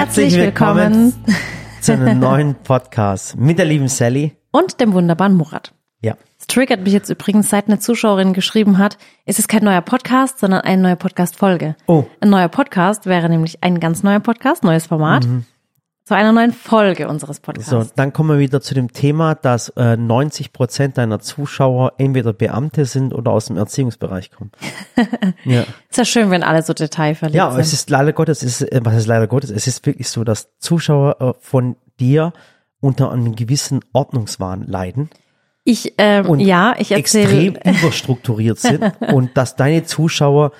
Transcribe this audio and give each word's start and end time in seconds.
Herzlich 0.00 0.34
willkommen 0.34 1.12
zu 1.82 1.92
einem 1.92 2.20
neuen 2.20 2.54
Podcast 2.54 3.36
mit 3.36 3.58
der 3.58 3.66
lieben 3.66 3.86
Sally. 3.88 4.34
Und 4.50 4.80
dem 4.80 4.94
wunderbaren 4.94 5.34
Murat. 5.34 5.74
Ja. 6.00 6.16
Es 6.38 6.46
triggert 6.46 6.80
mich 6.80 6.94
jetzt 6.94 7.10
übrigens, 7.10 7.50
seit 7.50 7.66
eine 7.66 7.80
Zuschauerin 7.80 8.32
geschrieben 8.32 8.78
hat, 8.78 8.96
es 9.26 9.38
ist 9.38 9.48
kein 9.48 9.62
neuer 9.62 9.82
Podcast, 9.82 10.38
sondern 10.38 10.62
eine 10.62 10.80
neue 10.80 10.96
Podcast-Folge. 10.96 11.76
Oh. 11.86 12.06
Ein 12.22 12.30
neuer 12.30 12.48
Podcast 12.48 13.04
wäre 13.04 13.28
nämlich 13.28 13.62
ein 13.62 13.78
ganz 13.78 14.02
neuer 14.02 14.20
Podcast, 14.20 14.64
neues 14.64 14.86
Format, 14.86 15.26
zu 16.10 16.16
einer 16.16 16.32
neuen 16.32 16.52
Folge 16.52 17.06
unseres 17.06 17.38
Podcasts. 17.38 17.70
So, 17.70 17.86
dann 17.94 18.12
kommen 18.12 18.30
wir 18.30 18.40
wieder 18.40 18.60
zu 18.60 18.74
dem 18.74 18.92
Thema, 18.92 19.36
dass 19.36 19.68
äh, 19.76 19.96
90 19.96 20.52
Prozent 20.52 20.98
deiner 20.98 21.20
Zuschauer 21.20 21.92
entweder 21.98 22.32
Beamte 22.32 22.84
sind 22.84 23.14
oder 23.14 23.30
aus 23.30 23.46
dem 23.46 23.56
Erziehungsbereich 23.56 24.32
kommen. 24.32 24.50
ja. 25.44 25.60
Ist 25.88 25.98
ja 25.98 26.04
schön, 26.04 26.32
wenn 26.32 26.42
alle 26.42 26.64
so 26.64 26.74
detailverliebt 26.74 27.36
Ja, 27.36 27.52
sind. 27.52 27.60
es 27.60 27.72
ist 27.72 27.90
leider 27.90 28.12
Gottes, 28.12 28.42
es 28.42 28.60
ist, 28.60 28.72
äh, 28.72 28.80
was 28.82 28.96
ist 28.96 29.06
leider 29.06 29.28
Gottes, 29.28 29.50
es 29.50 29.68
ist 29.68 29.86
wirklich 29.86 30.08
so, 30.08 30.24
dass 30.24 30.48
Zuschauer 30.58 31.20
äh, 31.20 31.32
von 31.38 31.76
dir 32.00 32.32
unter 32.80 33.12
einem 33.12 33.36
gewissen 33.36 33.78
Ordnungswahn 33.92 34.66
leiden 34.66 35.10
ich, 35.62 35.94
ähm, 35.98 36.28
und 36.28 36.40
ja, 36.40 36.74
ich 36.76 36.90
extrem 36.90 37.54
erzähle, 37.54 37.78
überstrukturiert 37.82 38.58
sind 38.58 38.82
und 39.12 39.36
dass 39.36 39.54
deine 39.54 39.84
Zuschauer 39.84 40.50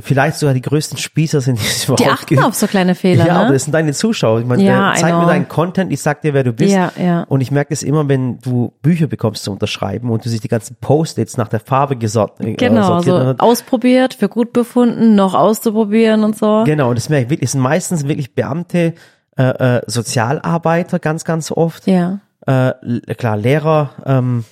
vielleicht 0.00 0.38
sogar 0.38 0.54
die 0.54 0.60
größten 0.60 0.98
Spießer 0.98 1.40
sind, 1.40 1.60
die 1.60 1.64
es 1.66 1.84
überhaupt 1.84 2.00
die 2.00 2.08
achten 2.08 2.26
gibt. 2.26 2.42
auf 2.42 2.54
so 2.54 2.66
kleine 2.66 2.94
Fehler, 2.94 3.26
Ja, 3.26 3.36
aber 3.36 3.46
ne? 3.48 3.52
das 3.52 3.64
sind 3.64 3.72
deine 3.72 3.92
Zuschauer. 3.92 4.40
Ich 4.40 4.46
meine, 4.46 4.62
Ja, 4.64 4.92
äh, 4.92 4.96
zeig 4.96 5.14
mir 5.14 5.26
deinen 5.26 5.46
Content, 5.48 5.92
ich 5.92 6.02
sag 6.02 6.22
dir, 6.22 6.34
wer 6.34 6.42
du 6.42 6.52
bist. 6.52 6.72
Ja, 6.74 6.90
ja. 7.00 7.22
Und 7.28 7.40
ich 7.40 7.50
merke 7.52 7.72
es 7.72 7.82
immer, 7.84 8.08
wenn 8.08 8.38
du 8.40 8.72
Bücher 8.82 9.06
bekommst 9.06 9.44
zu 9.44 9.52
unterschreiben 9.52 10.10
und 10.10 10.24
du 10.24 10.28
sich 10.28 10.40
die 10.40 10.48
ganzen 10.48 10.76
Post-its 10.80 11.36
nach 11.36 11.48
der 11.48 11.60
Farbe 11.60 11.96
gesort, 11.96 12.40
äh, 12.40 12.54
Genau, 12.54 12.86
sortiert 12.86 13.16
so 13.20 13.26
hast. 13.26 13.40
ausprobiert, 13.40 14.14
für 14.14 14.28
gut 14.28 14.52
befunden, 14.52 15.14
noch 15.14 15.34
auszuprobieren 15.34 16.24
und 16.24 16.36
so. 16.36 16.64
Genau, 16.66 16.88
und 16.88 16.98
das 16.98 17.08
merke 17.08 17.26
ich 17.26 17.30
wirklich, 17.30 17.46
es 17.48 17.52
sind 17.52 17.60
meistens 17.60 18.08
wirklich 18.08 18.34
Beamte, 18.34 18.94
äh, 19.36 19.42
äh, 19.78 19.82
Sozialarbeiter 19.86 20.98
ganz, 20.98 21.24
ganz 21.24 21.50
oft. 21.52 21.86
Ja. 21.86 22.20
Äh, 22.46 22.72
klar, 23.16 23.36
Lehrer, 23.36 23.90
ähm, 24.06 24.44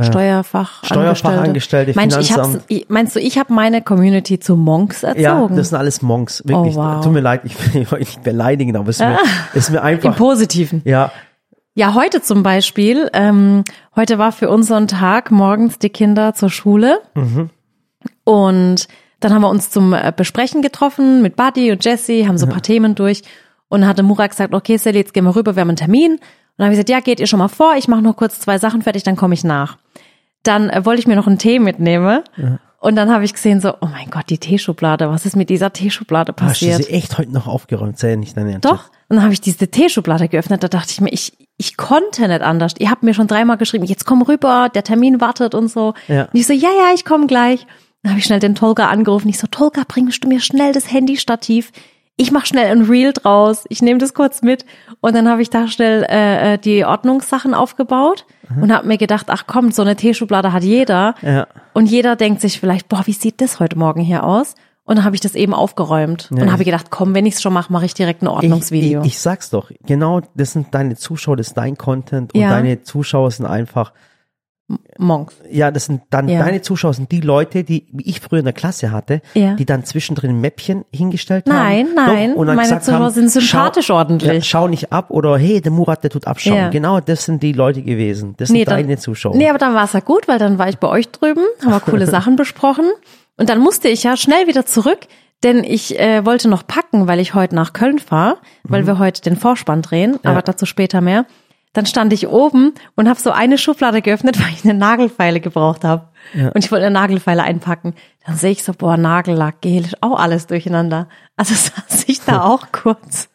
Steuerfach, 0.00 0.84
Steuerfachangestellte, 0.84 1.92
ich 1.92 1.96
hab's, 1.96 2.26
Finanzamt. 2.26 2.64
ich- 2.68 2.86
meinst 2.88 3.14
du, 3.14 3.20
ich 3.20 3.38
habe 3.38 3.52
meine 3.52 3.80
Community 3.82 4.40
zu 4.40 4.56
Monks 4.56 5.02
ja, 5.02 5.10
erzogen? 5.12 5.56
das 5.56 5.68
sind 5.68 5.78
alles 5.78 6.02
Monks, 6.02 6.42
wirklich. 6.46 6.74
Oh, 6.76 6.80
wow. 6.80 7.04
Tut 7.04 7.12
mir 7.12 7.20
leid, 7.20 7.42
ich 7.44 7.74
will 7.74 7.86
euch 7.92 8.00
nicht 8.00 8.22
beleidigen, 8.24 8.76
aber 8.76 8.88
es 8.88 8.96
ist 9.00 9.06
mir, 9.06 9.18
es 9.52 9.56
ist 9.64 9.70
mir 9.70 9.78
Im 9.78 9.84
einfach, 9.84 10.16
Positiven. 10.16 10.82
ja, 10.84 11.12
Ja, 11.76 11.94
heute 11.94 12.22
zum 12.22 12.42
Beispiel. 12.42 13.08
Ähm, 13.12 13.62
heute 13.96 14.18
war 14.18 14.32
für 14.32 14.48
uns 14.50 14.66
so 14.68 14.74
ein 14.74 14.88
Tag, 14.88 15.30
morgens 15.30 15.78
die 15.78 15.90
Kinder 15.90 16.34
zur 16.34 16.50
Schule. 16.50 16.98
Und 18.24 18.88
dann 19.20 19.32
haben 19.32 19.42
wir 19.42 19.48
uns 19.48 19.70
zum 19.70 19.92
äh, 19.92 20.12
Besprechen 20.14 20.62
getroffen 20.62 21.22
mit 21.22 21.36
Buddy 21.36 21.72
und 21.72 21.84
Jesse, 21.84 22.26
haben 22.26 22.38
so 22.38 22.46
ein 22.46 22.52
paar 22.52 22.62
Themen 22.62 22.94
durch. 22.94 23.22
Und 23.68 23.86
hatte 23.86 24.02
Murak 24.02 24.30
gesagt, 24.30 24.54
okay, 24.54 24.76
Sally, 24.76 24.98
jetzt 24.98 25.14
gehen 25.14 25.24
wir 25.24 25.34
rüber, 25.34 25.56
wir 25.56 25.62
haben 25.62 25.70
einen 25.70 25.76
Termin. 25.76 26.18
Und 26.56 26.58
dann 26.58 26.66
habe 26.66 26.74
ich 26.74 26.78
gesagt, 26.78 26.90
ja, 26.90 27.00
geht 27.00 27.20
ihr 27.20 27.26
schon 27.26 27.40
mal 27.40 27.48
vor, 27.48 27.74
ich 27.76 27.88
mache 27.88 28.02
noch 28.02 28.16
kurz 28.16 28.38
zwei 28.38 28.58
Sachen 28.58 28.82
fertig, 28.82 29.02
dann 29.02 29.16
komme 29.16 29.34
ich 29.34 29.42
nach. 29.42 29.76
Dann 30.44 30.70
äh, 30.70 30.84
wollte 30.84 31.00
ich 31.00 31.06
mir 31.06 31.16
noch 31.16 31.26
einen 31.26 31.38
Tee 31.38 31.58
mitnehmen. 31.58 32.20
Und 32.84 32.96
dann 32.96 33.10
habe 33.10 33.24
ich 33.24 33.32
gesehen 33.32 33.60
so, 33.60 33.72
oh 33.80 33.86
mein 33.86 34.10
Gott, 34.10 34.28
die 34.28 34.36
Teeschublade, 34.36 35.08
was 35.08 35.24
ist 35.24 35.36
mit 35.36 35.48
dieser 35.48 35.72
Teeschublade 35.72 36.34
hast 36.38 36.60
du 36.60 36.66
passiert? 36.66 36.84
sie 36.84 36.92
echt 36.92 37.16
heute 37.16 37.32
noch 37.32 37.46
aufgeräumt, 37.46 37.98
sei 37.98 38.10
ja 38.10 38.16
nicht 38.16 38.36
deine 38.36 38.52
Ernst. 38.52 38.66
Doch. 38.66 38.90
Und 39.08 39.16
dann 39.16 39.22
habe 39.22 39.32
ich 39.32 39.40
diese 39.40 39.68
Teeschublade 39.68 40.28
geöffnet. 40.28 40.62
Da 40.62 40.68
dachte 40.68 40.90
ich 40.90 41.00
mir, 41.00 41.10
ich, 41.10 41.32
ich 41.56 41.76
konnte 41.76 42.28
nicht 42.28 42.42
anders. 42.42 42.74
Ihr 42.78 42.90
habt 42.90 43.02
mir 43.02 43.14
schon 43.14 43.26
dreimal 43.26 43.56
geschrieben, 43.56 43.84
jetzt 43.84 44.04
komm 44.04 44.22
rüber, 44.22 44.68
der 44.74 44.84
Termin 44.84 45.20
wartet 45.20 45.54
und 45.54 45.68
so. 45.68 45.94
Ja. 46.08 46.24
Und 46.24 46.34
ich 46.34 46.46
so, 46.46 46.52
ja, 46.52 46.68
ja, 46.68 46.94
ich 46.94 47.04
komme 47.04 47.26
gleich. 47.26 47.66
Dann 48.02 48.12
habe 48.12 48.18
ich 48.18 48.26
schnell 48.26 48.40
den 48.40 48.54
Tolga 48.54 48.88
angerufen. 48.88 49.30
Ich 49.30 49.38
so, 49.38 49.46
Tolga, 49.46 49.84
bringst 49.88 50.22
du 50.22 50.28
mir 50.28 50.40
schnell 50.40 50.74
das 50.74 50.92
Handystativ? 50.92 51.72
Ich 52.16 52.30
mach 52.30 52.46
schnell 52.46 52.70
ein 52.70 52.82
Reel 52.82 53.12
draus. 53.12 53.64
Ich 53.68 53.82
nehme 53.82 53.98
das 53.98 54.14
kurz 54.14 54.42
mit. 54.42 54.64
Und 55.00 55.14
dann 55.16 55.28
habe 55.28 55.42
ich 55.42 55.50
da 55.50 55.66
schnell 55.66 56.06
äh, 56.08 56.54
äh, 56.54 56.58
die 56.58 56.84
Ordnungssachen 56.84 57.54
aufgebaut 57.54 58.24
und 58.60 58.72
habe 58.72 58.86
mir 58.86 58.98
gedacht, 58.98 59.26
ach 59.30 59.44
komm, 59.48 59.72
so 59.72 59.82
eine 59.82 59.96
Teeschublade 59.96 60.52
hat 60.52 60.62
jeder. 60.62 61.16
Ja. 61.22 61.48
Und 61.72 61.86
jeder 61.86 62.14
denkt 62.14 62.40
sich 62.40 62.60
vielleicht, 62.60 62.88
boah, 62.88 63.02
wie 63.06 63.12
sieht 63.12 63.40
das 63.40 63.58
heute 63.58 63.76
Morgen 63.76 64.00
hier 64.00 64.22
aus? 64.22 64.54
Und 64.84 64.96
dann 64.96 65.04
habe 65.04 65.16
ich 65.16 65.20
das 65.22 65.34
eben 65.34 65.54
aufgeräumt 65.54 66.28
und 66.30 66.52
habe 66.52 66.62
gedacht, 66.64 66.90
komm, 66.90 67.14
wenn 67.14 67.24
ich 67.24 67.34
es 67.34 67.42
schon 67.42 67.54
mache, 67.54 67.72
mache 67.72 67.86
ich 67.86 67.94
direkt 67.94 68.22
ein 68.22 68.28
Ordnungsvideo. 68.28 69.00
Ich, 69.00 69.06
ich, 69.06 69.12
ich 69.14 69.18
sag's 69.18 69.48
doch, 69.48 69.70
genau, 69.86 70.20
das 70.34 70.52
sind 70.52 70.74
deine 70.74 70.94
Zuschauer, 70.94 71.36
das 71.38 71.48
ist 71.48 71.54
dein 71.54 71.78
Content 71.78 72.34
und 72.34 72.40
Ja. 72.40 72.50
deine 72.50 72.82
Zuschauer 72.82 73.30
sind 73.30 73.46
einfach, 73.46 73.92
Monks. 74.98 75.34
ja, 75.50 75.70
das 75.70 75.84
sind 75.86 76.02
dann, 76.08 76.26
Ja. 76.26 76.38
deine 76.42 76.62
Zuschauer 76.62 76.94
sind 76.94 77.12
die 77.12 77.20
Leute, 77.20 77.64
die, 77.64 77.86
wie 77.92 78.04
ich 78.08 78.20
früher 78.20 78.38
in 78.38 78.46
der 78.46 78.54
Klasse 78.54 78.90
hatte, 78.92 79.20
Ja. 79.34 79.54
die 79.56 79.66
dann 79.66 79.84
zwischendrin 79.84 80.30
ein 80.30 80.40
Mäppchen 80.40 80.84
hingestellt 80.90 81.46
Nein, 81.46 81.88
haben. 81.88 81.94
nein, 81.94 82.30
Doch, 82.32 82.36
und 82.38 82.46
dann 82.46 82.56
meine 82.56 82.80
Zuschauer 82.80 83.00
haben, 83.00 83.12
sind 83.12 83.30
sympathisch 83.30 83.86
schau, 83.86 83.96
ordentlich. 83.96 84.32
Ja, 84.32 84.40
schau 84.42 84.66
nicht 84.68 84.90
ab 84.90 85.10
oder 85.10 85.36
hey, 85.36 85.60
der 85.60 85.70
Murat, 85.70 86.02
der 86.02 86.10
tut 86.10 86.26
abschauen. 86.26 86.56
Ja. 86.56 86.68
Genau, 86.70 87.00
das 87.00 87.26
sind 87.26 87.42
die 87.42 87.52
Leute 87.52 87.82
gewesen. 87.82 88.34
Das 88.38 88.48
sind 88.48 88.56
Nee, 88.56 88.64
dann- 88.64 88.76
deine 88.80 88.96
Zuschauer. 88.96 89.36
Nee, 89.36 89.50
aber 89.50 89.58
dann 89.58 89.74
war 89.74 89.84
es 89.84 89.92
ja 89.92 90.00
gut, 90.00 90.28
weil 90.28 90.38
dann 90.38 90.56
war 90.58 90.68
ich 90.68 90.78
bei 90.78 90.88
euch 90.88 91.08
drüben, 91.10 91.42
haben 91.62 91.70
wir 91.72 91.80
coole 91.80 92.06
Sachen 92.06 92.36
besprochen. 92.36 92.86
Und 93.36 93.48
dann 93.50 93.58
musste 93.60 93.88
ich 93.88 94.02
ja 94.04 94.16
schnell 94.16 94.46
wieder 94.46 94.64
zurück, 94.64 95.00
denn 95.42 95.62
ich 95.62 96.00
äh, 96.00 96.24
wollte 96.24 96.48
noch 96.48 96.66
packen, 96.66 97.06
weil 97.06 97.20
ich 97.20 97.34
heute 97.34 97.54
nach 97.54 97.74
Köln 97.74 97.98
fahre, 97.98 98.38
weil 98.62 98.86
wir 98.86 98.98
heute 98.98 99.20
den 99.20 99.36
Vorspann 99.36 99.82
drehen, 99.82 100.18
aber 100.24 100.40
dazu 100.40 100.64
später 100.64 101.02
mehr. 101.02 101.26
Dann 101.74 101.84
stand 101.84 102.12
ich 102.12 102.28
oben 102.28 102.72
und 102.94 103.08
habe 103.08 103.20
so 103.20 103.30
eine 103.30 103.58
Schublade 103.58 104.00
geöffnet, 104.00 104.40
weil 104.42 104.54
ich 104.54 104.64
eine 104.64 104.72
Nagelfeile 104.72 105.40
gebraucht 105.40 105.84
habe. 105.84 106.08
Und 106.32 106.64
ich 106.64 106.72
wollte 106.72 106.86
eine 106.86 106.94
Nagelfeile 106.94 107.42
einpacken. 107.42 107.94
Dann 108.26 108.36
sehe 108.36 108.52
ich 108.52 108.64
so, 108.64 108.72
boah, 108.72 108.96
Nagellack, 108.96 109.60
Gel, 109.60 109.84
auch 110.00 110.18
alles 110.18 110.46
durcheinander. 110.46 111.08
Also 111.36 111.54
saß 111.54 112.04
ich 112.06 112.22
da 112.22 112.42
auch 112.44 112.72
kurz 112.72 113.28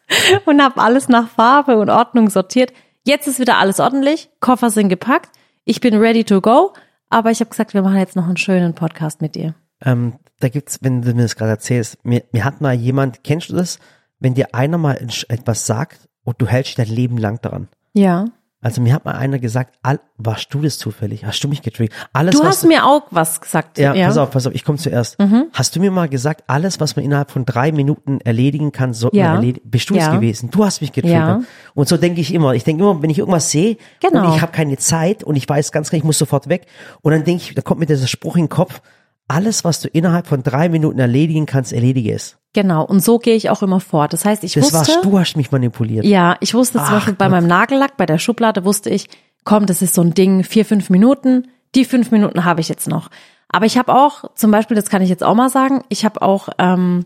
und 0.46 0.60
habe 0.60 0.80
alles 0.80 1.08
nach 1.08 1.28
Farbe 1.28 1.78
und 1.78 1.90
Ordnung 1.90 2.28
sortiert. 2.30 2.72
Jetzt 3.06 3.28
ist 3.28 3.38
wieder 3.38 3.58
alles 3.58 3.78
ordentlich, 3.78 4.30
Koffer 4.40 4.70
sind 4.70 4.88
gepackt, 4.88 5.30
ich 5.64 5.80
bin 5.80 5.96
ready 5.96 6.24
to 6.24 6.40
go, 6.40 6.72
aber 7.08 7.30
ich 7.30 7.40
habe 7.40 7.50
gesagt, 7.50 7.72
wir 7.74 7.82
machen 7.82 7.98
jetzt 7.98 8.16
noch 8.16 8.26
einen 8.26 8.36
schönen 8.36 8.74
Podcast 8.74 9.22
mit 9.22 9.34
dir. 9.34 9.54
Ähm, 9.82 10.18
da 10.40 10.48
gibt's, 10.48 10.78
wenn 10.82 11.02
du 11.02 11.14
mir 11.14 11.22
das 11.22 11.36
gerade 11.36 11.52
erzählst, 11.52 12.04
mir, 12.04 12.24
mir 12.32 12.44
hat 12.44 12.60
mal 12.60 12.74
jemand, 12.74 13.24
kennst 13.24 13.50
du 13.50 13.54
das, 13.54 13.78
wenn 14.18 14.34
dir 14.34 14.54
einer 14.54 14.78
mal 14.78 14.98
etwas 15.28 15.66
sagt 15.66 16.08
und 16.24 16.42
du 16.42 16.46
hältst 16.46 16.76
dich 16.76 16.86
dein 16.86 16.94
Leben 16.94 17.16
lang 17.16 17.40
daran? 17.40 17.68
Ja. 17.92 18.26
Also 18.62 18.82
mir 18.82 18.92
hat 18.92 19.06
mal 19.06 19.12
einer 19.14 19.38
gesagt, 19.38 19.78
all, 19.82 20.00
warst 20.18 20.52
du 20.52 20.60
das 20.60 20.76
zufällig? 20.76 21.24
Hast 21.24 21.42
du 21.42 21.48
mich 21.48 21.62
getriggert? 21.62 21.96
Alles, 22.12 22.34
Du 22.38 22.44
hast 22.44 22.66
mir 22.66 22.84
auch 22.84 23.04
was 23.10 23.40
gesagt. 23.40 23.78
ja, 23.78 23.94
pass 23.94 24.18
auf, 24.18 24.30
pass 24.32 24.46
auf, 24.46 24.54
ich 24.54 24.64
komme 24.66 24.76
zuerst. 24.76 25.18
Mhm. 25.18 25.46
Hast 25.54 25.74
du 25.74 25.80
mir 25.80 25.90
mal 25.90 26.10
gesagt, 26.10 26.44
alles, 26.46 26.78
was 26.78 26.94
man 26.94 27.06
innerhalb 27.06 27.30
von 27.30 27.46
drei 27.46 27.72
Minuten 27.72 28.20
erledigen 28.20 28.70
kann, 28.70 28.92
sollte 28.92 29.16
Ja. 29.16 29.34
erledigen? 29.36 29.66
Bist 29.70 29.88
du 29.88 29.94
es 29.94 30.04
Ja. 30.04 30.14
gewesen? 30.14 30.50
Du 30.50 30.62
hast 30.62 30.82
mich 30.82 30.92
getriggert. 30.92 31.40
Ja. 31.40 31.40
Und 31.74 31.88
so 31.88 31.96
denke 31.96 32.20
ich 32.20 32.34
immer. 32.34 32.52
Ich 32.52 32.64
denke 32.64 32.82
immer, 32.82 33.00
wenn 33.00 33.08
ich 33.08 33.18
irgendwas 33.18 33.50
sehe 33.50 33.78
Genau. 34.02 34.26
und 34.28 34.36
ich 34.36 34.42
habe 34.42 34.52
keine 34.52 34.76
Zeit 34.76 35.24
und 35.24 35.36
ich 35.36 35.48
weiß 35.48 35.72
ganz 35.72 35.88
genau, 35.88 36.00
ich 36.00 36.04
muss 36.04 36.18
sofort 36.18 36.50
weg. 36.50 36.66
Und 37.00 37.12
dann 37.12 37.24
denke 37.24 37.42
ich, 37.42 37.54
da 37.54 37.62
kommt 37.62 37.80
mir 37.80 37.86
dieser 37.86 38.08
Spruch 38.08 38.36
in 38.36 38.42
den 38.44 38.48
Kopf, 38.50 38.82
alles, 39.26 39.64
was 39.64 39.80
du 39.80 39.88
innerhalb 39.88 40.26
von 40.26 40.42
drei 40.42 40.68
Minuten 40.68 40.98
erledigen 40.98 41.46
kannst, 41.46 41.72
erledige 41.72 42.12
es. 42.12 42.36
Genau. 42.52 42.84
Und 42.84 43.02
so 43.02 43.18
gehe 43.18 43.36
ich 43.36 43.48
auch 43.50 43.62
immer 43.62 43.80
vor. 43.80 44.08
Das 44.08 44.24
heißt, 44.24 44.42
ich 44.42 44.54
Das 44.54 44.64
wusste. 44.64 44.76
warst 44.76 45.04
du, 45.04 45.18
hast 45.18 45.36
mich 45.36 45.52
manipuliert. 45.52 46.04
Ja, 46.04 46.36
ich 46.40 46.54
wusste 46.54 46.78
zum 46.78 46.94
Beispiel 46.94 47.14
bei 47.14 47.28
meinem 47.28 47.46
Nagellack, 47.46 47.96
bei 47.96 48.06
der 48.06 48.18
Schublade 48.18 48.64
wusste 48.64 48.90
ich, 48.90 49.08
komm, 49.44 49.66
das 49.66 49.82
ist 49.82 49.94
so 49.94 50.02
ein 50.02 50.14
Ding, 50.14 50.42
vier, 50.42 50.64
fünf 50.64 50.90
Minuten. 50.90 51.48
Die 51.74 51.84
fünf 51.84 52.10
Minuten 52.10 52.44
habe 52.44 52.60
ich 52.60 52.68
jetzt 52.68 52.88
noch. 52.88 53.08
Aber 53.48 53.66
ich 53.66 53.78
habe 53.78 53.94
auch, 53.94 54.24
zum 54.34 54.50
Beispiel, 54.50 54.74
das 54.74 54.90
kann 54.90 55.02
ich 55.02 55.08
jetzt 55.08 55.22
auch 55.22 55.34
mal 55.34 55.48
sagen, 55.48 55.82
ich 55.88 56.04
habe 56.04 56.22
auch, 56.22 56.48
ähm, 56.58 57.04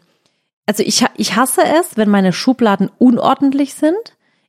also 0.66 0.82
ich, 0.82 1.05
ich 1.16 1.37
hasse 1.37 1.62
es, 1.62 1.97
wenn 1.97 2.09
meine 2.09 2.32
Schubladen 2.32 2.91
unordentlich 2.99 3.75
sind. 3.75 3.97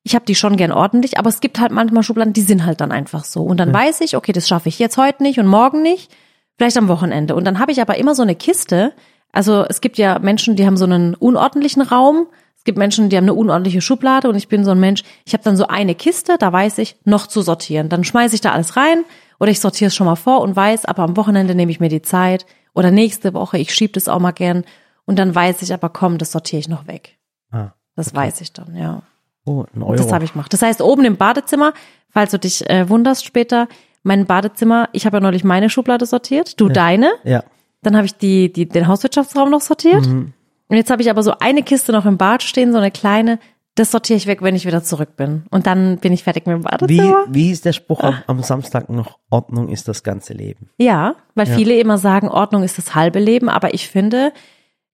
Ich 0.03 0.13
habe 0.15 0.25
die 0.25 0.35
schon 0.35 0.55
gern 0.55 0.71
ordentlich, 0.71 1.17
aber 1.17 1.29
es 1.29 1.39
gibt 1.41 1.59
halt 1.59 1.71
manchmal 1.71 2.03
Schubladen, 2.03 2.31
die 2.33 2.41
sind 2.41 2.65
halt 2.65 2.79
dann 2.79 2.91
einfach 2.91 3.23
so. 3.23 3.43
Und 3.43 3.57
dann 3.59 3.73
weiß 3.73 4.01
ich, 4.01 4.15
okay, 4.15 4.31
das 4.33 4.47
schaffe 4.47 4.69
ich 4.69 4.77
jetzt 4.77 4.97
heute 4.97 5.23
nicht 5.23 5.39
und 5.39 5.47
morgen 5.47 5.81
nicht, 5.81 6.11
vielleicht 6.57 6.77
am 6.77 6.87
Wochenende. 6.87 7.35
Und 7.35 7.43
dann 7.45 7.59
habe 7.59 7.71
ich 7.71 7.81
aber 7.81 7.97
immer 7.97 8.13
so 8.15 8.21
eine 8.21 8.35
Kiste. 8.35 8.93
Also 9.31 9.65
es 9.67 9.81
gibt 9.81 9.97
ja 9.97 10.19
Menschen, 10.19 10.55
die 10.55 10.65
haben 10.65 10.77
so 10.77 10.85
einen 10.85 11.13
unordentlichen 11.15 11.81
Raum. 11.81 12.27
Es 12.57 12.63
gibt 12.63 12.77
Menschen, 12.77 13.09
die 13.09 13.17
haben 13.17 13.25
eine 13.25 13.33
unordentliche 13.33 13.81
Schublade 13.81 14.27
und 14.29 14.35
ich 14.35 14.47
bin 14.47 14.63
so 14.63 14.71
ein 14.71 14.79
Mensch, 14.79 15.03
ich 15.25 15.33
habe 15.33 15.43
dann 15.43 15.57
so 15.57 15.67
eine 15.67 15.93
Kiste, 15.93 16.37
da 16.39 16.51
weiß 16.51 16.77
ich, 16.79 16.95
noch 17.03 17.27
zu 17.27 17.41
sortieren. 17.41 17.89
Dann 17.89 18.03
schmeiße 18.03 18.33
ich 18.35 18.41
da 18.41 18.53
alles 18.53 18.75
rein 18.75 19.03
oder 19.39 19.51
ich 19.51 19.59
sortiere 19.59 19.89
es 19.89 19.95
schon 19.95 20.07
mal 20.07 20.15
vor 20.15 20.41
und 20.41 20.55
weiß, 20.55 20.85
aber 20.85 21.03
am 21.03 21.17
Wochenende 21.17 21.53
nehme 21.53 21.71
ich 21.71 21.79
mir 21.79 21.89
die 21.89 22.01
Zeit 22.01 22.45
oder 22.73 22.91
nächste 22.91 23.33
Woche, 23.33 23.57
ich 23.57 23.73
schiebe 23.73 23.93
das 23.93 24.07
auch 24.07 24.19
mal 24.19 24.31
gern 24.31 24.63
und 25.05 25.19
dann 25.19 25.35
weiß 25.35 25.61
ich 25.61 25.73
aber, 25.73 25.89
komm, 25.89 26.17
das 26.17 26.31
sortiere 26.31 26.59
ich 26.59 26.67
noch 26.67 26.87
weg. 26.87 27.17
Ah, 27.51 27.69
Das 27.95 28.15
weiß 28.15 28.41
ich 28.41 28.51
dann, 28.53 28.75
ja. 28.75 29.03
oh, 29.45 29.65
ein 29.75 29.83
Euro. 29.83 29.95
Das 29.95 30.11
habe 30.11 30.25
ich 30.25 30.33
gemacht. 30.33 30.51
Das 30.51 30.61
heißt, 30.63 30.81
oben 30.81 31.05
im 31.05 31.17
Badezimmer, 31.17 31.73
falls 32.09 32.31
du 32.31 32.39
dich 32.39 32.67
äh, 32.69 32.89
wunderst 32.89 33.25
später, 33.25 33.67
mein 34.01 34.25
Badezimmer, 34.25 34.89
ich 34.91 35.05
habe 35.05 35.17
ja 35.17 35.21
neulich 35.21 35.43
meine 35.43 35.69
Schublade 35.69 36.05
sortiert, 36.05 36.59
du 36.59 36.69
deine. 36.69 37.11
Ja. 37.23 37.43
Dann 37.85 37.95
habe 37.95 38.05
ich 38.05 38.15
die, 38.15 38.51
die, 38.51 38.67
den 38.67 38.87
Hauswirtschaftsraum 38.87 39.49
noch 39.51 39.61
sortiert. 39.61 40.05
Und 40.07 40.33
jetzt 40.77 40.89
habe 40.89 41.01
ich 41.01 41.09
aber 41.09 41.21
so 41.23 41.33
eine 41.39 41.61
Kiste 41.63 41.91
noch 41.91 42.05
im 42.05 42.17
Bad 42.17 42.41
stehen, 42.43 42.71
so 42.71 42.77
eine 42.79 42.91
kleine. 42.91 43.39
Das 43.75 43.91
sortiere 43.91 44.15
ich 44.17 44.25
weg, 44.25 44.41
wenn 44.41 44.55
ich 44.55 44.65
wieder 44.65 44.81
zurück 44.83 45.17
bin. 45.17 45.43
Und 45.51 45.67
dann 45.67 45.97
bin 45.97 46.13
ich 46.13 46.23
fertig 46.23 46.47
mit 46.47 46.55
dem 46.55 46.61
Wie, 46.63 46.67
Badezimmer. 46.97 47.25
wie 47.27 47.51
ist 47.51 47.65
der 47.65 47.73
Spruch 47.73 47.99
am, 48.01 48.15
am 48.25 48.41
Samstag 48.41 48.89
noch? 48.89 49.19
Ordnung 49.29 49.67
ist 49.67 49.87
das 49.89 50.01
ganze 50.01 50.33
Leben. 50.33 50.69
Ja, 50.77 51.15
weil 51.35 51.47
Ja. 51.47 51.55
viele 51.55 51.77
immer 51.77 51.97
sagen, 51.97 52.29
Ordnung 52.29 52.63
ist 52.63 52.77
das 52.77 52.95
halbe 52.95 53.19
Leben. 53.19 53.49
Aber 53.49 53.73
ich 53.73 53.89
finde, 53.89 54.31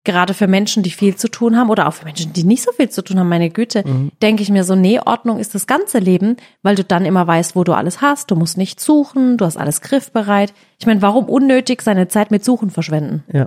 gerade 0.03 0.33
für 0.33 0.47
Menschen, 0.47 0.81
die 0.83 0.89
viel 0.89 1.15
zu 1.15 1.29
tun 1.29 1.55
haben 1.55 1.69
oder 1.69 1.87
auch 1.87 1.93
für 1.93 2.05
Menschen, 2.05 2.33
die 2.33 2.43
nicht 2.43 2.63
so 2.63 2.71
viel 2.71 2.89
zu 2.89 3.03
tun 3.03 3.19
haben, 3.19 3.29
meine 3.29 3.49
Güte, 3.49 3.83
denke 4.21 4.41
ich 4.41 4.49
mir 4.49 4.63
so, 4.63 4.75
nee, 4.75 4.99
Ordnung 4.99 5.37
ist 5.37 5.53
das 5.53 5.67
ganze 5.67 5.99
Leben, 5.99 6.37
weil 6.63 6.75
du 6.75 6.83
dann 6.83 7.05
immer 7.05 7.27
weißt, 7.27 7.55
wo 7.55 7.63
du 7.63 7.73
alles 7.73 8.01
hast. 8.01 8.31
Du 8.31 8.35
musst 8.35 8.57
nicht 8.57 8.79
suchen, 8.79 9.37
du 9.37 9.45
hast 9.45 9.57
alles 9.57 9.81
griffbereit. 9.81 10.53
Ich 10.79 10.87
meine, 10.87 11.01
warum 11.01 11.25
unnötig 11.25 11.83
seine 11.83 12.07
Zeit 12.07 12.31
mit 12.31 12.43
Suchen 12.43 12.71
verschwenden? 12.71 13.23
Ja. 13.31 13.45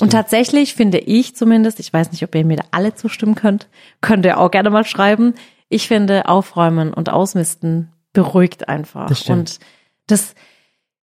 Und 0.00 0.10
tatsächlich 0.10 0.74
finde 0.74 0.98
ich 0.98 1.34
zumindest, 1.34 1.80
ich 1.80 1.92
weiß 1.92 2.12
nicht, 2.12 2.22
ob 2.22 2.34
ihr 2.34 2.44
mir 2.44 2.56
da 2.56 2.64
alle 2.72 2.94
zustimmen 2.94 3.34
könnt, 3.34 3.68
könnt 4.00 4.26
ihr 4.26 4.38
auch 4.38 4.50
gerne 4.50 4.70
mal 4.70 4.84
schreiben. 4.84 5.34
Ich 5.68 5.88
finde, 5.88 6.28
aufräumen 6.28 6.92
und 6.92 7.08
ausmisten 7.08 7.92
beruhigt 8.12 8.68
einfach. 8.68 9.06
Das 9.06 9.20
stimmt. 9.20 9.38
und 9.38 9.58
das, 10.06 10.34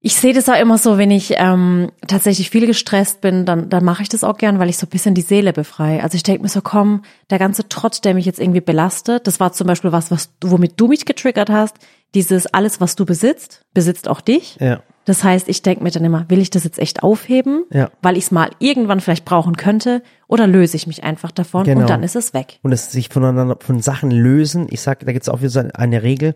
ich 0.06 0.16
sehe 0.16 0.34
das 0.34 0.50
auch 0.50 0.60
immer 0.60 0.76
so, 0.76 0.98
wenn 0.98 1.10
ich 1.10 1.32
ähm, 1.38 1.90
tatsächlich 2.06 2.50
viel 2.50 2.66
gestresst 2.66 3.22
bin, 3.22 3.46
dann, 3.46 3.70
dann 3.70 3.82
mache 3.82 4.02
ich 4.02 4.10
das 4.10 4.22
auch 4.22 4.36
gern, 4.36 4.58
weil 4.58 4.68
ich 4.68 4.76
so 4.76 4.86
ein 4.86 4.90
bisschen 4.90 5.14
die 5.14 5.22
Seele 5.22 5.54
befreie. 5.54 6.02
Also 6.02 6.16
ich 6.16 6.22
denke 6.22 6.42
mir 6.42 6.50
so, 6.50 6.60
komm, 6.60 7.00
der 7.30 7.38
ganze 7.38 7.66
Trott, 7.70 8.04
der 8.04 8.12
mich 8.12 8.26
jetzt 8.26 8.38
irgendwie 8.38 8.60
belastet, 8.60 9.26
das 9.26 9.40
war 9.40 9.52
zum 9.54 9.66
Beispiel 9.66 9.92
was, 9.92 10.10
was 10.10 10.28
womit 10.42 10.74
du 10.78 10.88
mich 10.88 11.06
getriggert 11.06 11.48
hast, 11.48 11.76
dieses 12.14 12.46
alles, 12.46 12.82
was 12.82 12.96
du 12.96 13.06
besitzt, 13.06 13.64
besitzt 13.72 14.06
auch 14.08 14.20
dich. 14.20 14.56
ja. 14.60 14.82
Das 15.06 15.22
heißt, 15.22 15.50
ich 15.50 15.60
denke 15.60 15.82
mir 15.84 15.90
dann 15.90 16.02
immer, 16.04 16.24
will 16.30 16.38
ich 16.40 16.48
das 16.48 16.64
jetzt 16.64 16.78
echt 16.78 17.02
aufheben, 17.02 17.64
Ja. 17.70 17.90
weil 18.00 18.16
ich 18.16 18.24
es 18.24 18.30
mal 18.30 18.48
irgendwann 18.58 19.00
vielleicht 19.00 19.26
brauchen 19.26 19.54
könnte, 19.56 20.02
oder 20.28 20.46
löse 20.46 20.76
ich 20.78 20.86
mich 20.86 21.04
einfach 21.04 21.30
davon 21.30 21.64
Genau. 21.64 21.80
und 21.82 21.90
dann 21.90 22.02
ist 22.02 22.16
es 22.16 22.32
weg. 22.32 22.58
und 22.62 22.72
es 22.72 22.90
sich 22.90 23.10
voneinander 23.10 23.58
von 23.60 23.80
Sachen 23.82 24.10
lösen. 24.10 24.66
Ich 24.70 24.80
sage, 24.80 25.04
da 25.04 25.12
gibt 25.12 25.24
es 25.24 25.28
auch 25.28 25.40
wieder 25.40 25.50
so 25.50 25.60
eine 25.74 26.02
Regel. 26.02 26.34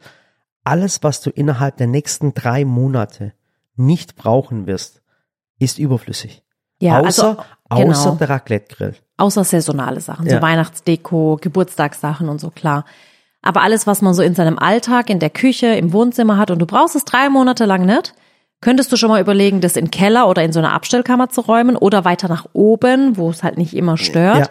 Alles, 0.64 1.02
was 1.02 1.22
du 1.22 1.30
innerhalb 1.30 1.78
der 1.78 1.86
nächsten 1.86 2.34
drei 2.34 2.66
Monate 2.66 3.32
nicht 3.78 4.16
brauchen 4.16 4.66
wirst, 4.66 5.02
ist 5.58 5.78
überflüssig. 5.78 6.42
Ja, 6.80 7.00
außer, 7.00 7.38
also 7.68 7.82
genau. 7.82 7.90
außer 7.90 8.16
der 8.20 8.30
Raclette-Grill. 8.30 8.94
außer 9.16 9.42
saisonale 9.44 10.00
Sachen, 10.00 10.26
Ja. 10.26 10.36
so 10.36 10.42
Weihnachtsdeko, 10.42 11.38
Geburtstagssachen 11.40 12.28
und 12.28 12.40
so 12.40 12.50
klar. 12.50 12.84
Aber 13.42 13.62
alles, 13.62 13.86
was 13.86 14.02
man 14.02 14.14
so 14.14 14.22
in 14.22 14.34
seinem 14.34 14.58
Alltag, 14.58 15.10
in 15.10 15.18
der 15.18 15.30
Küche, 15.30 15.66
im 15.66 15.92
Wohnzimmer 15.92 16.36
hat 16.36 16.50
und 16.50 16.58
du 16.58 16.66
brauchst 16.66 16.94
es 16.96 17.04
drei 17.04 17.28
Monate 17.28 17.64
lang 17.64 17.84
nicht, 17.86 18.14
könntest 18.60 18.90
du 18.92 18.96
schon 18.96 19.10
mal 19.10 19.20
überlegen, 19.20 19.60
das 19.60 19.76
in 19.76 19.86
den 19.86 19.90
Keller 19.90 20.28
oder 20.28 20.42
in 20.42 20.52
so 20.52 20.58
eine 20.58 20.72
Abstellkammer 20.72 21.30
zu 21.30 21.40
räumen 21.42 21.76
oder 21.76 22.04
weiter 22.04 22.28
nach 22.28 22.46
oben, 22.52 23.16
wo 23.16 23.30
es 23.30 23.42
halt 23.42 23.56
nicht 23.58 23.74
immer 23.74 23.96
stört. 23.96 24.38
Ja. 24.38 24.48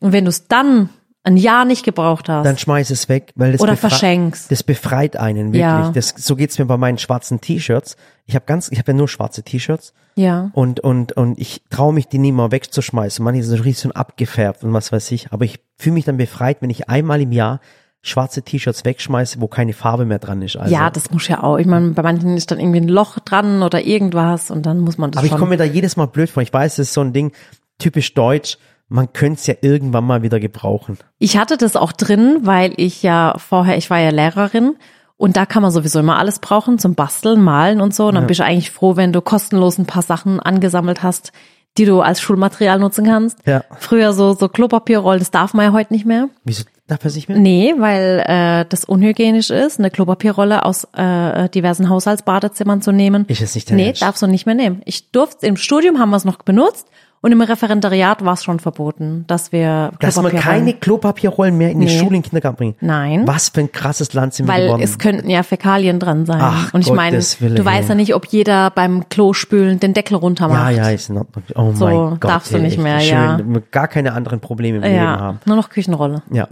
Und 0.00 0.12
wenn 0.12 0.24
du 0.24 0.28
es 0.30 0.46
dann 0.48 0.88
ein 1.22 1.36
Jahr 1.36 1.64
nicht 1.64 1.84
gebraucht 1.84 2.28
hast, 2.28 2.46
Dann 2.46 2.56
schmeiß 2.56 2.90
es 2.90 3.08
weg, 3.08 3.32
weil 3.34 3.52
das 3.52 3.60
Oder 3.60 3.76
verschenkst. 3.76 4.50
Das 4.50 4.62
befreit 4.62 5.16
einen 5.16 5.48
wirklich. 5.48 5.60
Ja. 5.60 5.90
Das, 5.92 6.14
so 6.16 6.34
geht's 6.34 6.58
mir 6.58 6.64
bei 6.64 6.78
meinen 6.78 6.98
schwarzen 6.98 7.40
T-Shirts. 7.40 7.96
Ich 8.24 8.34
habe 8.34 8.46
ganz, 8.46 8.70
ich 8.70 8.78
habe 8.78 8.92
ja 8.92 8.96
nur 8.96 9.08
schwarze 9.08 9.42
T-Shirts 9.42 9.92
ja. 10.14 10.50
und 10.54 10.80
und 10.80 11.12
und 11.12 11.38
ich 11.38 11.62
traue 11.68 11.92
mich 11.92 12.08
die 12.08 12.18
nie 12.18 12.32
mal 12.32 12.52
wegzuschmeißen. 12.52 13.22
Manche 13.22 13.44
sind 13.44 13.60
richtig 13.60 13.78
so 13.78 13.90
abgefärbt 13.90 14.64
und 14.64 14.72
was 14.72 14.92
weiß 14.92 15.10
ich. 15.12 15.32
Aber 15.32 15.44
ich 15.44 15.60
fühle 15.76 15.94
mich 15.94 16.04
dann 16.06 16.16
befreit, 16.16 16.62
wenn 16.62 16.70
ich 16.70 16.88
einmal 16.88 17.20
im 17.20 17.32
Jahr 17.32 17.60
schwarze 18.02 18.42
T-Shirts 18.42 18.86
wegschmeiße, 18.86 19.42
wo 19.42 19.48
keine 19.48 19.74
Farbe 19.74 20.06
mehr 20.06 20.18
dran 20.18 20.40
ist. 20.40 20.56
Also, 20.56 20.72
ja, 20.72 20.88
das 20.88 21.10
muss 21.10 21.28
ja 21.28 21.42
auch. 21.42 21.58
Ich 21.58 21.66
meine, 21.66 21.90
bei 21.90 22.02
manchen 22.02 22.34
ist 22.36 22.50
dann 22.50 22.58
irgendwie 22.58 22.80
ein 22.80 22.88
Loch 22.88 23.18
dran 23.18 23.62
oder 23.62 23.84
irgendwas 23.84 24.50
und 24.50 24.64
dann 24.64 24.80
muss 24.80 24.96
man 24.96 25.10
das 25.10 25.18
aber 25.18 25.26
ich 25.26 25.38
komme 25.38 25.50
mir 25.50 25.56
da 25.58 25.64
jedes 25.64 25.98
Mal 25.98 26.06
blöd 26.06 26.30
vor. 26.30 26.42
Ich 26.42 26.52
weiß, 26.52 26.76
das 26.76 26.88
ist 26.88 26.94
so 26.94 27.02
ein 27.02 27.12
Ding 27.12 27.32
typisch 27.78 28.14
deutsch. 28.14 28.58
Man 28.92 29.12
könnte 29.12 29.38
es 29.38 29.46
ja 29.46 29.54
irgendwann 29.62 30.04
mal 30.04 30.22
wieder 30.22 30.40
gebrauchen. 30.40 30.98
Ich 31.18 31.36
hatte 31.38 31.56
das 31.56 31.76
auch 31.76 31.92
drin, 31.92 32.40
weil 32.42 32.72
ich 32.76 33.02
ja 33.04 33.34
vorher, 33.38 33.76
ich 33.78 33.88
war 33.88 34.00
ja 34.00 34.10
Lehrerin 34.10 34.74
und 35.16 35.36
da 35.36 35.46
kann 35.46 35.62
man 35.62 35.70
sowieso 35.70 36.00
immer 36.00 36.18
alles 36.18 36.40
brauchen 36.40 36.78
zum 36.80 36.96
Basteln, 36.96 37.40
Malen 37.40 37.80
und 37.80 37.94
so. 37.94 38.08
Und 38.08 38.16
dann 38.16 38.26
bist 38.26 38.40
du 38.40 38.44
eigentlich 38.44 38.72
froh, 38.72 38.96
wenn 38.96 39.12
du 39.12 39.20
kostenlos 39.20 39.78
ein 39.78 39.86
paar 39.86 40.02
Sachen 40.02 40.40
angesammelt 40.40 41.04
hast, 41.04 41.30
die 41.78 41.84
du 41.84 42.00
als 42.00 42.20
Schulmaterial 42.20 42.80
nutzen 42.80 43.04
kannst. 43.06 43.38
Ja. 43.46 43.62
Früher 43.78 44.12
so, 44.12 44.32
so 44.34 44.48
Klopapierrollen, 44.48 45.20
das 45.20 45.30
darf 45.30 45.54
man 45.54 45.66
ja 45.66 45.72
heute 45.72 45.92
nicht 45.92 46.04
mehr. 46.04 46.28
Wieso 46.42 46.64
darf 46.88 47.04
er 47.04 47.10
sich 47.10 47.28
mehr? 47.28 47.38
Nee, 47.38 47.74
weil 47.78 48.24
äh, 48.26 48.64
das 48.68 48.84
unhygienisch 48.84 49.50
ist, 49.50 49.78
eine 49.78 49.92
Klopapierrolle 49.92 50.64
aus 50.64 50.88
äh, 50.96 51.48
diversen 51.50 51.88
Haushaltsbadezimmern 51.88 52.82
zu 52.82 52.90
nehmen. 52.90 53.24
Ist 53.28 53.40
es 53.40 53.54
nicht 53.54 53.70
dein 53.70 53.76
Nee, 53.76 53.86
Ernst? 53.88 54.02
darfst 54.02 54.20
du 54.20 54.26
nicht 54.26 54.46
mehr 54.46 54.56
nehmen. 54.56 54.82
Ich 54.84 55.12
durfte, 55.12 55.46
im 55.46 55.56
Studium 55.56 56.00
haben 56.00 56.10
wir 56.10 56.16
es 56.16 56.24
noch 56.24 56.38
benutzt 56.42 56.88
und 57.22 57.32
im 57.32 57.40
Referendariat 57.42 58.24
war 58.24 58.32
es 58.34 58.42
schon 58.44 58.60
verboten, 58.60 59.24
dass 59.26 59.52
wir 59.52 59.92
Dass 60.00 60.16
man 60.20 60.32
keine 60.32 60.72
Klopapierrollen 60.74 61.56
mehr 61.58 61.70
in 61.70 61.80
die 61.80 61.86
Nee. 61.86 61.98
Schule, 61.98 62.08
in 62.08 62.12
den 62.14 62.22
Kindergarten 62.22 62.56
bringen. 62.56 62.74
Nein. 62.80 63.26
Was 63.26 63.50
für 63.50 63.60
ein 63.60 63.70
krasses 63.72 64.12
Land 64.14 64.34
sind 64.34 64.46
wir 64.46 64.54
Weil 64.54 64.64
geworden. 64.66 64.82
es 64.82 64.98
könnten 64.98 65.28
ja 65.28 65.42
Fäkalien 65.42 65.98
dran 65.98 66.24
sein. 66.26 66.38
Ach, 66.40 66.72
und 66.72 66.80
ich 66.80 66.92
meine, 66.92 67.18
du 67.18 67.64
weißt 67.64 67.88
ja 67.90 67.94
nicht, 67.94 68.14
ob 68.14 68.26
jeder 68.26 68.70
beim 68.70 69.08
Klospülen 69.08 69.80
den 69.80 69.92
Deckel 69.92 70.16
runter 70.16 70.48
ja, 70.48 70.54
macht. 70.54 70.76
ja, 70.76 70.88
ist 70.90 71.10
in 71.10 71.18
Ordnung. 71.18 71.44
Oh 71.56 71.72
So, 71.74 71.84
mein 71.84 71.94
Gott. 72.20 72.24
darfst 72.24 72.52
du 72.52 72.56
ey, 72.56 72.62
nicht 72.62 72.74
echt 72.74 72.82
mehr, 72.82 73.00
schön, 73.00 73.12
ja. 73.18 73.38
wir 73.44 73.62
Gar 73.70 73.88
keine 73.88 74.12
anderen 74.14 74.40
Probleme 74.40 74.78
im 74.78 74.82
Leben 74.84 74.94
ja 74.96 75.18
haben. 75.20 75.40
nur 75.44 75.56
noch 75.56 75.68
Küchenrolle. 75.68 76.22
Ja. 76.30 76.48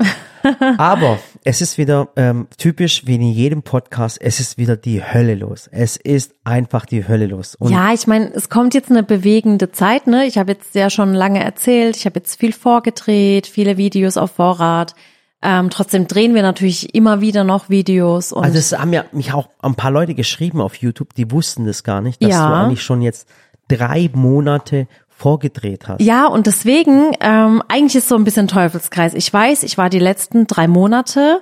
Aber 0.76 1.18
es 1.48 1.62
ist 1.62 1.78
wieder 1.78 2.08
ähm, 2.16 2.46
typisch, 2.58 3.06
wie 3.06 3.14
in 3.14 3.22
jedem 3.22 3.62
Podcast, 3.62 4.18
es 4.20 4.38
ist 4.38 4.58
wieder 4.58 4.76
die 4.76 5.02
Hölle 5.02 5.34
los. 5.34 5.66
Es 5.72 5.96
ist 5.96 6.34
einfach 6.44 6.84
die 6.84 7.08
Hölle 7.08 7.24
los. 7.26 7.54
Und 7.54 7.72
Ja, 7.72 7.94
ich 7.94 8.06
meine, 8.06 8.30
es 8.34 8.50
kommt 8.50 8.74
jetzt 8.74 8.90
eine 8.90 9.02
bewegende 9.02 9.72
Zeit, 9.72 10.06
ne? 10.06 10.26
Ich 10.26 10.36
habe 10.36 10.52
jetzt 10.52 10.74
ja 10.74 10.90
schon 10.90 11.14
lange 11.14 11.42
erzählt, 11.42 11.96
ich 11.96 12.04
habe 12.04 12.18
jetzt 12.18 12.38
viel 12.38 12.52
vorgedreht, 12.52 13.46
viele 13.46 13.78
Videos 13.78 14.18
auf 14.18 14.32
Vorrat. 14.32 14.94
Ähm, 15.40 15.70
trotzdem 15.70 16.06
drehen 16.06 16.34
wir 16.34 16.42
natürlich 16.42 16.94
immer 16.94 17.22
wieder 17.22 17.44
noch 17.44 17.70
Videos 17.70 18.32
und 18.32 18.44
also 18.44 18.58
es 18.58 18.76
haben 18.78 18.92
ja 18.92 19.04
mich 19.12 19.32
auch 19.32 19.48
ein 19.62 19.74
paar 19.74 19.90
Leute 19.92 20.14
geschrieben 20.14 20.60
auf 20.60 20.74
YouTube, 20.74 21.14
die 21.14 21.30
wussten 21.30 21.64
das 21.64 21.82
gar 21.82 22.02
nicht, 22.02 22.22
dass 22.22 22.30
Ja. 22.30 22.46
du 22.48 22.54
eigentlich 22.56 22.82
schon 22.82 23.00
jetzt 23.00 23.26
drei 23.68 24.10
Monate 24.12 24.86
vorgedreht 25.18 25.88
hast. 25.88 26.00
Ja, 26.00 26.26
und 26.26 26.46
deswegen, 26.46 27.10
ähm, 27.20 27.62
eigentlich 27.68 27.96
ist 27.96 28.08
so 28.08 28.14
ein 28.14 28.24
bisschen 28.24 28.46
Teufelskreis. 28.46 29.14
Ich 29.14 29.32
weiß, 29.32 29.64
ich 29.64 29.76
war 29.76 29.90
die 29.90 29.98
letzten 29.98 30.46
drei 30.46 30.68
Monate 30.68 31.40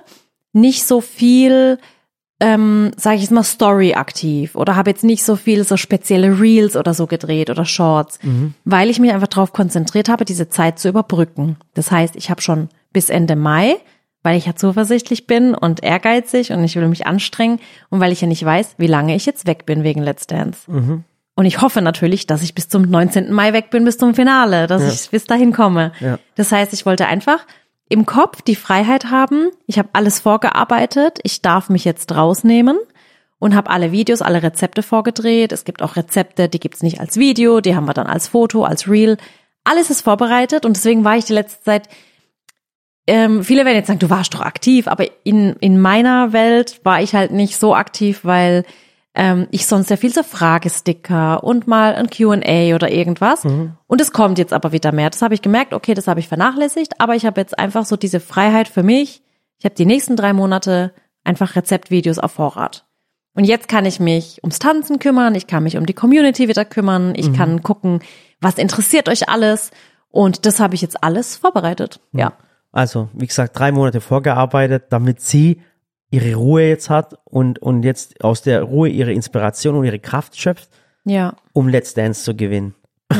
nicht 0.51 0.85
so 0.85 0.99
viel, 0.99 1.77
ähm, 2.39 2.91
sage 2.97 3.17
ich 3.17 3.21
jetzt 3.21 3.31
mal, 3.31 3.43
Story 3.43 3.93
aktiv 3.93 4.55
oder 4.55 4.75
habe 4.75 4.89
jetzt 4.89 5.03
nicht 5.03 5.23
so 5.23 5.35
viel 5.35 5.63
so 5.63 5.77
spezielle 5.77 6.39
Reels 6.39 6.75
oder 6.75 6.95
so 6.95 7.05
gedreht 7.05 7.51
oder 7.51 7.65
Shorts, 7.65 8.17
weil 8.65 8.89
ich 8.89 8.99
mich 8.99 9.11
einfach 9.13 9.27
darauf 9.27 9.53
konzentriert 9.53 10.09
habe, 10.09 10.25
diese 10.25 10.49
Zeit 10.49 10.79
zu 10.79 10.89
überbrücken. 10.89 11.57
Das 11.75 11.91
heißt, 11.91 12.15
ich 12.15 12.31
habe 12.31 12.41
schon 12.41 12.69
bis 12.93 13.09
Ende 13.09 13.35
Mai, 13.35 13.75
weil 14.23 14.37
ich 14.37 14.47
ja 14.47 14.55
zuversichtlich 14.55 15.27
bin 15.27 15.53
und 15.53 15.83
ehrgeizig 15.83 16.51
und 16.51 16.63
ich 16.63 16.75
will 16.75 16.87
mich 16.87 17.05
anstrengen 17.05 17.59
und 17.89 17.99
weil 17.99 18.11
ich 18.11 18.21
ja 18.21 18.27
nicht 18.27 18.43
weiß, 18.43 18.75
wie 18.79 18.87
lange 18.87 19.15
ich 19.15 19.27
jetzt 19.27 19.45
weg 19.45 19.67
bin 19.67 19.83
wegen 19.83 20.01
Let's 20.01 20.25
Dance. 20.25 20.61
Und 21.37 21.45
ich 21.45 21.61
hoffe 21.61 21.83
natürlich, 21.83 22.25
dass 22.25 22.41
ich 22.41 22.55
bis 22.55 22.67
zum 22.67 22.81
19. 22.81 23.31
Mai 23.31 23.53
weg 23.53 23.69
bin, 23.69 23.85
bis 23.85 23.99
zum 23.99 24.15
Finale, 24.15 24.65
dass 24.65 24.91
ich 24.91 25.11
bis 25.11 25.25
dahin 25.25 25.53
komme. 25.53 25.91
Ja. 25.99 26.17
Das 26.33 26.51
heißt, 26.51 26.73
ich 26.73 26.87
wollte 26.87 27.05
einfach 27.05 27.45
im 27.89 28.07
Kopf 28.07 28.41
die 28.41 28.55
Freiheit 28.55 29.11
haben. 29.11 29.51
Ich 29.67 29.77
habe 29.77 29.89
alles 29.93 30.19
vorgearbeitet. 30.19 31.19
Ich 31.21 31.43
darf 31.43 31.69
mich 31.69 31.85
jetzt 31.85 32.15
rausnehmen 32.15 32.79
und 33.37 33.55
habe 33.55 33.69
alle 33.69 33.91
Videos, 33.91 34.23
alle 34.23 34.41
Rezepte 34.41 34.81
vorgedreht. 34.81 35.51
Es 35.51 35.63
gibt 35.63 35.83
auch 35.83 35.95
Rezepte, 35.95 36.49
die 36.49 36.59
gibt's 36.59 36.81
nicht 36.81 36.99
als 36.99 37.17
Video, 37.17 37.61
die 37.61 37.75
haben 37.75 37.85
wir 37.85 37.93
dann 37.93 38.07
als 38.07 38.27
Foto, 38.27 38.63
als 38.63 38.89
Reel. 38.89 39.17
Alles 39.63 39.91
ist 39.91 40.01
vorbereitet 40.01 40.65
und 40.65 40.75
deswegen 40.75 41.03
war 41.03 41.17
ich 41.17 41.25
die 41.25 41.33
letzte 41.33 41.63
Zeit 41.63 41.87
ähm, 43.09 43.43
viele 43.43 43.63
werden 43.63 43.77
jetzt 43.77 43.87
sagen, 43.87 43.99
du 43.99 44.09
warst 44.09 44.33
doch 44.33 44.41
aktiv, 44.41 44.87
aber 44.87 45.05
in, 45.23 45.55
in 45.59 45.79
meiner 45.79 46.33
Welt 46.33 46.81
war 46.83 47.01
ich 47.01 47.13
halt 47.13 47.31
nicht 47.31 47.57
so 47.57 47.73
aktiv, 47.73 48.21
weil 48.23 48.65
ähm, 49.17 49.47
ich 49.49 49.65
sonst 49.65 49.89
ja 49.89 49.97
viel 49.97 50.13
so 50.13 50.21
Fragesticker 50.21 51.43
und 51.43 51.67
mal 51.67 51.95
ein 51.95 52.07
Q&A 52.09 52.75
oder 52.75 52.91
irgendwas. 52.91 53.43
Und 53.87 53.99
es 53.99 54.13
kommt 54.13 54.37
jetzt 54.37 54.53
aber 54.53 54.71
wieder 54.71 54.91
mehr. 54.91 55.09
Das 55.09 55.23
habe 55.23 55.33
ich 55.33 55.41
gemerkt, 55.41 55.73
okay, 55.73 55.95
das 55.95 56.07
habe 56.07 56.19
ich 56.19 56.27
vernachlässigt, 56.27 57.01
aber 57.01 57.15
ich 57.15 57.25
habe 57.25 57.41
jetzt 57.41 57.57
einfach 57.57 57.83
so 57.85 57.97
diese 57.97 58.19
Freiheit 58.19 58.67
für 58.67 58.83
mich. 58.83 59.23
Ich 59.57 59.65
habe 59.65 59.73
die 59.73 59.87
nächsten 59.87 60.15
drei 60.15 60.33
Monate 60.33 60.93
einfach 61.23 61.55
Rezeptvideos 61.55 62.19
auf 62.19 62.33
Vorrat. 62.33 62.85
Und 63.33 63.43
jetzt 63.43 63.67
kann 63.67 63.85
ich 63.85 63.99
mich 63.99 64.39
ums 64.43 64.59
Tanzen 64.59 64.99
kümmern, 64.99 65.33
ich 65.33 65.47
kann 65.47 65.63
mich 65.63 65.77
um 65.77 65.87
die 65.87 65.93
Community 65.93 66.47
wieder 66.47 66.65
kümmern, 66.65 67.13
ich 67.15 67.33
kann 67.33 67.63
gucken, 67.63 68.01
was 68.39 68.59
interessiert 68.59 69.09
euch 69.09 69.29
alles. 69.29 69.71
Und 70.09 70.45
das 70.45 70.59
habe 70.59 70.75
ich 70.75 70.81
jetzt 70.81 71.03
alles 71.03 71.37
vorbereitet. 71.37 71.99
Ja. 72.13 72.33
Also, 72.71 73.09
wie 73.13 73.25
gesagt, 73.25 73.57
drei 73.57 73.71
Monate 73.71 74.01
vorgearbeitet, 74.01 74.85
damit 74.89 75.21
sie 75.21 75.61
ihre 76.09 76.35
Ruhe 76.35 76.63
jetzt 76.69 76.89
hat 76.89 77.15
und, 77.25 77.59
und 77.59 77.83
jetzt 77.83 78.23
aus 78.23 78.41
der 78.41 78.63
Ruhe 78.63 78.89
ihre 78.89 79.11
Inspiration 79.11 79.75
und 79.75 79.83
ihre 79.85 79.99
Kraft 79.99 80.39
schöpft, 80.39 80.69
Ja. 81.05 81.35
um 81.53 81.67
Let's 81.67 81.93
Dance 81.93 82.23
zu 82.23 82.35
gewinnen. 82.35 82.75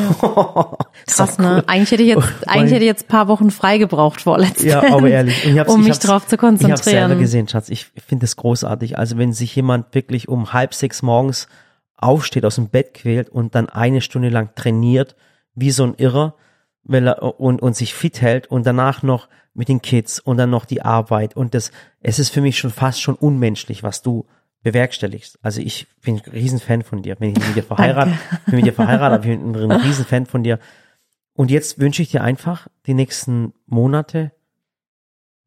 Krass, 1.08 1.38
ne? 1.38 1.64
Eigentlich 1.68 1.92
hätte 1.92 2.04
ich 2.04 2.10
jetzt, 2.10 2.28
eigentlich 2.48 2.72
hätte 2.72 2.84
ich 2.84 2.90
jetzt 2.90 3.06
ein 3.06 3.08
paar 3.08 3.28
Wochen 3.28 3.52
frei 3.52 3.78
gebraucht 3.78 4.22
vorletztes. 4.22 4.66
Ja, 4.66 4.94
aber 4.94 5.10
ehrlich. 5.10 5.46
Um 5.68 5.82
ich 5.82 5.88
mich 5.88 6.00
drauf 6.00 6.28
zu 6.28 6.36
Ich 6.36 6.42
habe 6.42 6.58
selber 6.58 6.78
konzentrieren. 6.78 7.20
gesehen, 7.20 7.48
Schatz. 7.48 7.70
Ich 7.70 7.88
finde 8.06 8.26
es 8.26 8.36
großartig. 8.36 8.98
Also 8.98 9.18
wenn 9.18 9.34
sich 9.34 9.56
jemand 9.56 9.94
wirklich 9.96 10.28
um 10.28 10.54
halb 10.54 10.74
sechs 10.74 11.02
morgens 11.02 11.48
aufsteht, 11.96 12.46
aus 12.46 12.56
dem 12.56 12.70
Bett 12.70 12.94
quält 12.94 13.30
und 13.30 13.56
dann 13.56 13.70
eine 13.70 14.02
Stunde 14.02 14.30
lang 14.30 14.50
trainiert, 14.56 15.16
wie 15.56 15.72
so 15.72 15.84
ein 15.84 15.96
Irrer, 15.98 16.36
weil 16.84 17.08
er, 17.08 17.40
und, 17.40 17.62
und 17.62 17.76
sich 17.76 17.94
fit 17.94 18.22
hält 18.22 18.48
und 18.48 18.66
danach 18.66 19.04
noch 19.04 19.28
mit 19.58 19.68
den 19.70 19.82
Kids 19.82 20.20
und 20.20 20.38
dann 20.38 20.50
noch 20.50 20.66
die 20.66 20.82
Arbeit 20.84 21.36
und 21.36 21.54
das, 21.54 21.72
es 22.02 22.20
ist 22.20 22.30
für 22.30 22.42
mich 22.42 22.58
schon 22.60 22.72
fast 22.72 23.02
schon 23.02 23.16
unmenschlich, 23.16 23.84
was 23.84 24.02
du 24.04 24.26
bewerkstelligst. 24.64 25.40
Also 25.42 25.62
ich 25.62 25.88
bin 26.02 26.16
ein 26.16 26.32
Riesenfan 26.32 26.84
von 26.84 27.02
dir. 27.02 27.16
Wenn 27.20 27.32
ich 27.32 27.40
mit 27.40 27.56
dir 27.56 27.64
verheiratet, 27.64 28.16
bin 28.46 28.56
mit 28.56 28.66
dir 28.66 28.74
verheiratet, 28.74 29.20
aber 29.20 29.26
ich 29.26 29.40
bin 29.40 29.56
ein 29.56 29.72
Riesenfan 29.72 30.26
von 30.26 30.44
dir. 30.44 30.60
Und 31.34 31.52
jetzt 31.52 31.80
wünsche 31.80 32.02
ich 32.02 32.12
dir 32.12 32.24
einfach 32.24 32.68
die 32.86 32.94
nächsten 32.94 33.54
Monate, 33.66 34.32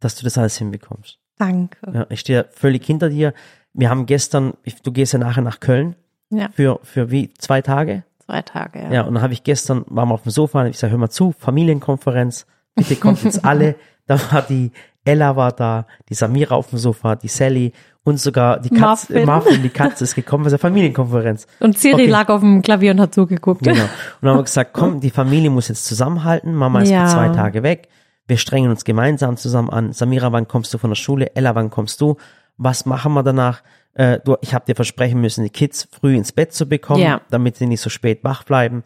dass 0.00 0.16
du 0.16 0.24
das 0.24 0.38
alles 0.38 0.56
hinbekommst. 0.56 1.18
Danke. 1.38 1.78
Ja, 1.92 2.06
ich 2.10 2.20
stehe 2.20 2.46
völlig 2.50 2.84
hinter 2.84 3.10
dir. 3.10 3.32
Wir 3.72 3.90
haben 3.90 4.06
gestern, 4.06 4.54
ich, 4.62 4.82
du 4.82 4.92
gehst 4.92 5.12
ja 5.12 5.18
nachher 5.18 5.42
nach 5.42 5.60
Köln 5.60 5.96
Ja, 6.30 6.48
für, 6.52 6.80
für 6.82 7.10
wie, 7.10 7.32
zwei 7.34 7.62
Tage? 7.62 8.04
zwei 8.24 8.42
Tage. 8.42 8.80
Ja. 8.80 8.92
Ja, 8.92 9.02
und 9.02 9.14
dann 9.14 9.22
habe 9.22 9.32
ich 9.32 9.42
gestern, 9.42 9.84
waren 9.88 10.08
wir 10.08 10.14
auf 10.14 10.22
dem 10.22 10.30
Sofa, 10.30 10.62
und 10.62 10.68
ich 10.68 10.78
sage, 10.78 10.92
hör 10.92 10.98
mal 10.98 11.10
zu, 11.10 11.32
Familienkonferenz, 11.38 12.46
bitte 12.76 12.96
kommt 12.96 13.22
jetzt 13.24 13.44
alle. 13.44 13.74
Da 14.10 14.18
war 14.32 14.42
die 14.42 14.72
Ella 15.04 15.34
war 15.36 15.52
da, 15.52 15.86
die 16.08 16.14
Samira 16.14 16.54
auf 16.56 16.68
dem 16.70 16.78
Sofa, 16.78 17.14
die 17.16 17.28
Sally 17.28 17.72
und 18.04 18.20
sogar 18.20 18.60
die 18.60 18.68
Katze, 18.70 19.12
Muffin. 19.14 19.26
Muffin, 19.26 19.62
die 19.62 19.68
Katze 19.70 20.04
ist 20.04 20.14
gekommen, 20.14 20.44
das 20.44 20.52
ist 20.52 20.62
eine 20.64 20.70
Familienkonferenz. 20.72 21.46
Und 21.60 21.78
Siri 21.78 21.94
Okay. 21.94 22.06
lag 22.06 22.28
auf 22.28 22.40
dem 22.40 22.60
Klavier 22.60 22.90
und 22.92 23.00
hat 23.00 23.14
zugeguckt. 23.14 23.62
Genau. 23.62 23.82
Und 23.82 23.88
dann 24.20 24.30
haben 24.30 24.38
wir 24.38 24.42
gesagt, 24.42 24.72
komm, 24.74 25.00
die 25.00 25.10
Familie 25.10 25.48
muss 25.48 25.68
jetzt 25.68 25.86
zusammenhalten, 25.86 26.54
Mama 26.54 26.80
ist 26.82 26.90
Ja. 26.90 27.06
für 27.06 27.12
zwei 27.14 27.28
Tage 27.30 27.62
weg, 27.62 27.88
wir 28.26 28.36
strengen 28.36 28.70
uns 28.70 28.84
gemeinsam 28.84 29.36
zusammen 29.36 29.70
an. 29.70 29.92
Samira, 29.92 30.32
wann 30.32 30.46
kommst 30.48 30.74
du 30.74 30.78
von 30.78 30.90
der 30.90 30.96
Schule? 30.96 31.34
Ella, 31.34 31.54
wann 31.54 31.70
kommst 31.70 32.00
du? 32.00 32.16
Was 32.58 32.84
machen 32.84 33.12
wir 33.14 33.22
danach? 33.22 33.62
Äh, 33.94 34.18
du, 34.24 34.36
ich 34.42 34.52
habe 34.54 34.66
dir 34.66 34.74
versprechen 34.76 35.20
müssen, 35.20 35.44
die 35.44 35.50
Kids 35.50 35.88
früh 35.98 36.14
ins 36.16 36.32
Bett 36.32 36.52
zu 36.52 36.66
bekommen, 36.68 37.00
Ja. 37.02 37.20
damit 37.30 37.56
sie 37.56 37.66
nicht 37.66 37.80
so 37.80 37.90
spät 37.90 38.22
wach 38.22 38.44
bleiben. 38.44 38.82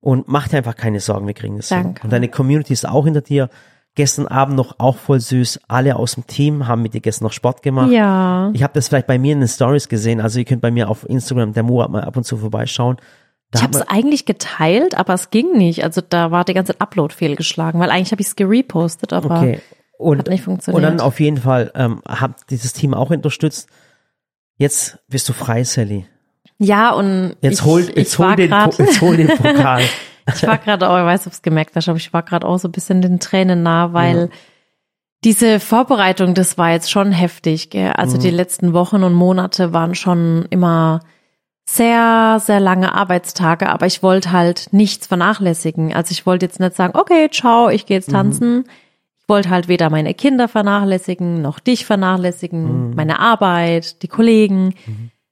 Und 0.00 0.28
mach 0.28 0.48
dir 0.48 0.58
einfach 0.58 0.76
keine 0.76 1.00
Sorgen, 1.00 1.26
wir 1.26 1.34
kriegen 1.34 1.56
das 1.56 1.68
hin. 1.70 1.82
Danke. 1.82 2.04
Und 2.04 2.12
deine 2.12 2.28
Community 2.28 2.72
ist 2.72 2.88
auch 2.88 3.04
hinter 3.04 3.20
dir. 3.20 3.50
Gestern 3.96 4.28
Abend 4.28 4.56
noch 4.56 4.76
auch 4.78 4.96
voll 4.96 5.18
süß. 5.20 5.60
Alle 5.66 5.96
aus 5.96 6.14
dem 6.14 6.26
Team 6.26 6.68
haben 6.68 6.82
mit 6.82 6.94
dir 6.94 7.00
gestern 7.00 7.24
noch 7.24 7.32
Sport 7.32 7.62
gemacht. 7.62 7.90
Ja. 7.90 8.50
Ich 8.54 8.62
habe 8.62 8.72
das 8.72 8.88
vielleicht 8.88 9.08
bei 9.08 9.18
mir 9.18 9.32
in 9.32 9.40
den 9.40 9.48
Stories 9.48 9.88
gesehen. 9.88 10.20
Also 10.20 10.38
ihr 10.38 10.44
könnt 10.44 10.62
bei 10.62 10.70
mir 10.70 10.88
auf 10.88 11.08
Instagram, 11.08 11.52
der 11.52 11.64
Murat, 11.64 11.90
mal 11.90 12.02
ab 12.04 12.16
und 12.16 12.24
zu 12.24 12.36
vorbeischauen. 12.36 12.98
Da 13.50 13.58
Ich 13.58 13.62
habe 13.64 13.76
es 13.76 13.88
eigentlich 13.88 14.26
geteilt, 14.26 14.96
aber 14.96 15.14
es 15.14 15.30
ging 15.30 15.52
nicht. 15.58 15.82
Also 15.82 16.02
da 16.08 16.30
war 16.30 16.44
die 16.44 16.54
ganze 16.54 16.80
Upload 16.80 17.12
fehlgeschlagen, 17.12 17.80
weil 17.80 17.90
eigentlich 17.90 18.12
habe 18.12 18.22
ich 18.22 18.28
es 18.28 18.36
gerepostet, 18.36 19.12
aber 19.12 19.38
Okay. 19.40 19.60
Und, 19.98 20.18
hat 20.20 20.28
nicht 20.28 20.44
funktioniert. 20.44 20.76
und 20.76 20.82
dann 20.82 21.00
auf 21.04 21.20
jeden 21.20 21.36
Fall 21.36 21.72
ähm, 21.74 22.00
hat 22.08 22.32
dieses 22.48 22.72
Team 22.72 22.94
auch 22.94 23.10
unterstützt. 23.10 23.68
Jetzt 24.56 24.98
bist 25.08 25.28
du 25.28 25.32
frei, 25.34 25.62
Sally. 25.64 26.06
ja 26.58 26.92
und 26.92 27.36
Jetzt 27.42 27.58
ich, 27.60 27.64
hol, 27.66 27.82
jetzt 27.82 28.12
ich 28.14 28.18
hol 28.18 28.34
den, 28.36 28.50
jetzt 28.78 29.00
hol 29.02 29.16
den 29.16 29.28
Pokal. 29.28 29.82
ich 30.34 30.46
war 30.46 30.58
gerade 30.58 30.88
auch, 30.88 30.98
ich 30.98 31.04
weiß, 31.04 31.26
ob 31.26 31.32
es 31.32 31.42
gemerkt 31.42 31.76
hast, 31.76 31.88
aber 31.88 31.98
ich 31.98 32.12
war 32.12 32.22
gerade 32.22 32.46
auch 32.46 32.58
so 32.58 32.68
ein 32.68 32.72
bisschen 32.72 33.02
den 33.02 33.20
Tränen 33.20 33.62
nah, 33.62 33.92
weil 33.92 34.30
diese 35.24 35.60
Vorbereitung, 35.60 36.34
das 36.34 36.56
war 36.56 36.70
jetzt 36.70 36.90
schon 36.90 37.12
heftig. 37.12 37.70
Gell? 37.70 37.92
Also 37.92 38.16
Mhm. 38.16 38.20
die 38.22 38.30
letzten 38.30 38.72
Wochen 38.72 39.02
und 39.04 39.12
Monate 39.14 39.72
waren 39.72 39.94
schon 39.94 40.46
immer 40.50 41.00
sehr, 41.68 42.38
sehr 42.40 42.58
lange 42.58 42.94
Arbeitstage, 42.94 43.68
aber 43.68 43.86
ich 43.86 44.02
wollte 44.02 44.32
halt 44.32 44.68
nichts 44.72 45.06
vernachlässigen. 45.06 45.94
Also 45.94 46.12
ich 46.12 46.26
wollte 46.26 46.46
jetzt 46.46 46.58
nicht 46.58 46.74
sagen, 46.74 46.98
okay, 46.98 47.28
ciao, 47.30 47.68
ich 47.68 47.86
gehe 47.86 47.96
Mhm. 47.96 48.00
jetzt 48.00 48.10
tanzen. 48.10 48.64
Ich 49.22 49.28
wollte 49.28 49.50
halt 49.50 49.68
weder 49.68 49.90
meine 49.90 50.12
Kinder 50.14 50.48
vernachlässigen, 50.48 51.40
noch 51.42 51.60
dich 51.60 51.82
Mhm. 51.82 51.86
vernachlässigen, 51.86 52.90
meine 52.96 53.20
Arbeit, 53.20 54.02
die 54.02 54.08
Kollegen. 54.08 54.74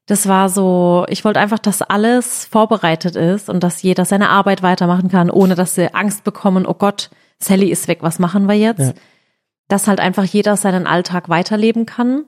Das 0.09 0.27
war 0.27 0.49
so, 0.49 1.05
ich 1.07 1.23
wollte 1.23 1.39
einfach, 1.39 1.59
dass 1.59 1.83
alles 1.83 2.45
vorbereitet 2.45 3.15
ist 3.15 3.47
und 3.47 3.63
dass 3.63 3.83
jeder 3.83 4.05
seine 4.05 4.29
Arbeit 4.29 4.63
weitermachen 4.63 5.07
kann, 5.07 5.29
ohne 5.29 5.53
dass 5.53 5.75
sie 5.75 5.93
Angst 5.93 6.23
bekommen, 6.23 6.65
oh 6.65 6.73
Gott, 6.73 7.11
Sally 7.37 7.69
ist 7.69 7.87
weg, 7.87 7.99
was 8.01 8.17
machen 8.17 8.47
wir 8.47 8.55
jetzt? 8.55 8.79
Ja. 8.79 8.93
Dass 9.67 9.87
halt 9.87 9.99
einfach 9.99 10.23
jeder 10.23 10.57
seinen 10.57 10.87
Alltag 10.87 11.29
weiterleben 11.29 11.85
kann 11.85 12.23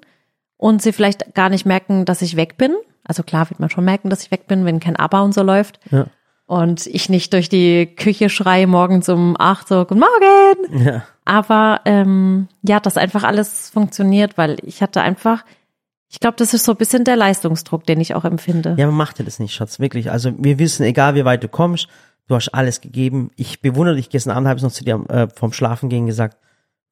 und 0.57 0.83
sie 0.83 0.93
vielleicht 0.93 1.33
gar 1.33 1.49
nicht 1.49 1.65
merken, 1.65 2.05
dass 2.05 2.21
ich 2.21 2.35
weg 2.35 2.55
bin. 2.55 2.75
Also 3.03 3.23
klar 3.23 3.49
wird 3.49 3.59
man 3.59 3.71
schon 3.71 3.83
merken, 3.83 4.11
dass 4.11 4.21
ich 4.21 4.29
weg 4.29 4.45
bin, 4.45 4.63
wenn 4.63 4.79
kein 4.79 4.95
Aber 4.95 5.23
und 5.23 5.33
so 5.33 5.41
läuft. 5.41 5.79
Ja. 5.89 6.05
Und 6.45 6.85
ich 6.85 7.09
nicht 7.09 7.33
durch 7.33 7.49
die 7.49 7.87
Küche 7.87 8.29
schreie 8.29 8.67
morgens 8.67 9.09
um 9.09 9.35
acht 9.39 9.67
so, 9.67 9.85
guten 9.85 10.01
Morgen. 10.01 10.85
Ja. 10.85 11.03
Aber 11.25 11.81
ähm, 11.85 12.47
ja, 12.61 12.79
dass 12.79 12.97
einfach 12.97 13.23
alles 13.23 13.71
funktioniert, 13.71 14.37
weil 14.37 14.57
ich 14.61 14.83
hatte 14.83 15.01
einfach, 15.01 15.43
ich 16.11 16.19
glaube, 16.19 16.35
das 16.37 16.53
ist 16.53 16.65
so 16.65 16.73
ein 16.73 16.77
bisschen 16.77 17.05
der 17.05 17.15
Leistungsdruck, 17.15 17.85
den 17.85 18.01
ich 18.01 18.15
auch 18.15 18.25
empfinde. 18.25 18.75
ja, 18.77 18.85
man 18.85 18.95
macht 18.95 19.17
dir 19.19 19.23
das 19.23 19.39
nicht, 19.39 19.53
Schatz, 19.53 19.79
wirklich. 19.79 20.11
Also 20.11 20.33
wir 20.37 20.59
wissen, 20.59 20.83
egal 20.83 21.15
wie 21.15 21.23
weit 21.25 21.41
du 21.43 21.47
kommst, 21.47 21.87
du 22.27 22.35
hast 22.35 22.49
alles 22.49 22.81
gegeben. 22.81 23.31
Ich 23.37 23.61
bewundere 23.61 23.95
dich, 23.95 24.09
gestern 24.09 24.35
Abend 24.35 24.49
habe 24.49 24.57
ich 24.57 24.63
noch 24.63 24.71
zu 24.73 24.83
dir 24.83 25.01
äh, 25.09 25.27
vom 25.33 25.53
Schlafengehen 25.53 26.05
gesagt, 26.07 26.37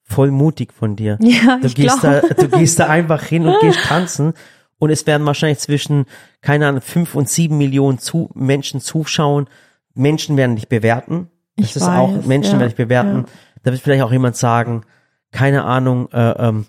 voll 0.04 0.32
mutig 0.32 0.74
von 0.74 0.96
dir. 0.96 1.18
Ja, 1.22 1.58
Du 1.58 1.68
ich 1.68 1.76
gehst 1.76 2.02
da, 2.04 2.22
du 2.22 2.48
gehst 2.48 2.80
da 2.80 2.88
einfach 2.88 3.22
hin 3.24 3.46
und 3.46 3.60
gehst 3.60 3.84
tanzen 3.88 4.34
und 4.80 4.90
es 4.90 5.06
werden 5.06 5.28
wahrscheinlich 5.28 5.60
zwischen, 5.60 6.06
keine 6.42 6.68
Ahnung, 6.68 6.82
fünf 6.82 7.14
und 7.14 7.28
sieben 7.28 7.58
Millionen 7.58 8.00
zu, 8.00 8.30
Menschen 8.34 8.80
zuschauen. 8.80 9.50
Menschen 9.94 10.38
werden 10.38 10.56
dich 10.56 10.70
bewerten. 10.70 11.30
Das 11.58 11.72
Ich 11.72 11.76
ist 11.76 11.84
auch, 11.84 12.16
weiß, 12.16 12.26
Menschen 12.26 12.54
ja, 12.54 12.60
werden 12.60 12.70
dich 12.70 12.78
bewerten. 12.78 13.26
Da 13.64 13.72
wird 13.72 13.82
vielleicht 13.82 14.04
auch 14.04 14.14
jemand 14.14 14.38
sagen, 14.38 14.84
keine 15.32 15.66
Ahnung, 15.66 16.10
äh, 16.14 16.48
ähm, 16.48 16.66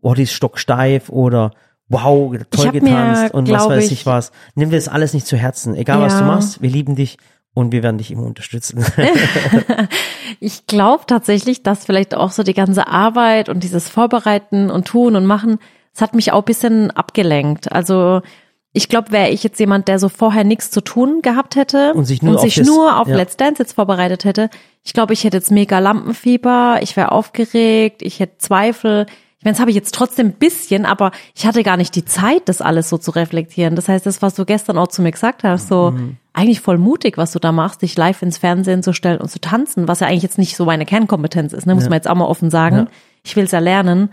oh, 0.00 0.14
die 0.14 0.22
ist 0.22 0.32
stocksteif 0.32 1.10
oder 1.10 1.50
wow, 1.90 2.34
toll 2.50 2.66
mir, 2.72 2.80
getanzt 2.80 3.34
und 3.34 3.50
was 3.50 3.68
weiß 3.68 3.84
ich- 3.86 3.92
ich 3.92 4.06
was. 4.06 4.32
Nimm 4.54 4.70
dir 4.70 4.76
das 4.76 4.88
alles 4.88 5.12
nicht 5.12 5.26
zu 5.26 5.36
Herzen. 5.36 5.74
Egal 5.74 6.00
was 6.00 6.14
Ja. 6.14 6.20
du 6.20 6.24
machst, 6.26 6.62
wir 6.62 6.70
lieben 6.70 6.96
dich 6.96 7.18
und 7.52 7.72
wir 7.72 7.82
werden 7.82 7.98
dich 7.98 8.10
immer 8.10 8.22
unterstützen. 8.24 8.82
Ich 10.38 10.66
glaube 10.66 11.04
tatsächlich, 11.06 11.62
dass 11.62 11.84
vielleicht 11.84 12.14
auch 12.14 12.30
so 12.30 12.42
die 12.42 12.54
ganze 12.54 12.86
Arbeit 12.86 13.48
und 13.48 13.62
dieses 13.64 13.88
Vorbereiten 13.88 14.70
und 14.70 14.86
Tun 14.86 15.16
und 15.16 15.26
Machen, 15.26 15.58
das 15.92 16.02
hat 16.02 16.14
mich 16.14 16.32
auch 16.32 16.38
ein 16.38 16.44
bisschen 16.44 16.90
abgelenkt. 16.90 17.70
Also 17.72 18.22
ich 18.72 18.88
glaube, 18.88 19.10
wäre 19.10 19.30
ich 19.30 19.42
jetzt 19.42 19.58
jemand, 19.58 19.88
der 19.88 19.98
so 19.98 20.08
vorher 20.08 20.44
nichts 20.44 20.70
zu 20.70 20.80
tun 20.80 21.20
gehabt 21.22 21.56
hätte 21.56 21.92
Und 21.94 22.04
sich 22.04 22.22
nur 22.22 22.36
auf 22.36 22.40
sich 22.42 22.54
das- 22.54 22.66
nur 22.66 22.98
auf 23.00 23.08
ja. 23.08 23.16
Let's 23.16 23.36
Dance 23.36 23.60
jetzt 23.60 23.72
vorbereitet 23.74 24.24
hätte, 24.24 24.48
ich 24.84 24.92
glaube, 24.94 25.12
ich 25.12 25.24
hätte 25.24 25.36
jetzt 25.36 25.50
mega 25.50 25.78
Lampenfieber, 25.80 26.78
ich 26.80 26.96
wäre 26.96 27.12
aufgeregt, 27.12 28.00
ich 28.02 28.20
hätte 28.20 28.38
Zweifel. 28.38 29.06
Ich 29.40 29.44
meine, 29.46 29.54
das 29.54 29.60
habe 29.60 29.70
ich 29.70 29.74
jetzt 29.76 29.94
trotzdem 29.94 30.26
ein 30.28 30.32
bisschen, 30.34 30.84
aber 30.84 31.12
ich 31.34 31.46
hatte 31.46 31.62
gar 31.62 31.78
nicht 31.78 31.96
die 31.96 32.04
Zeit, 32.04 32.42
das 32.44 32.60
alles 32.60 32.90
so 32.90 32.98
zu 32.98 33.10
reflektieren. 33.10 33.74
Das 33.74 33.88
heißt, 33.88 34.04
das, 34.04 34.20
was 34.20 34.34
du 34.34 34.44
gestern 34.44 34.76
auch 34.76 34.88
zu 34.88 35.00
mir 35.00 35.12
gesagt 35.12 35.44
hast, 35.44 35.68
so 35.68 35.92
Mhm. 35.92 36.16
eigentlich 36.34 36.60
voll 36.60 36.76
mutig, 36.76 37.16
was 37.16 37.32
du 37.32 37.38
da 37.38 37.50
machst, 37.50 37.80
dich 37.80 37.96
live 37.96 38.20
ins 38.20 38.36
Fernsehen 38.36 38.82
zu 38.82 38.92
stellen 38.92 39.18
und 39.18 39.30
zu 39.30 39.40
tanzen, 39.40 39.88
was 39.88 40.00
ja 40.00 40.08
eigentlich 40.08 40.24
jetzt 40.24 40.36
nicht 40.36 40.56
so 40.56 40.66
meine 40.66 40.84
Kernkompetenz 40.84 41.54
ist, 41.54 41.66
ne? 41.66 41.74
muss 41.74 41.84
man 41.84 41.94
jetzt 41.94 42.08
auch 42.10 42.14
mal 42.16 42.26
offen 42.26 42.50
sagen. 42.50 42.76
Ja. 42.76 42.86
Ich 43.24 43.34
will 43.34 43.44
es 43.44 43.50
ja 43.52 43.60
lernen. 43.60 44.10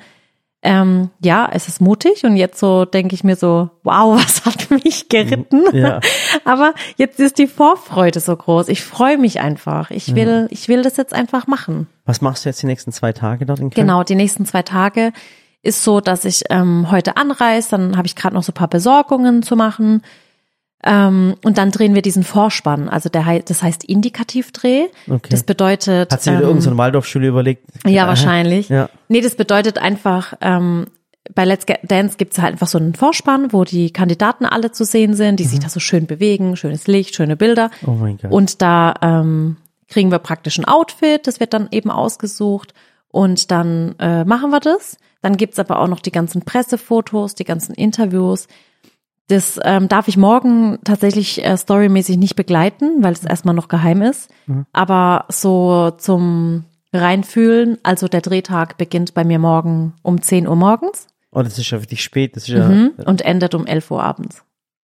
Ähm, 0.63 1.11
ja, 1.23 1.49
es 1.51 1.67
ist 1.67 1.81
mutig 1.81 2.23
und 2.23 2.35
jetzt 2.35 2.59
so 2.59 2.85
denke 2.85 3.13
ich 3.13 3.23
mir 3.23 3.35
so, 3.35 3.69
wow, 3.83 4.15
was 4.21 4.45
hat 4.45 4.71
mich 4.71 5.07
geritten? 5.09 5.63
Ja. 5.73 5.99
Aber 6.45 6.73
jetzt 6.97 7.19
ist 7.19 7.37
die 7.37 7.47
Vorfreude 7.47 8.19
so 8.19 8.35
groß. 8.35 8.67
Ich 8.69 8.83
freue 8.83 9.17
mich 9.17 9.39
einfach. 9.39 9.91
Ich 9.91 10.15
will, 10.15 10.47
ich 10.49 10.67
will 10.67 10.81
das 10.81 10.97
jetzt 10.97 11.13
einfach 11.13 11.47
machen. 11.47 11.87
was 12.05 12.21
machst 12.21 12.45
du 12.45 12.49
jetzt 12.49 12.61
die 12.61 12.67
nächsten 12.67 12.91
zwei 12.91 13.13
Tage 13.13 13.45
dort 13.45 13.59
in 13.59 13.69
Köln? 13.69 13.85
Genau, 13.87 14.03
die 14.03 14.15
nächsten 14.15 14.45
zwei 14.45 14.63
Tage 14.63 15.13
ist 15.61 15.83
so, 15.83 16.01
dass 16.01 16.25
ich 16.25 16.43
ähm, 16.49 16.89
heute 16.91 17.17
anreise, 17.17 17.69
dann 17.71 17.97
habe 17.97 18.07
ich 18.07 18.15
gerade 18.15 18.35
noch 18.35 18.43
so 18.43 18.51
ein 18.51 18.55
paar 18.55 18.69
Besorgungen 18.69 19.43
zu 19.43 19.55
machen. 19.55 20.01
Ähm, 20.83 21.35
und 21.43 21.57
dann 21.57 21.71
drehen 21.71 21.95
wir 21.95 22.01
diesen 22.01 22.23
Vorspann. 22.23 22.87
Also 22.87 23.09
der 23.09 23.25
das 23.39 23.63
heißt 23.63 23.83
Indikativdreh. 23.83 24.87
Okay. 25.09 25.29
Das 25.29 25.43
bedeutet. 25.43 26.11
Hat 26.13 26.21
sie 26.21 26.31
wieder 26.31 26.41
ähm, 26.41 26.47
irgendeine 26.47 26.75
so 26.75 26.77
Waldorfschule 26.77 27.27
überlegt? 27.27 27.65
ja, 27.85 28.07
wahrscheinlich. 28.07 28.69
Ja. 28.69 28.89
Nee, 29.07 29.21
das 29.21 29.35
bedeutet 29.35 29.77
einfach, 29.77 30.33
ähm, 30.41 30.87
bei 31.33 31.45
Let's 31.45 31.65
Get 31.65 31.79
Dance 31.83 32.17
gibt's 32.17 32.39
halt 32.39 32.53
einfach 32.53 32.67
so 32.67 32.77
einen 32.77 32.93
Vorspann, 32.93 33.51
wo 33.53 33.63
die 33.63 33.91
Kandidaten 33.91 34.45
alle 34.45 34.71
zu 34.71 34.85
sehen 34.85 35.13
sind, 35.13 35.39
die 35.39 35.45
sich 35.45 35.59
da 35.59 35.69
so 35.69 35.79
schön 35.79 36.05
bewegen, 36.05 36.55
schönes 36.55 36.87
Licht, 36.87 37.15
schöne 37.15 37.35
Bilder. 37.35 37.69
Oh 37.85 37.91
mein 37.91 38.17
Gott. 38.17 38.31
Und 38.31 38.61
da 38.61 38.93
ähm, 39.01 39.57
kriegen 39.89 40.11
wir 40.11 40.19
praktisch 40.19 40.57
ein 40.57 40.65
Outfit, 40.65 41.27
das 41.27 41.39
wird 41.39 41.53
dann 41.53 41.67
eben 41.71 41.91
ausgesucht 41.91 42.73
und 43.09 43.51
dann 43.51 43.95
äh, 43.99 44.25
machen 44.25 44.51
wir 44.51 44.59
das. 44.59 44.97
Dann 45.21 45.37
gibt's 45.37 45.59
aber 45.59 45.79
auch 45.79 45.87
noch 45.87 45.99
die 45.99 46.11
ganzen 46.11 46.43
Pressefotos, 46.43 47.35
die 47.35 47.43
ganzen 47.43 47.73
Interviews. 47.73 48.47
Das 49.29 49.59
ähm, 49.63 49.89
darf 49.89 50.07
ich 50.07 50.15
morgen 50.15 50.79
tatsächlich 50.85 51.43
äh, 51.43 51.57
storymäßig 51.57 52.17
nicht 52.17 52.35
begleiten, 52.35 53.03
weil 53.03 53.11
es 53.13 53.25
erstmal 53.25 53.53
noch 53.55 53.67
geheim 53.67 54.01
ist. 54.01 54.29
Aber 54.71 55.25
so 55.29 55.91
zum 55.97 56.63
Reinfühlen, 56.93 57.77
also 57.83 58.07
der 58.07 58.21
Drehtag 58.21 58.77
beginnt 58.77 59.13
bei 59.13 59.23
mir 59.25 59.39
morgen 59.39 59.93
um 60.01 60.21
10 60.21 60.47
Uhr 60.47 60.55
morgens 60.55 61.07
Oh, 61.31 61.41
das 61.43 61.57
ist 61.59 61.69
ja 61.69 61.77
für 61.79 61.85
dich 61.85 62.01
spät. 62.03 62.35
Das 62.37 62.43
ist 62.43 62.49
ja, 62.49 62.67
mhm, 62.67 62.93
und 63.05 63.21
endet 63.21 63.53
um 63.53 63.67
11 63.67 63.91
Uhr 63.91 64.01
abends. 64.01 64.43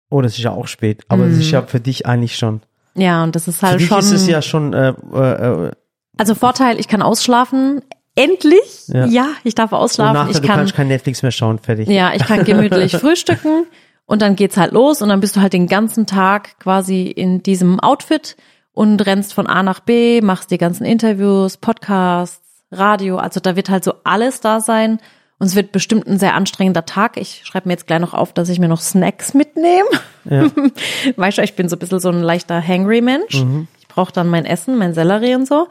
oh, 0.10 0.22
das 0.22 0.34
ist 0.34 0.40
ja 0.44 0.52
auch 0.52 0.68
spät. 0.68 1.04
Aber 1.08 1.26
das 1.28 1.38
ist 1.38 1.50
ja 1.50 1.62
für 1.64 1.80
dich 1.80 2.06
eigentlich 2.06 2.36
schon. 2.36 2.62
Ja, 2.96 3.24
und 3.24 3.36
das 3.36 3.48
ist 3.48 3.60
Für 3.62 3.68
halt 3.68 3.80
dich 3.80 3.88
schon. 3.88 4.00
ist 4.00 4.12
es 4.12 4.28
ja 4.28 4.42
schon, 4.42 4.74
äh, 4.74 4.94
äh, 5.14 5.68
äh, 5.68 5.72
Also 6.18 6.36
Vorteil, 6.36 6.80
ich 6.80 6.88
kann 6.90 7.02
ausschlafen. 7.02 7.82
Endlich. 8.16 8.88
Ja. 8.90 9.06
Ja, 9.06 9.28
ich 9.44 9.56
darf 9.56 9.72
und 9.72 9.80
ausschlafen. 9.80 10.14
nachher, 10.14 10.30
Ich 10.32 10.42
du 10.42 10.48
kann, 10.48 10.58
kannst 10.58 10.76
kein 10.76 10.90
Netflix 10.90 11.24
mehr 11.24 11.32
schauen, 11.32 11.58
fertig. 11.58 11.88
ja, 11.88 12.14
ich 12.14 12.24
kann 12.24 12.44
gemütlich 12.44 12.92
frühstücken 12.98 13.66
und 14.06 14.22
dann 14.22 14.36
geht's 14.36 14.58
halt 14.58 14.74
los 14.74 15.02
und 15.02 15.10
dann 15.10 15.20
bist 15.20 15.36
du 15.36 15.42
halt 15.42 15.54
den 15.54 15.68
ganzen 15.68 16.06
Tag 16.06 16.60
quasi 16.60 17.04
in 17.04 17.42
diesem 17.44 17.80
Outfit 17.80 18.36
und 18.74 19.06
rennst 19.06 19.34
von 19.34 19.48
A 19.48 19.64
nach 19.64 19.80
B, 19.80 20.22
machst 20.22 20.52
die 20.52 20.58
ganzen 20.58 20.86
Interviews, 20.86 21.58
Podcasts, 21.58 22.44
Radio. 22.72 23.18
Also 23.18 23.40
da 23.40 23.56
wird 23.56 23.70
halt 23.70 23.84
so 23.84 23.94
alles 24.04 24.42
da 24.42 24.60
sein. 24.60 25.00
Und 25.40 25.48
es 25.48 25.56
wird 25.56 25.72
bestimmt 25.72 26.08
ein 26.08 26.20
sehr 26.20 26.36
anstrengender 26.36 26.86
Tag. 26.86 27.18
Ich 27.18 27.42
schreibe 27.44 27.68
mir 27.68 27.74
jetzt 27.74 27.88
gleich 27.88 28.00
noch 28.00 28.14
auf, 28.14 28.34
dass 28.34 28.50
ich 28.50 28.60
mir 28.60 28.70
noch 28.70 28.80
Snacks 28.80 29.34
mitnehme. 29.34 29.90
Ja. 30.26 30.50
Weißt 31.18 31.38
du, 31.38 31.42
ich 31.42 31.56
bin 31.56 31.68
so 31.68 31.76
ein 31.76 31.80
bisschen 31.80 32.00
so 32.00 32.10
ein 32.10 32.22
leichter 32.22 32.66
Hangry-Mensch. 32.66 33.44
Mhm. 33.44 33.68
Ich 33.80 33.88
brauche 33.88 34.14
dann 34.14 34.30
mein 34.30 34.46
Essen, 34.46 34.78
mein 34.78 34.94
Sellerie 34.94 35.36
und 35.36 35.48
so. 35.48 35.68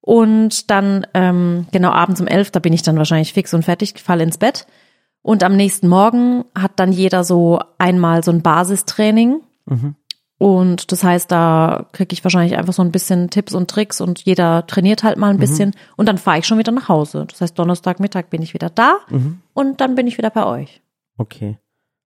Und 0.00 0.70
dann, 0.70 1.06
ähm, 1.12 1.66
genau, 1.70 1.90
abends 1.90 2.20
um 2.20 2.26
elf, 2.26 2.50
da 2.50 2.60
bin 2.60 2.72
ich 2.72 2.82
dann 2.82 2.96
wahrscheinlich 2.96 3.34
fix 3.34 3.52
und 3.52 3.64
fertig, 3.64 3.94
falle 4.02 4.22
ins 4.22 4.38
Bett. 4.38 4.66
Und 5.22 5.42
am 5.44 5.56
nächsten 5.56 5.88
Morgen 5.88 6.44
hat 6.56 6.72
dann 6.76 6.92
jeder 6.92 7.24
so 7.24 7.60
einmal 7.78 8.24
so 8.24 8.30
ein 8.30 8.42
Basistraining. 8.42 9.40
Und 10.38 10.90
das 10.90 11.04
heißt, 11.04 11.30
da 11.30 11.86
kriege 11.92 12.14
ich 12.14 12.24
wahrscheinlich 12.24 12.56
einfach 12.56 12.72
so 12.72 12.82
ein 12.82 12.90
bisschen 12.92 13.28
Tipps 13.28 13.54
und 13.54 13.68
Tricks 13.70 14.00
und 14.00 14.20
jeder 14.24 14.66
trainiert 14.66 15.02
halt 15.02 15.18
mal 15.18 15.28
ein 15.30 15.38
bisschen. 15.38 15.74
Und 15.96 16.08
dann 16.08 16.16
fahre 16.16 16.38
ich 16.38 16.46
schon 16.46 16.56
wieder 16.58 16.72
nach 16.72 16.88
Hause. 16.88 17.26
Das 17.28 17.40
heißt, 17.42 17.58
Donnerstagmittag 17.58 18.30
bin 18.30 18.40
ich 18.40 18.54
wieder 18.54 18.70
da 18.70 18.98
und 19.52 19.80
dann 19.82 19.94
bin 19.94 20.06
ich 20.06 20.16
wieder 20.16 20.30
bei 20.30 20.46
euch. 20.46 20.80
Okay. 21.18 21.58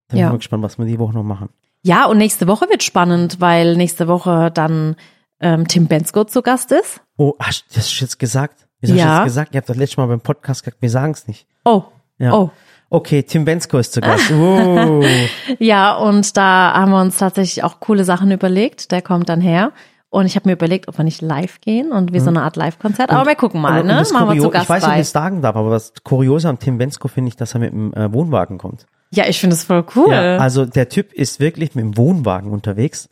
Dann 0.07 0.17
Ja. 0.19 0.25
bin 0.27 0.27
ich 0.27 0.31
mal 0.31 0.37
gespannt, 0.37 0.63
was 0.63 0.77
wir 0.79 0.85
die 0.85 0.97
Woche 0.99 1.13
noch 1.13 1.23
machen. 1.23 1.49
Ja, 1.83 2.05
und 2.05 2.17
nächste 2.17 2.47
Woche 2.47 2.69
wird 2.69 2.83
spannend, 2.83 3.41
weil 3.41 3.75
nächste 3.75 4.07
Woche 4.07 4.49
dann 4.51 4.95
ähm, 5.41 5.67
Tim 5.67 5.87
Bensko 5.87 6.23
zu 6.23 6.41
Gast 6.41 6.71
ist. 6.71 7.01
Oh, 7.17 7.33
hast 7.39 7.65
du 7.69 7.75
das 7.75 7.99
jetzt 7.99 8.17
gesagt? 8.19 8.67
Wieso 8.79 8.93
hast 8.93 8.99
du 8.99 9.03
Ja. 9.03 9.15
das 9.17 9.25
gesagt? 9.25 9.53
Ihr 9.55 9.57
habt 9.59 9.69
das 9.69 9.77
letzte 9.77 9.99
Mal 9.99 10.07
beim 10.07 10.21
Podcast 10.21 10.63
gesagt, 10.63 10.81
wir 10.81 10.89
sagen 10.89 11.11
es 11.13 11.27
nicht. 11.27 11.47
Oh, 11.65 11.83
Ja. 12.17 12.33
oh. 12.33 12.51
Okay, 12.93 13.23
Tim 13.23 13.45
Bensko 13.45 13.77
ist 13.77 13.93
zu 13.93 14.01
Gast. 14.01 14.31
Oh. 14.31 15.01
Ja, 15.59 15.95
und 15.95 16.35
da 16.35 16.73
haben 16.73 16.91
wir 16.91 16.99
uns 16.99 17.17
tatsächlich 17.17 17.63
auch 17.63 17.79
coole 17.79 18.03
Sachen 18.03 18.31
überlegt. 18.31 18.91
Der 18.91 19.01
kommt 19.01 19.29
dann 19.29 19.39
her. 19.39 19.71
Und 20.09 20.25
ich 20.25 20.35
habe 20.35 20.49
mir 20.49 20.53
überlegt, 20.53 20.89
ob 20.89 20.97
wir 20.97 21.05
nicht 21.05 21.21
live 21.21 21.61
gehen 21.61 21.93
und 21.93 22.11
wie 22.11 22.19
so 22.19 22.27
eine 22.27 22.41
Art 22.41 22.57
Live-Konzert. 22.57 23.09
Aber 23.09 23.25
wir 23.25 23.35
gucken 23.35 23.61
mal, 23.61 23.81
ne? 23.81 23.93
das 23.93 24.11
Machen 24.11 24.35
wir 24.35 24.41
zu 24.41 24.47
ich 24.47 24.53
Gast 24.53 24.69
weiß 24.69 24.83
nicht, 24.83 24.89
ob 24.89 24.95
ich 24.95 25.01
das 25.03 25.11
sagen 25.11 25.41
darf, 25.41 25.55
aber 25.55 25.69
das 25.69 25.93
Kuriose 26.03 26.49
am 26.49 26.59
Tim 26.59 26.77
Bensko 26.77 27.07
finde 27.07 27.29
ich, 27.29 27.37
dass 27.37 27.53
er 27.53 27.61
mit 27.61 27.71
dem 27.71 27.93
äh, 27.93 28.11
Wohnwagen 28.11 28.57
kommt. 28.57 28.87
Ja, 29.11 29.25
ich 29.25 29.39
finde 29.39 29.55
es 29.55 29.63
voll 29.63 29.85
cool. 29.95 30.11
Ja, 30.11 30.37
also 30.37 30.65
der 30.65 30.89
Typ 30.89 31.13
ist 31.13 31.39
wirklich 31.39 31.75
mit 31.75 31.85
dem 31.85 31.95
Wohnwagen 31.95 32.51
unterwegs 32.51 33.07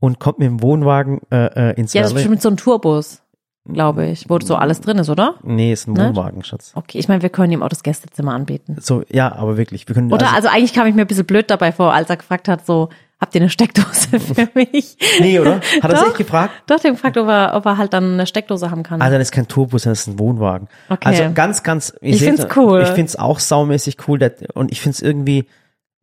und 0.00 0.18
kommt 0.18 0.40
mit 0.40 0.48
dem 0.48 0.60
Wohnwagen 0.60 1.20
äh, 1.30 1.70
äh, 1.70 1.74
ins 1.74 1.92
Ja, 1.92 2.02
das 2.02 2.10
ist 2.10 2.14
bestimmt 2.14 2.42
so 2.42 2.48
ein 2.48 2.56
Tourbus, 2.56 3.22
glaube 3.66 4.06
ich, 4.06 4.28
wo 4.28 4.38
so 4.40 4.56
alles 4.56 4.80
drin 4.80 4.98
ist, 4.98 5.10
oder? 5.10 5.34
Nee, 5.42 5.72
ist 5.72 5.86
ein 5.86 5.92
Ne? 5.92 6.08
Wohnwagen, 6.08 6.42
Schatz. 6.44 6.72
Okay, 6.74 6.98
ich 6.98 7.08
meine, 7.08 7.22
wir 7.22 7.28
können 7.28 7.52
ihm 7.52 7.62
auch 7.62 7.68
das 7.68 7.82
Gästezimmer 7.82 8.32
anbieten. 8.34 8.76
So, 8.80 9.02
ja, 9.10 9.32
aber 9.34 9.56
wirklich. 9.56 9.86
Wir 9.88 9.94
können, 9.94 10.12
Oder 10.12 10.32
also, 10.34 10.48
eigentlich 10.48 10.72
kam 10.72 10.86
ich 10.86 10.94
mir 10.94 11.02
ein 11.02 11.06
bisschen 11.06 11.26
blöd 11.26 11.50
dabei 11.50 11.72
vor, 11.72 11.92
als 11.92 12.08
er 12.10 12.16
gefragt 12.16 12.48
hat, 12.48 12.64
so, 12.66 12.88
habt 13.20 13.34
ihr 13.34 13.42
eine 13.42 13.50
Steckdose 13.50 14.18
für 14.18 14.48
mich? 14.54 14.96
Nee, 15.20 15.38
oder? 15.38 15.60
Hat 15.82 15.92
er 15.92 16.06
sich 16.06 16.14
gefragt? 16.14 16.52
Doch, 16.66 16.80
den 16.80 16.92
gefragt, 16.92 17.18
ob 17.18 17.28
er, 17.28 17.54
ob 17.54 17.66
er 17.66 17.76
halt 17.76 17.92
dann 17.92 18.14
eine 18.14 18.26
Steckdose 18.26 18.70
haben 18.70 18.82
kann. 18.82 19.02
Also 19.02 19.18
das 19.18 19.28
ist 19.28 19.32
kein 19.32 19.46
Tourbus, 19.46 19.82
das 19.82 20.00
ist 20.00 20.06
ein 20.08 20.18
Wohnwagen. 20.18 20.68
Okay. 20.88 21.08
Also 21.08 21.24
ganz, 21.34 21.62
ganz. 21.62 21.94
Ich 22.00 22.18
seht, 22.18 22.28
find's 22.36 22.56
cool. 22.56 22.82
Ich 22.82 22.88
find's 22.90 23.16
auch 23.16 23.38
saumäßig 23.38 23.96
cool. 24.08 24.18
Und 24.54 24.72
ich 24.72 24.80
find's 24.80 25.02
irgendwie, 25.02 25.46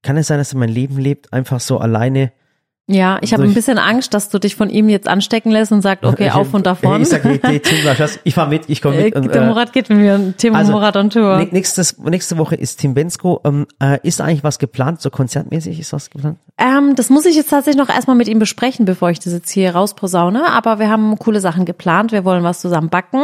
kann 0.04 0.16
es 0.18 0.28
sein, 0.28 0.38
dass 0.38 0.54
er 0.54 0.60
mein 0.60 0.70
Leben 0.70 0.98
lebt, 0.98 1.34
einfach 1.34 1.60
so 1.60 1.80
alleine. 1.80 2.32
Ja, 2.90 3.18
ich 3.22 3.34
habe 3.34 3.44
durch- 3.44 3.52
ein 3.52 3.56
bisschen 3.56 3.78
Angst, 3.78 4.14
dass 4.14 4.30
du 4.30 4.40
dich 4.40 4.56
von 4.56 4.70
ihm 4.70 4.88
jetzt 4.88 5.08
anstecken 5.10 5.52
lässt 5.52 5.72
und 5.74 5.82
sagt, 5.82 6.06
okay, 6.06 6.28
Ich- 6.28 6.32
auf 6.34 6.54
und 6.54 6.66
davon. 6.66 7.02
Ich 7.02 7.10
sag, 7.10 7.24
hey, 7.26 7.40
hey, 7.44 7.60
Tim, 7.60 7.76
ich 8.24 8.34
fahr 8.34 8.48
mit, 8.48 8.70
ich 8.70 8.82
komme 8.82 8.96
Äh, 8.98 9.04
mit. 9.06 9.16
Und, 9.16 9.34
der 9.36 9.42
äh, 9.42 9.48
Murat 9.48 9.74
geht 9.74 9.90
mit 9.90 9.98
mir 10.00 10.16
und 10.16 10.38
Tim 10.38 10.56
also, 10.56 10.72
Murat 10.72 10.96
on 10.96 11.10
Tour. 11.10 11.36
nä- 11.38 11.50
nächstes, 11.52 11.98
nächste 12.00 12.38
Woche 12.38 12.56
ist 12.56 12.80
Tim 12.80 12.94
Bensko. 12.94 13.42
Ähm, 13.44 13.68
äh, 13.82 14.00
ist 14.04 14.22
eigentlich 14.22 14.44
was 14.46 14.58
geplant, 14.58 15.02
so 15.02 15.10
konzertmäßig 15.10 15.80
ist 15.80 15.92
was 15.92 16.10
geplant? 16.10 16.38
Ähm, 16.58 16.96
das 16.96 17.10
muss 17.10 17.26
ich 17.26 17.36
jetzt 17.36 17.50
tatsächlich 17.50 17.78
noch 17.86 17.94
erstmal 17.94 18.16
mit 18.16 18.28
ihm 18.30 18.40
besprechen, 18.40 18.86
bevor 18.86 19.10
ich 19.10 19.20
das 19.20 19.34
jetzt 19.34 19.50
hier 19.52 19.76
rausposaune. 19.76 20.48
Aber 20.50 20.80
wir 20.80 20.90
haben 20.90 21.18
coole 21.20 21.42
Sachen 21.42 21.66
geplant. 21.66 22.12
Wir 22.14 22.24
wollen 22.24 22.44
was 22.44 22.62
zusammen 22.62 22.90
backen. 22.90 23.22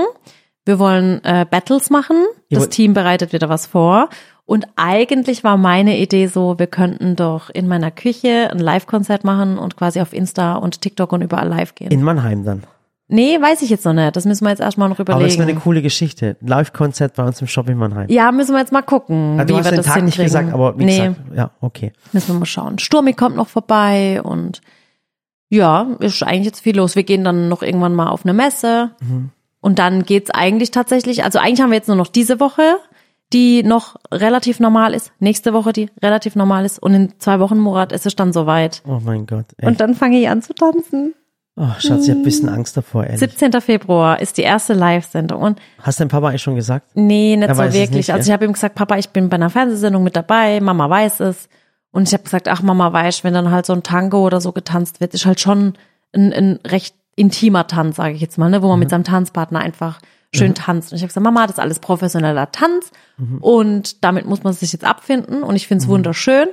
Wir 0.66 0.80
wollen 0.80 1.22
äh, 1.24 1.46
Battles 1.50 1.90
machen. 1.90 2.18
Das 2.50 2.70
Team 2.70 2.94
bereitet 2.94 3.34
wieder 3.34 3.50
was 3.50 3.66
vor. 3.66 4.10
Und 4.46 4.68
eigentlich 4.76 5.44
war 5.46 5.56
meine 5.58 5.98
Idee 5.98 6.28
so, 6.28 6.60
wir 6.60 6.68
könnten 6.68 7.16
doch 7.16 7.50
in 7.50 7.68
meiner 7.68 7.92
Küche 7.92 8.50
ein 8.52 8.60
Live-Konzert 8.60 9.24
machen 9.24 9.58
und 9.58 9.78
quasi 9.78 10.02
auf 10.02 10.12
Insta 10.14 10.56
und 10.56 10.82
TikTok 10.82 11.14
und 11.14 11.22
überall 11.22 11.48
live 11.48 11.76
gehen. 11.76 11.92
In 11.92 12.04
Mannheim 12.04 12.44
dann. 12.44 12.64
nee, 13.08 13.40
weiß 13.40 13.62
ich 13.62 13.70
jetzt 13.70 13.86
noch 13.86 13.94
nicht. 13.94 14.16
Das 14.16 14.26
müssen 14.26 14.44
wir 14.44 14.50
jetzt 14.50 14.60
erstmal 14.60 14.90
noch 14.90 15.00
Aber 15.00 15.14
das 15.14 15.24
ist 15.28 15.36
überlegen. 15.36 15.52
eine 15.58 15.60
coole 15.62 15.82
Geschichte. 15.82 16.36
Live-Konzert 16.42 17.16
bei 17.16 17.24
uns 17.24 17.40
im 17.40 17.48
Shop 17.48 17.70
in 17.70 17.78
Mannheim. 17.78 18.10
ja, 18.10 18.32
müssen 18.34 18.52
wir 18.54 18.60
jetzt 18.60 18.74
mal 18.74 18.82
gucken, 18.82 19.38
du 19.38 19.48
wie 19.48 19.58
hast 19.58 19.66
wir 19.66 19.72
den 19.72 19.78
das 19.78 19.86
Tag 19.86 19.96
hinkriegen. 19.96 20.06
nicht 20.06 20.18
gesagt, 20.26 20.54
aber 20.54 20.78
wie 20.78 20.86
nee, 20.86 20.98
gesagt, 20.98 21.16
ja, 21.36 21.52
okay. 21.62 21.94
Müssen 22.12 22.34
wir 22.36 22.40
mal 22.40 22.46
schauen. 22.46 22.80
Sturmi 22.80 23.14
kommt 23.14 23.38
noch 23.38 23.48
vorbei 23.48 24.22
und 24.24 24.60
ja, 25.50 25.88
ist 26.00 26.22
eigentlich 26.24 26.48
jetzt 26.48 26.60
viel 26.62 26.76
los. 26.76 26.96
Wir 26.98 27.04
gehen 27.04 27.24
dann 27.24 27.48
noch 27.48 27.62
irgendwann 27.62 27.94
mal 27.96 28.10
auf 28.10 28.26
eine 28.26 28.34
Messe 28.34 28.92
Mhm. 29.00 29.30
und 29.62 29.80
dann 29.80 30.04
geht's 30.04 30.32
eigentlich 30.32 30.72
tatsächlich, 30.72 31.24
also 31.24 31.40
eigentlich 31.40 31.62
haben 31.62 31.70
wir 31.72 31.78
jetzt 31.78 31.88
nur 31.88 31.98
noch 31.98 32.08
diese 32.08 32.40
Woche, 32.42 32.78
die 33.34 33.64
noch 33.64 33.96
relativ 34.12 34.60
normal 34.60 34.94
ist, 34.94 35.12
nächste 35.20 35.54
Woche, 35.54 35.74
die 35.74 35.90
relativ 36.02 36.36
normal 36.36 36.66
ist 36.66 36.80
und 36.80 36.94
in 36.94 37.14
zwei 37.20 37.40
Wochen, 37.40 37.58
Murat, 37.60 37.92
ist 37.92 38.06
es 38.06 38.16
dann 38.16 38.32
soweit. 38.32 38.82
Oh 38.88 39.00
mein 39.04 39.26
Gott. 39.26 39.46
Echt. 39.58 39.68
Und 39.68 39.82
dann 39.82 39.96
fange 39.96 40.20
ich 40.20 40.30
an 40.30 40.42
zu 40.42 40.54
tanzen. 40.54 41.14
oh, 41.56 41.68
Schatz, 41.80 42.06
ich 42.06 42.10
hab 42.12 42.18
ein 42.18 42.24
bisschen 42.24 42.50
Angst 42.50 42.78
davor, 42.78 43.04
ehrlich. 43.06 43.20
17. 43.20 43.52
Februar 43.62 44.22
ist 44.22 44.38
die 44.38 44.44
erste 44.44 44.74
Live-Sendung 44.74 45.42
und 45.42 45.60
Hast 45.80 46.00
dein 46.00 46.08
Papa 46.08 46.30
eigentlich 46.30 46.42
schon 46.44 46.56
gesagt? 46.56 46.88
Nee, 46.96 47.36
nicht 47.36 47.50
Er 47.50 47.56
so 47.56 47.64
wirklich. 47.64 47.90
nicht, 47.92 48.14
also 48.14 48.28
ich 48.28 48.32
habe 48.34 48.46
ihm 48.46 48.54
gesagt, 48.54 48.76
Papa, 48.76 48.98
ich 48.98 49.10
bin 49.10 49.30
bei 49.30 49.36
einer 49.36 49.50
Fernsehsendung 49.50 50.04
mit 50.04 50.16
dabei, 50.16 50.60
Mama 50.62 50.90
weiß 50.90 51.20
es. 51.22 51.50
Und 51.92 52.08
ich 52.08 52.14
habe 52.14 52.24
gesagt, 52.24 52.48
ach 52.48 52.62
Mama 52.64 52.92
weiß, 52.94 53.24
wenn 53.24 53.34
dann 53.36 53.52
halt 53.52 53.66
so 53.68 53.74
ein 53.74 53.84
Tango 53.84 54.26
oder 54.26 54.42
so 54.42 54.52
getanzt 54.52 55.00
wird, 55.02 55.14
ist 55.14 55.26
halt 55.28 55.40
schon 55.40 55.74
ein, 56.16 56.34
ein 56.34 56.60
recht 56.66 56.96
intimer 57.16 57.68
Tanz, 57.68 57.98
sage 57.98 58.16
ich 58.16 58.22
jetzt 58.22 58.38
mal, 58.40 58.50
ne, 58.50 58.64
wo 58.64 58.68
man 58.68 58.78
Mhm. 58.78 58.80
mit 58.82 58.90
seinem 58.90 59.04
Tanzpartner 59.04 59.60
einfach 59.60 60.00
schön 60.36 60.54
tanzt. 60.56 60.92
Und 60.92 60.98
ich 60.98 61.02
habe 61.02 61.08
gesagt, 61.08 61.24
Mama, 61.24 61.44
das 61.44 61.58
ist 61.58 61.60
alles 61.60 61.80
professioneller 61.80 62.52
Tanz 62.52 62.92
Mhm. 63.18 63.38
und 63.40 64.04
damit 64.04 64.26
muss 64.26 64.44
man 64.44 64.54
sich 64.54 64.74
jetzt 64.74 64.84
abfinden 64.86 65.44
und 65.44 65.56
ich 65.56 65.68
finde 65.68 65.84
es 65.84 65.88
wunderschön 65.88 66.48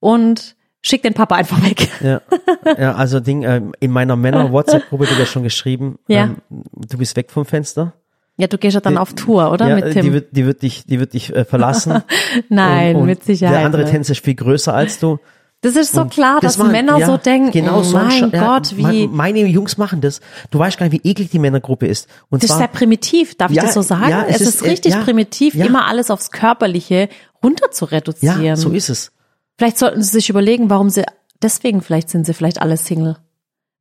und 0.00 0.56
schick 0.80 1.02
den 1.02 1.12
Papa 1.14 1.34
einfach 1.34 1.62
weg. 1.62 1.88
Ja, 2.00 2.22
ja 2.78 2.94
also 2.94 3.20
Ding, 3.20 3.42
ähm, 3.42 3.72
in 3.80 3.90
meiner 3.90 4.16
Männer-WhatsApp-Gruppe 4.16 5.08
wird 5.10 5.18
ja 5.18 5.26
schon 5.26 5.42
geschrieben, 5.42 5.98
Ja. 6.08 6.24
ähm, 6.24 6.36
du 6.50 6.96
bist 6.98 7.16
weg 7.16 7.30
vom 7.30 7.44
Fenster. 7.44 7.92
Ja, 8.38 8.46
du 8.46 8.58
gehst 8.58 8.74
ja 8.74 8.80
dann 8.80 8.98
auf 8.98 9.14
Tour, 9.14 9.50
oder? 9.50 9.66
ja, 9.68 9.74
mit 9.76 9.92
Tim. 9.92 10.02
Die 10.02 10.12
wird, 10.12 10.36
die 10.36 10.44
wird 10.46 10.62
dich, 10.62 10.84
die 10.84 11.00
wird 11.00 11.14
dich 11.14 11.34
äh, 11.34 11.44
verlassen. 11.46 12.02
Nein, 12.50 12.96
und, 12.96 13.02
und 13.02 13.06
mit 13.08 13.24
Sicherheit. 13.24 13.56
Der 13.56 13.64
andere. 13.66 13.84
Tänzer 13.86 14.12
ist 14.12 14.24
viel 14.24 14.34
größer 14.34 14.74
als 14.74 14.98
du. 14.98 15.18
Das 15.62 15.74
ist 15.74 15.92
so 15.92 16.02
Und 16.02 16.10
klar, 16.12 16.40
dass 16.40 16.58
war- 16.58 16.66
Männer 16.68 16.98
ja, 16.98 17.06
so 17.06 17.16
denken, 17.16 17.50
Genau 17.50 17.82
so 17.82 17.96
ein 17.96 18.06
mein 18.06 18.30
ja, 18.30 18.46
Gott, 18.58 18.76
wie, 18.76 19.06
me- 19.06 19.08
Meine 19.08 19.40
Jungs 19.46 19.78
machen 19.78 20.00
das. 20.00 20.20
Du 20.50 20.58
weißt 20.58 20.78
gar 20.78 20.88
nicht, 20.88 21.02
wie 21.02 21.08
eklig 21.10 21.30
die 21.30 21.38
Männergruppe 21.38 21.86
ist. 21.86 22.08
Und 22.28 22.42
Das 22.42 22.50
ist 22.50 22.56
zwar, 22.56 22.58
sehr 22.58 22.68
primitiv, 22.68 23.34
darf 23.36 23.50
Ja, 23.50 23.62
ich 23.62 23.66
das 23.68 23.74
so 23.74 23.82
sagen? 23.82 24.08
ja, 24.10 24.24
es, 24.28 24.36
es 24.36 24.40
ist, 24.42 24.48
ist, 24.56 24.62
äh, 24.62 24.68
richtig 24.70 24.92
ja, 24.94 25.02
primitiv, 25.02 25.54
ja. 25.54 25.64
immer 25.66 25.86
alles 25.86 26.10
aufs 26.10 26.30
Körperliche 26.30 27.08
runter 27.42 27.70
zu 27.70 27.86
reduzieren. 27.86 28.42
ja, 28.44 28.54
so 28.56 28.70
ist 28.70 28.90
es. 28.90 29.12
Vielleicht 29.58 29.78
sollten 29.78 30.02
sie 30.02 30.10
sich 30.10 30.28
überlegen, 30.28 30.68
warum 30.70 30.90
sie, 30.90 31.04
deswegen 31.42 31.80
vielleicht 31.80 32.10
sind 32.10 32.26
sie 32.26 32.34
vielleicht 32.34 32.60
alle 32.60 32.76
Single. 32.76 33.16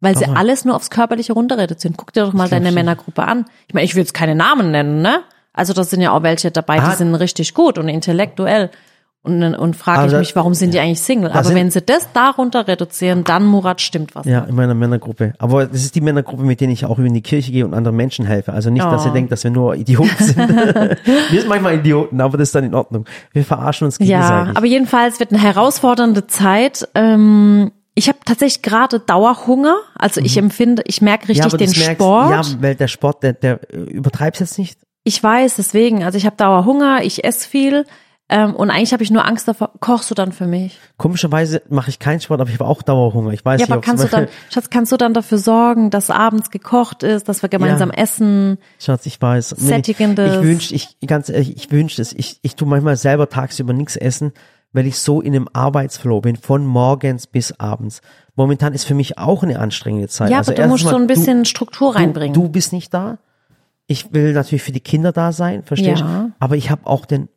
Weil 0.01 0.15
sie 0.17 0.23
Warum? 0.25 0.37
alles 0.37 0.65
nur 0.65 0.75
aufs 0.75 0.89
Körperliche 0.89 1.33
runter 1.33 1.57
reduzieren. 1.57 1.95
Guck 1.97 2.11
dir 2.13 2.25
doch 2.25 2.33
mal 2.33 2.49
deine 2.49 2.67
schon. 2.67 2.75
Männergruppe 2.75 3.23
an. 3.23 3.45
Ich 3.67 3.73
meine, 3.73 3.85
ich 3.85 3.95
will 3.95 4.01
jetzt 4.01 4.13
keine 4.13 4.35
Namen 4.35 4.69
nennen, 4.71 5.01
ne? 5.01 5.21
Also 5.53 5.71
da 5.73 5.83
sind 5.85 6.01
ja 6.01 6.11
auch 6.11 6.21
welche 6.21 6.51
dabei, 6.51 6.79
Ah. 6.81 6.91
die 6.91 6.97
sind 6.97 7.15
richtig 7.15 7.53
gut 7.53 7.77
und 7.77 7.87
intellektuell. 7.87 8.71
Und, 9.25 9.43
und 9.55 9.75
frage 9.75 9.99
Aber 9.99 10.11
ich 10.13 10.17
mich, 10.19 10.35
warum 10.35 10.53
sind 10.53 10.73
die 10.73 10.79
eigentlich 10.79 11.01
Single? 11.01 11.31
Aber 11.31 11.43
sind- 11.43 11.55
wenn 11.55 11.71
sie 11.71 11.81
das 11.81 12.07
darunter 12.13 12.67
reduzieren, 12.67 13.23
dann 13.23 13.45
Murat 13.45 13.81
stimmt 13.81 14.15
was. 14.15 14.25
Ja, 14.25 14.41
in 14.41 14.55
meiner 14.55 14.73
Männergruppe. 14.75 15.33
Aber 15.39 15.65
das 15.65 15.83
ist 15.83 15.95
die 15.95 16.01
Männergruppe, 16.01 16.43
mit 16.43 16.61
denen 16.61 16.71
ich 16.73 16.85
auch 16.85 16.99
in 16.99 17.13
die 17.13 17.21
Kirche 17.21 17.51
gehe 17.51 17.65
und 17.65 17.73
anderen 17.73 17.97
Menschen 17.97 18.25
helfe. 18.25 18.53
Also 18.53 18.69
nicht, 18.69 18.85
dass 18.85 19.03
Oh. 19.03 19.07
ihr 19.09 19.13
denkt, 19.13 19.31
dass 19.31 19.43
wir 19.43 19.51
nur 19.51 19.75
Idioten 19.75 20.23
sind. 20.23 20.37
wir 21.31 21.39
sind 21.39 21.47
manchmal 21.49 21.75
Idioten, 21.75 22.21
aber 22.21 22.37
das 22.37 22.49
ist 22.49 22.55
dann 22.55 22.63
in 22.63 22.75
Ordnung. 22.75 23.05
Wir 23.33 23.43
verarschen 23.43 23.85
uns 23.85 23.97
Ja, 23.99 24.05
gegenseitig. 24.05 24.57
aber 24.57 24.65
jedenfalls 24.67 25.19
wird 25.19 25.31
eine 25.31 25.41
herausfordernde 25.41 26.27
Zeit. 26.27 26.87
Ähm, 26.95 27.71
ich 27.95 28.07
habe 28.09 28.19
tatsächlich 28.25 28.61
gerade 28.61 28.99
Dauerhunger. 28.99 29.77
Also 29.97 30.21
ich 30.21 30.37
empfinde, 30.37 30.83
ich 30.85 31.01
merke 31.01 31.29
richtig 31.29 31.45
Mhm. 31.45 31.51
ja, 31.51 31.57
den 31.57 31.69
merkst, 31.71 31.91
Sport. 31.93 32.29
Ja, 32.29 32.41
weil 32.61 32.75
der 32.75 32.87
Sport, 32.87 33.23
der, 33.23 33.33
der 33.33 33.59
äh, 33.73 33.77
übertreibst 33.77 34.41
jetzt 34.41 34.57
nicht. 34.59 34.79
Ich 35.03 35.21
weiß, 35.21 35.55
deswegen. 35.57 36.03
Also 36.03 36.17
ich 36.17 36.25
habe 36.25 36.35
Dauerhunger, 36.35 37.03
ich 37.03 37.23
esse 37.23 37.47
viel. 37.47 37.85
Ähm, 38.27 38.55
und 38.55 38.71
eigentlich 38.71 38.91
habe 38.91 39.03
ich 39.03 39.11
nur 39.11 39.23
Angst 39.23 39.47
davor, 39.47 39.71
kochst 39.79 40.09
du 40.09 40.15
dann 40.15 40.31
für 40.31 40.47
mich? 40.47 40.79
Komischerweise 40.97 41.61
mache 41.69 41.91
ich 41.91 41.99
keinen 41.99 42.19
Sport, 42.19 42.41
aber 42.41 42.49
ich 42.49 42.59
habe 42.59 42.67
auch 42.67 42.81
Dauerhunger. 42.81 43.31
Ich 43.33 43.45
weiß 43.45 43.61
Ja, 43.61 43.67
nicht, 43.67 43.71
aber 43.71 43.81
kannst 43.81 44.03
du 44.03 44.07
dann, 44.07 44.27
Schatz, 44.49 44.71
kannst 44.71 44.91
du 44.91 44.97
dann 44.97 45.13
dafür 45.13 45.37
sorgen, 45.37 45.91
dass 45.91 46.09
abends 46.09 46.49
gekocht 46.49 47.03
ist, 47.03 47.29
dass 47.29 47.43
wir 47.43 47.49
gemeinsam 47.49 47.91
essen? 47.91 48.57
Schatz, 48.79 49.05
ich 49.05 49.21
weiß. 49.21 49.49
Sättigendes. 49.49 50.37
Ich 50.37 50.41
wünsche, 50.41 50.73
ich 50.73 50.97
ganz 51.05 51.29
ehrlich, 51.29 51.55
ich 51.55 51.71
wünsche 51.71 52.01
es. 52.01 52.13
Ich, 52.13 52.39
ich 52.41 52.55
tu 52.55 52.65
manchmal 52.65 52.97
selber 52.97 53.29
tagsüber 53.29 53.73
nichts 53.73 53.95
essen, 53.95 54.33
weil 54.73 54.87
ich 54.87 54.97
so 54.97 55.21
in 55.21 55.35
einem 55.35 55.47
Arbeitsflow 55.53 56.19
bin, 56.21 56.35
von 56.35 56.65
morgens 56.65 57.27
bis 57.27 57.51
abends. 57.59 58.01
Momentan 58.35 58.73
ist 58.73 58.85
für 58.85 58.95
mich 58.95 59.19
auch 59.19 59.43
eine 59.43 59.59
anstrengende 59.59 60.07
Zeit. 60.07 60.31
Ja, 60.31 60.39
also 60.39 60.51
aber 60.51 60.63
du 60.63 60.67
musst 60.69 60.83
so 60.83 60.91
mal, 60.91 61.01
ein 61.01 61.07
bisschen 61.07 61.43
du, 61.43 61.49
Struktur 61.49 61.93
du, 61.93 61.99
reinbringen. 61.99 62.33
Du 62.33 62.49
bist 62.49 62.73
nicht 62.73 62.91
da. 62.91 63.19
Ich 63.85 64.13
will 64.13 64.33
natürlich 64.33 64.63
für 64.63 64.71
die 64.71 64.79
Kinder 64.79 65.11
da 65.11 65.31
sein, 65.31 65.61
verstehst 65.61 66.01
du? 66.01 66.05
Ja. 66.05 66.31
Aber 66.39 66.55
ich 66.55 66.71
habe 66.71 66.87
auch 66.87 67.05
den 67.05 67.29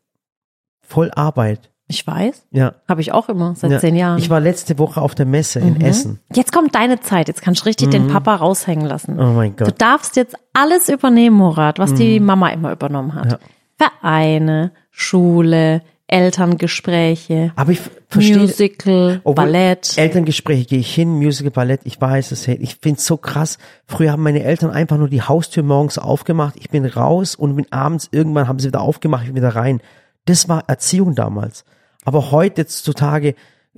voll 0.89 1.11
Arbeit. 1.15 1.71
ich 1.91 2.07
weiß, 2.07 2.47
Ja. 2.51 2.75
habe 2.87 3.01
ich 3.01 3.13
auch 3.13 3.29
immer 3.31 3.55
seit 3.57 3.71
ja. 3.71 3.79
zehn 3.79 3.97
Jahren. 3.97 4.17
Mhm. 4.17 4.23
Ich 4.23 4.29
war 4.29 4.41
letzte 4.41 4.79
Woche 4.79 5.01
auf 5.01 5.15
der 5.15 5.25
Messe 5.25 5.59
in 5.61 5.81
Essen. 5.81 6.21
Jetzt 6.35 6.53
kommt 6.53 6.75
deine 6.75 7.01
Zeit. 7.01 7.29
Jetzt 7.29 7.41
kannst 7.41 7.63
du 7.63 7.65
richtig 7.67 7.89
den 7.91 8.09
Papa 8.09 8.35
raushängen 8.35 8.85
lassen. 8.87 9.19
Oh 9.19 9.33
mein 9.33 9.57
Du 9.57 9.65
Gott. 9.65 9.81
darfst 9.81 10.17
jetzt 10.17 10.35
alles 10.53 10.91
übernehmen, 10.91 11.37
Murat, 11.37 11.79
was 11.79 11.95
die 11.95 12.21
Mama 12.21 12.51
immer 12.51 12.73
übernommen 12.73 13.15
hat. 13.15 13.33
Ja. 13.33 13.39
Vereine, 13.79 14.73
Schule, 14.91 15.81
Elterngespräche, 16.09 17.53
Aber 17.57 17.73
ich 17.73 17.81
verstehe, 18.09 18.39
Musical, 18.39 19.21
Ballett. 19.25 19.97
Elterngespräche 19.97 20.65
gehe 20.67 20.79
ich 20.79 20.95
hin, 20.95 21.11
Musical, 21.11 21.51
Ballett, 21.51 21.81
ich 21.85 22.01
weiß 22.01 22.33
es, 22.33 22.49
ich 22.49 22.77
finde 22.77 22.99
es 22.99 23.07
so 23.07 23.17
krass. 23.17 23.59
Früher 23.87 24.13
haben 24.13 24.23
meine 24.23 24.43
Eltern 24.43 24.71
einfach 24.71 24.97
nur 24.99 25.09
die 25.09 25.23
Haustür 25.23 25.63
morgens 25.63 25.99
aufgemacht, 25.99 26.55
ich 26.59 26.71
bin 26.71 26.85
raus 26.87 27.35
und 27.35 27.57
bin 27.57 27.67
abends, 27.71 28.09
irgendwann 28.11 28.49
haben 28.49 28.59
sie 28.59 28.69
wieder 28.69 28.81
aufgemacht, 28.81 29.23
ich 29.23 29.29
bin 29.29 29.37
wieder 29.37 29.55
rein. 29.55 29.81
Das 30.29 30.49
war 30.49 30.65
Erziehung 30.67 31.15
damals. 31.15 31.65
Aber 32.05 32.31
heutzutage, 32.31 33.35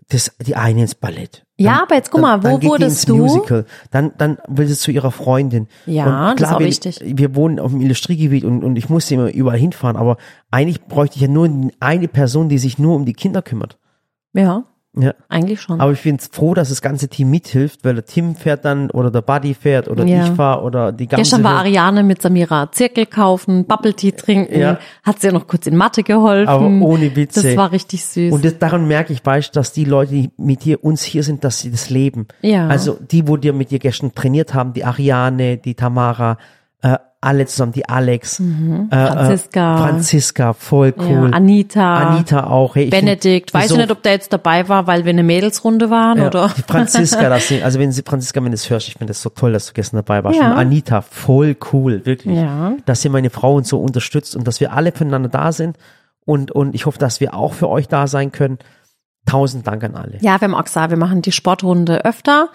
das, 0.09 0.33
die 0.45 0.57
eine 0.57 0.81
ins 0.81 0.97
Ballett. 0.97 1.45
Ja, 1.57 1.83
aber 1.83 1.95
jetzt 1.95 2.11
guck 2.11 2.23
mal, 2.23 2.43
wo 2.43 2.49
dann 2.49 2.61
die 2.61 2.67
wurdest 2.67 3.09
du? 3.09 3.17
Musical. 3.17 3.67
Dann, 3.93 4.13
dann 4.19 4.39
will 4.49 4.67
sie 4.67 4.77
zu 4.77 4.91
ihrer 4.91 5.13
Freundin. 5.13 5.69
Ja, 5.87 6.31
und 6.31 6.41
das 6.41 6.49
ist 6.49 6.55
auch 6.55 6.59
wir, 6.59 6.67
wichtig. 6.67 7.01
Wir 7.05 7.37
wohnen 7.37 7.61
auf 7.61 7.71
dem 7.71 7.81
Industriegebiet 7.81 8.45
und, 8.45 8.65
und 8.65 8.77
ich 8.77 8.89
musste 8.89 9.15
immer 9.15 9.31
überall 9.31 9.59
hinfahren, 9.59 9.97
aber 9.97 10.17
eigentlich 10.51 10.83
bräuchte 10.87 11.17
ich 11.17 11.23
ja 11.23 11.29
nur 11.29 11.71
eine 11.79 12.09
Person, 12.09 12.49
die 12.49 12.59
sich 12.59 12.79
nur 12.79 12.97
um 12.97 13.05
die 13.05 13.13
Kinder 13.13 13.43
kümmert. 13.43 13.79
Ja, 14.33 14.65
Ja. 14.97 15.15
eigentlich 15.29 15.61
schon. 15.61 15.81
Aber 15.81 15.93
ich 15.93 16.03
bin 16.03 16.19
froh, 16.19 16.53
dass 16.53 16.69
das 16.69 16.83
ganze 16.83 17.09
Team 17.09 17.31
mithilft, 17.31 17.85
weil 17.85 17.95
der 17.95 18.05
Tim 18.05 18.35
fährt 18.35 18.65
dann 18.65 18.91
oder 18.91 19.13
der 19.13 19.23
Buddy 19.23 19.55
fährt 19.55 19.87
oder 19.89 20.05
Ja. 20.05 20.25
ich 20.27 20.33
fahre 20.33 20.63
oder 20.63 20.91
die 20.91 21.07
ganze 21.07 21.23
Gestern 21.23 21.45
war 21.45 21.59
Ariane 21.61 22.03
mit 22.03 22.21
Samira 22.21 22.73
Zirkel 22.73 23.07
kaufen, 23.07 23.67
Bubble 23.67 23.95
Tea 23.95 24.11
trinken, 24.11 24.59
Ja. 24.59 24.79
hat 25.05 25.21
sie 25.21 25.29
ja 25.29 25.33
noch 25.33 25.47
kurz 25.47 25.69
in 25.69 25.77
Mathe 25.77 26.03
geholfen. 26.03 26.49
Aber 26.49 26.67
ohne 26.87 27.15
Witze. 27.15 27.41
Das 27.43 27.57
war 27.57 27.71
richtig 27.71 28.05
süß. 28.05 28.33
Und 28.33 28.45
das, 28.45 28.59
daran 28.59 28.89
merke 28.89 29.13
ich, 29.13 29.25
weißt, 29.25 29.55
dass 29.55 29.73
die 29.73 29.85
Leute, 29.85 30.13
die 30.13 30.31
mit 30.37 30.65
dir 30.65 30.83
uns 30.83 31.03
hier 31.05 31.23
sind, 31.23 31.45
dass 31.45 31.61
sie 31.61 31.71
das 31.71 31.89
leben. 31.89 32.27
Ja. 32.43 32.67
Also 32.67 32.99
die, 33.01 33.29
wo 33.29 33.37
dir 33.37 33.53
mit 33.53 33.71
dir 33.71 33.79
gestern 33.79 34.13
trainiert 34.13 34.55
haben, 34.55 34.73
die 34.73 34.85
Ariane, 34.85 35.57
die 35.59 35.75
Tamara, 35.77 36.37
äh, 36.83 36.97
alle 37.23 37.45
zusammen, 37.45 37.73
die 37.73 37.87
Alex, 37.89 38.41
äh, 38.41 38.43
Mhm. 38.45 38.89
Franziska. 38.91 39.75
äh, 39.75 39.79
Franziska, 39.79 40.53
voll 40.55 40.95
ja, 40.97 41.05
cool. 41.05 41.31
Anita, 41.35 41.97
Anita 41.99 42.45
auch. 42.47 42.75
Hey, 42.77 42.87
Benedikt, 42.89 43.51
find- 43.51 43.63
weiß 43.63 43.69
so- 43.69 43.75
ich 43.75 43.81
nicht, 43.83 43.91
ob 43.91 44.03
der 44.03 44.13
jetzt 44.13 44.33
dabei 44.33 44.69
war, 44.71 44.87
weil 44.87 45.05
wir 45.05 45.11
eine 45.11 45.23
Mädelsrunde 45.23 45.91
waren 45.91 46.19
Ja, 46.19 46.27
oder. 46.29 46.51
Die 46.57 46.63
Franziska, 46.63 47.29
das 47.29 47.49
sind, 47.49 47.63
also 47.63 47.79
wenn 47.79 47.93
sie, 47.93 48.03
Franziska, 48.07 48.43
wenn 48.43 48.53
du 48.53 48.55
es 48.55 48.71
hörst, 48.71 48.89
ich 48.89 48.95
finde 48.95 49.11
das 49.11 49.21
so 49.21 49.29
toll, 49.29 49.53
dass 49.53 49.67
du 49.67 49.73
gestern 49.75 49.97
dabei 49.99 50.25
warst. 50.25 50.39
Ja. 50.39 50.53
Und 50.53 50.59
Anita, 50.59 51.03
voll 51.03 51.57
cool, 51.73 52.07
wirklich. 52.07 52.37
Ja. 52.39 52.73
Dass 52.87 53.05
ihr 53.05 53.11
meine 53.11 53.29
Frauen 53.31 53.65
so 53.65 53.79
unterstützt 53.81 54.35
und 54.35 54.47
dass 54.49 54.61
wir 54.61 54.73
alle 54.73 54.93
füreinander 54.93 55.29
da 55.29 55.53
sind. 55.53 55.77
Und, 56.25 56.53
und 56.53 56.75
ich 56.75 56.87
hoffe, 56.87 56.99
dass 56.99 57.21
wir 57.21 57.35
auch 57.35 57.53
für 57.53 57.69
euch 57.69 57.87
da 57.89 58.07
sein 58.07 58.33
können. 58.33 58.59
Tausend 59.27 59.67
Dank 59.67 59.85
an 59.85 59.95
alle. 59.95 60.17
Ja, 60.23 60.41
wir 60.41 60.49
haben 60.49 60.55
auch 60.55 60.65
gesagt, 60.65 60.89
wir 60.91 60.97
machen 60.97 61.21
die 61.21 61.33
Sportrunde 61.33 62.05
öfter, 62.07 62.49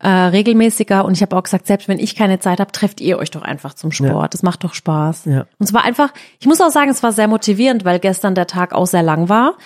äh, 0.00 0.08
regelmäßiger 0.08 1.04
und 1.04 1.14
ich 1.14 1.22
habe 1.22 1.36
auch 1.36 1.42
gesagt, 1.42 1.66
selbst 1.66 1.88
wenn 1.88 1.98
ich 1.98 2.14
keine 2.14 2.38
Zeit 2.38 2.60
habe, 2.60 2.70
trefft 2.70 3.00
ihr 3.00 3.18
euch 3.18 3.30
doch 3.30 3.42
einfach 3.42 3.74
zum 3.74 3.90
Sport. 3.90 4.12
Ja. 4.12 4.28
Das 4.28 4.42
macht 4.42 4.62
doch 4.62 4.74
Spaß. 4.74 5.24
Ja. 5.24 5.40
Und 5.40 5.66
es 5.66 5.72
war 5.72 5.84
einfach, 5.84 6.12
ich 6.38 6.46
muss 6.46 6.60
auch 6.60 6.70
sagen, 6.70 6.90
es 6.90 7.02
war 7.02 7.12
sehr 7.12 7.26
motivierend, 7.26 7.84
weil 7.84 7.98
gestern 7.98 8.34
der 8.34 8.46
Tag 8.46 8.72
auch 8.72 8.86
sehr 8.86 9.02
lang 9.02 9.28
war. 9.28 9.56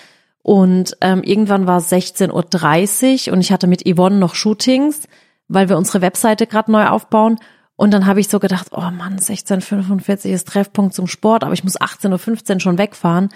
Und 0.41 0.97
ähm, 1.01 1.21
irgendwann 1.23 1.67
war 1.67 1.77
es 1.77 1.91
16.30 1.91 3.27
Uhr 3.27 3.33
und 3.33 3.41
ich 3.41 3.51
hatte 3.51 3.67
mit 3.67 3.83
Yvonne 3.87 4.17
noch 4.17 4.35
Shootings, 4.35 5.07
weil 5.47 5.69
wir 5.69 5.77
unsere 5.77 6.01
Webseite 6.01 6.47
gerade 6.47 6.71
neu 6.71 6.87
aufbauen. 6.87 7.39
Und 7.75 7.93
dann 7.93 8.05
habe 8.05 8.19
ich 8.19 8.27
so 8.27 8.39
gedacht, 8.39 8.67
oh 8.71 8.91
Mann, 8.91 9.17
16.45 9.19 10.29
ist 10.29 10.47
Treffpunkt 10.47 10.93
zum 10.95 11.07
Sport, 11.07 11.43
aber 11.43 11.53
ich 11.53 11.63
muss 11.63 11.79
18.15 11.79 12.53
Uhr 12.53 12.59
schon 12.59 12.77
wegfahren. 12.77 13.29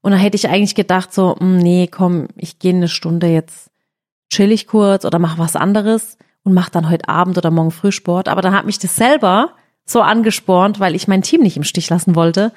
Und 0.00 0.12
dann 0.12 0.20
hätte 0.20 0.36
ich 0.36 0.48
eigentlich 0.48 0.74
gedacht 0.74 1.12
so, 1.12 1.36
hm, 1.38 1.58
nee, 1.58 1.88
komm, 1.88 2.28
ich 2.36 2.58
gehe 2.58 2.74
eine 2.74 2.88
Stunde 2.88 3.26
jetzt 3.26 3.70
chill 4.30 4.52
ich 4.52 4.66
kurz 4.66 5.04
oder 5.04 5.18
mach 5.18 5.38
was 5.38 5.56
anderes 5.56 6.16
und 6.44 6.52
mach 6.54 6.68
dann 6.68 6.88
heute 6.90 7.08
Abend 7.08 7.36
oder 7.38 7.50
morgen 7.50 7.70
früh 7.72 7.90
Sport. 7.92 8.28
Aber 8.28 8.42
dann 8.42 8.54
hat 8.54 8.66
mich 8.66 8.78
das 8.78 8.94
selber 8.96 9.50
so 9.84 10.00
angespornt, 10.02 10.78
weil 10.80 10.94
ich 10.94 11.08
mein 11.08 11.22
Team 11.22 11.40
nicht 11.42 11.56
im 11.56 11.64
Stich 11.64 11.90
lassen 11.90 12.14
wollte, 12.14 12.52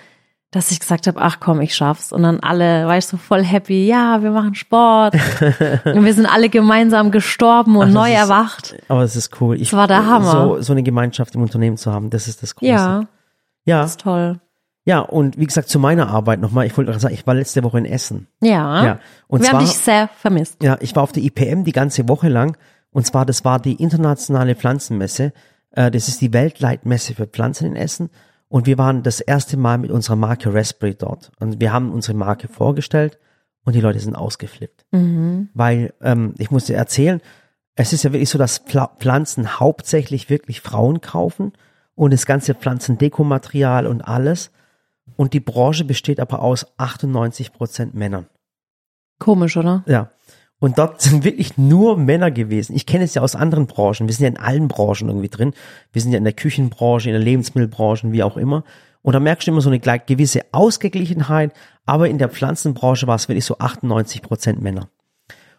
dass 0.51 0.71
ich 0.71 0.79
gesagt 0.79 1.07
habe, 1.07 1.19
ach 1.21 1.39
komm, 1.41 1.59
ich 1.59 1.75
schaff's. 1.75 2.13
Und 2.13 2.23
dann 2.23 2.39
alle, 2.39 2.87
weißt 2.87 3.11
du, 3.11 3.17
voll 3.17 3.43
happy, 3.43 3.85
ja, 3.87 4.21
wir 4.23 4.31
machen 4.31 4.55
Sport. 4.55 5.13
und 5.85 6.05
wir 6.05 6.13
sind 6.13 6.25
alle 6.25 6.47
gemeinsam 6.49 7.11
gestorben 7.11 7.75
und 7.75 7.89
Ach, 7.89 7.93
neu 7.93 8.13
ist- 8.13 8.17
erwacht. 8.19 8.75
Aber 8.87 9.01
es 9.03 9.15
ist 9.17 9.41
cool. 9.41 9.55
Ich, 9.59 9.71
Das 9.71 9.77
war 9.77 9.87
der 9.87 10.05
Hammer. 10.05 10.31
So, 10.31 10.61
so 10.61 10.71
eine 10.73 10.83
Gemeinschaft 10.83 11.35
im 11.35 11.41
Unternehmen 11.41 11.75
zu 11.75 11.91
haben, 11.91 12.09
das 12.09 12.27
ist 12.29 12.43
das 12.43 12.55
Große. 12.55 12.71
Ja, 12.71 13.01
Ja, 13.65 13.81
das 13.81 13.91
ist 13.91 13.99
toll. 14.01 14.39
ja, 14.85 14.99
und 14.99 15.37
wie 15.37 15.45
gesagt, 15.47 15.67
zu 15.67 15.79
meiner 15.79 16.07
Arbeit 16.07 16.39
nochmal, 16.39 16.65
ich 16.65 16.77
wollte 16.77 16.97
sagen, 16.97 17.13
ich 17.13 17.27
war 17.27 17.33
letzte 17.33 17.61
Woche 17.65 17.77
in 17.79 17.85
Essen. 17.85 18.27
Ja. 18.41 18.85
Ja, 18.85 18.99
und 19.27 19.41
wir 19.41 19.49
zwar- 19.49 19.59
haben 19.59 19.65
dich 19.65 19.75
sehr 19.77 20.07
vermisst. 20.17 20.63
Ja, 20.63 20.77
ich 20.79 20.95
war 20.95 21.03
auf 21.03 21.11
der 21.11 21.23
IPM 21.23 21.65
die 21.65 21.73
ganze 21.73 22.07
Woche 22.07 22.29
lang. 22.29 22.55
Und 22.91 23.05
zwar, 23.05 23.25
das 23.25 23.45
war 23.45 23.59
die 23.59 23.75
internationale 23.81 24.55
Pflanzenmesse. 24.55 25.33
Äh, 25.71 25.91
Das 25.91 26.07
ist 26.07 26.21
die 26.21 26.33
Weltleitmesse 26.33 27.13
für 27.15 27.27
Pflanzen 27.27 27.67
in 27.67 27.75
Essen. 27.75 28.09
Und 28.49 28.65
wir 28.65 28.77
waren 28.77 29.03
das 29.03 29.19
erste 29.19 29.57
Mal 29.57 29.77
mit 29.77 29.91
unserer 29.91 30.15
Marke 30.15 30.53
Raspberry 30.53 30.95
dort. 30.95 31.31
Und 31.39 31.59
wir 31.59 31.73
haben 31.73 31.91
unsere 31.91 32.17
Marke 32.17 32.47
vorgestellt 32.47 33.19
und 33.65 33.73
die 33.73 33.81
Leute 33.81 33.99
sind 33.99 34.15
ausgeflippt. 34.15 34.85
Weil, 35.53 35.93
ähm, 36.01 36.33
ich 36.37 36.49
muss 36.51 36.65
dir 36.65 36.77
erzählen, 36.77 37.21
es 37.75 37.91
ist 37.93 38.03
ja 38.03 38.13
wirklich 38.13 38.29
so, 38.29 38.37
dass 38.37 38.59
Pfla 38.59 38.87
Pflanzen 38.99 39.59
hauptsächlich 39.59 40.29
wirklich 40.29 40.61
Frauen 40.61 41.01
kaufen 41.01 41.51
und 41.93 42.11
das 42.13 42.25
ganze 42.25 42.55
Pflanzendekomaterial 42.55 43.85
und 43.85 44.01
alles. 44.01 44.51
Und 45.15 45.33
die 45.33 45.39
Branche 45.41 45.83
besteht 45.83 46.19
aber 46.19 46.41
aus 46.41 46.65
98 46.77 47.51
Prozent 47.53 47.93
Männern. 47.93 48.27
Komisch, 49.19 49.57
oder? 49.57 49.83
Ja. 49.87 50.09
Und 50.59 50.77
dort 50.77 51.01
sind 51.01 51.23
wirklich 51.23 51.57
nur 51.57 51.97
Männer 51.97 52.31
gewesen. 52.31 52.75
Ich 52.75 52.85
kenne 52.85 53.03
es 53.03 53.13
ja 53.13 53.21
aus 53.21 53.35
anderen 53.35 53.67
Branchen. 53.67 54.07
Wir 54.07 54.13
sind 54.13 54.23
ja 54.23 54.29
in 54.29 54.37
allen 54.37 54.67
Branchen 54.67 55.09
irgendwie 55.09 55.29
drin. 55.29 55.53
Wir 55.91 56.01
sind 56.01 56.11
ja 56.11 56.17
in 56.17 56.23
der 56.23 56.33
Küchenbranche, 56.33 57.09
in 57.09 57.13
der 57.13 57.23
Lebensmittelbranche, 57.23 58.11
wie 58.11 58.23
auch 58.23 58.37
immer. 58.37 58.63
Und 59.01 59.13
da 59.13 59.19
merkst 59.19 59.47
du 59.47 59.51
immer 59.51 59.61
so 59.61 59.69
eine 59.69 59.79
gewisse 59.79 60.41
Ausgeglichenheit. 60.51 61.53
Aber 61.85 62.09
in 62.09 62.17
der 62.17 62.29
Pflanzenbranche 62.29 63.07
war 63.07 63.15
es 63.15 63.29
wirklich 63.29 63.45
so 63.45 63.57
98 63.59 64.21
Prozent 64.21 64.61
Männer. 64.61 64.89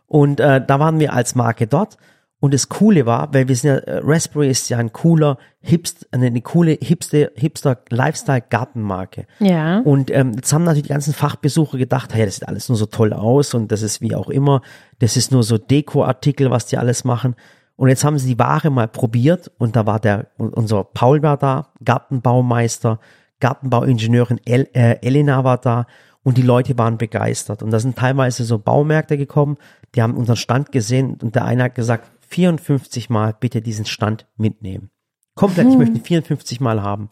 Und 0.06 0.40
äh, 0.40 0.64
da 0.64 0.80
waren 0.80 1.00
wir 1.00 1.12
als 1.12 1.34
Marke 1.34 1.66
dort. 1.66 1.96
Und 2.40 2.54
das 2.54 2.68
Coole 2.68 3.04
war, 3.04 3.34
weil 3.34 3.48
wir 3.48 3.56
sind 3.56 3.70
ja, 3.70 3.76
äh, 3.78 4.00
Raspberry 4.04 4.48
ist 4.48 4.68
ja 4.68 4.78
ein 4.78 4.92
cooler, 4.92 5.38
hipst, 5.60 6.06
eine, 6.12 6.40
coole 6.40 6.78
Hipster, 6.80 7.30
Hipster 7.34 7.78
Lifestyle 7.90 8.44
Gartenmarke. 8.48 9.26
Ja. 9.40 9.80
Und 9.80 10.12
ähm, 10.12 10.34
jetzt 10.34 10.52
haben 10.52 10.62
natürlich 10.62 10.84
die 10.84 10.90
ganzen 10.90 11.14
Fachbesucher 11.14 11.78
gedacht, 11.78 12.14
hey, 12.14 12.24
das 12.24 12.36
sieht 12.36 12.46
alles 12.46 12.68
nur 12.68 12.78
so 12.78 12.86
toll 12.86 13.12
aus 13.12 13.54
und 13.54 13.72
das 13.72 13.82
ist 13.82 14.00
wie 14.00 14.14
auch 14.14 14.28
immer, 14.28 14.62
das 15.00 15.16
ist 15.16 15.32
nur 15.32 15.42
so 15.42 15.58
Dekoartikel, 15.58 16.50
was 16.50 16.66
die 16.66 16.78
alles 16.78 17.04
machen. 17.04 17.34
Und 17.74 17.88
jetzt 17.88 18.04
haben 18.04 18.18
sie 18.18 18.28
die 18.28 18.38
Ware 18.38 18.70
mal 18.70 18.88
probiert 18.88 19.50
und 19.58 19.74
da 19.74 19.86
war 19.86 19.98
der, 19.98 20.28
unser 20.36 20.84
Paul 20.84 21.22
war 21.22 21.38
da, 21.38 21.68
Gartenbaumeister, 21.84 23.00
Gartenbauingenieurin 23.40 24.40
El, 24.44 24.68
äh, 24.74 24.98
Elena 25.00 25.42
war 25.42 25.58
da 25.58 25.86
und 26.22 26.36
die 26.36 26.42
Leute 26.42 26.76
waren 26.78 26.98
begeistert. 26.98 27.62
Und 27.62 27.70
da 27.70 27.80
sind 27.80 27.96
teilweise 27.96 28.44
so 28.44 28.58
Baumärkte 28.58 29.16
gekommen, 29.16 29.56
die 29.94 30.02
haben 30.02 30.16
unseren 30.16 30.36
Stand 30.36 30.72
gesehen 30.72 31.16
und 31.22 31.34
der 31.34 31.44
eine 31.44 31.64
hat 31.64 31.74
gesagt, 31.74 32.10
54 32.28 33.10
Mal 33.10 33.34
bitte 33.38 33.62
diesen 33.62 33.84
Stand 33.84 34.26
mitnehmen. 34.36 34.90
Komplett, 35.34 35.68
ich 35.68 35.76
möchte 35.78 35.96
ihn 35.96 36.04
54 36.04 36.60
Mal 36.60 36.82
haben. 36.82 37.10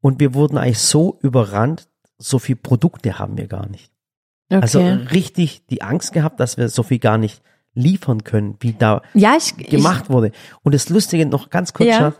Und 0.00 0.20
wir 0.20 0.34
wurden 0.34 0.58
eigentlich 0.58 0.80
so 0.80 1.18
überrannt, 1.22 1.88
so 2.18 2.38
viel 2.38 2.56
Produkte 2.56 3.18
haben 3.18 3.38
wir 3.38 3.46
gar 3.46 3.68
nicht. 3.68 3.90
Okay. 4.50 4.60
Also 4.60 4.80
richtig 5.12 5.66
die 5.66 5.82
Angst 5.82 6.12
gehabt, 6.12 6.40
dass 6.40 6.56
wir 6.56 6.68
so 6.68 6.82
viel 6.82 6.98
gar 6.98 7.18
nicht 7.18 7.42
liefern 7.74 8.22
können, 8.22 8.56
wie 8.60 8.72
da 8.72 9.02
ja, 9.14 9.34
ich, 9.36 9.56
gemacht 9.56 10.10
wurde. 10.10 10.30
Und 10.62 10.74
das 10.74 10.88
Lustige 10.88 11.26
noch 11.26 11.50
ganz 11.50 11.72
kurz, 11.72 11.88
Ja. 11.88 11.98
Schatz, 11.98 12.16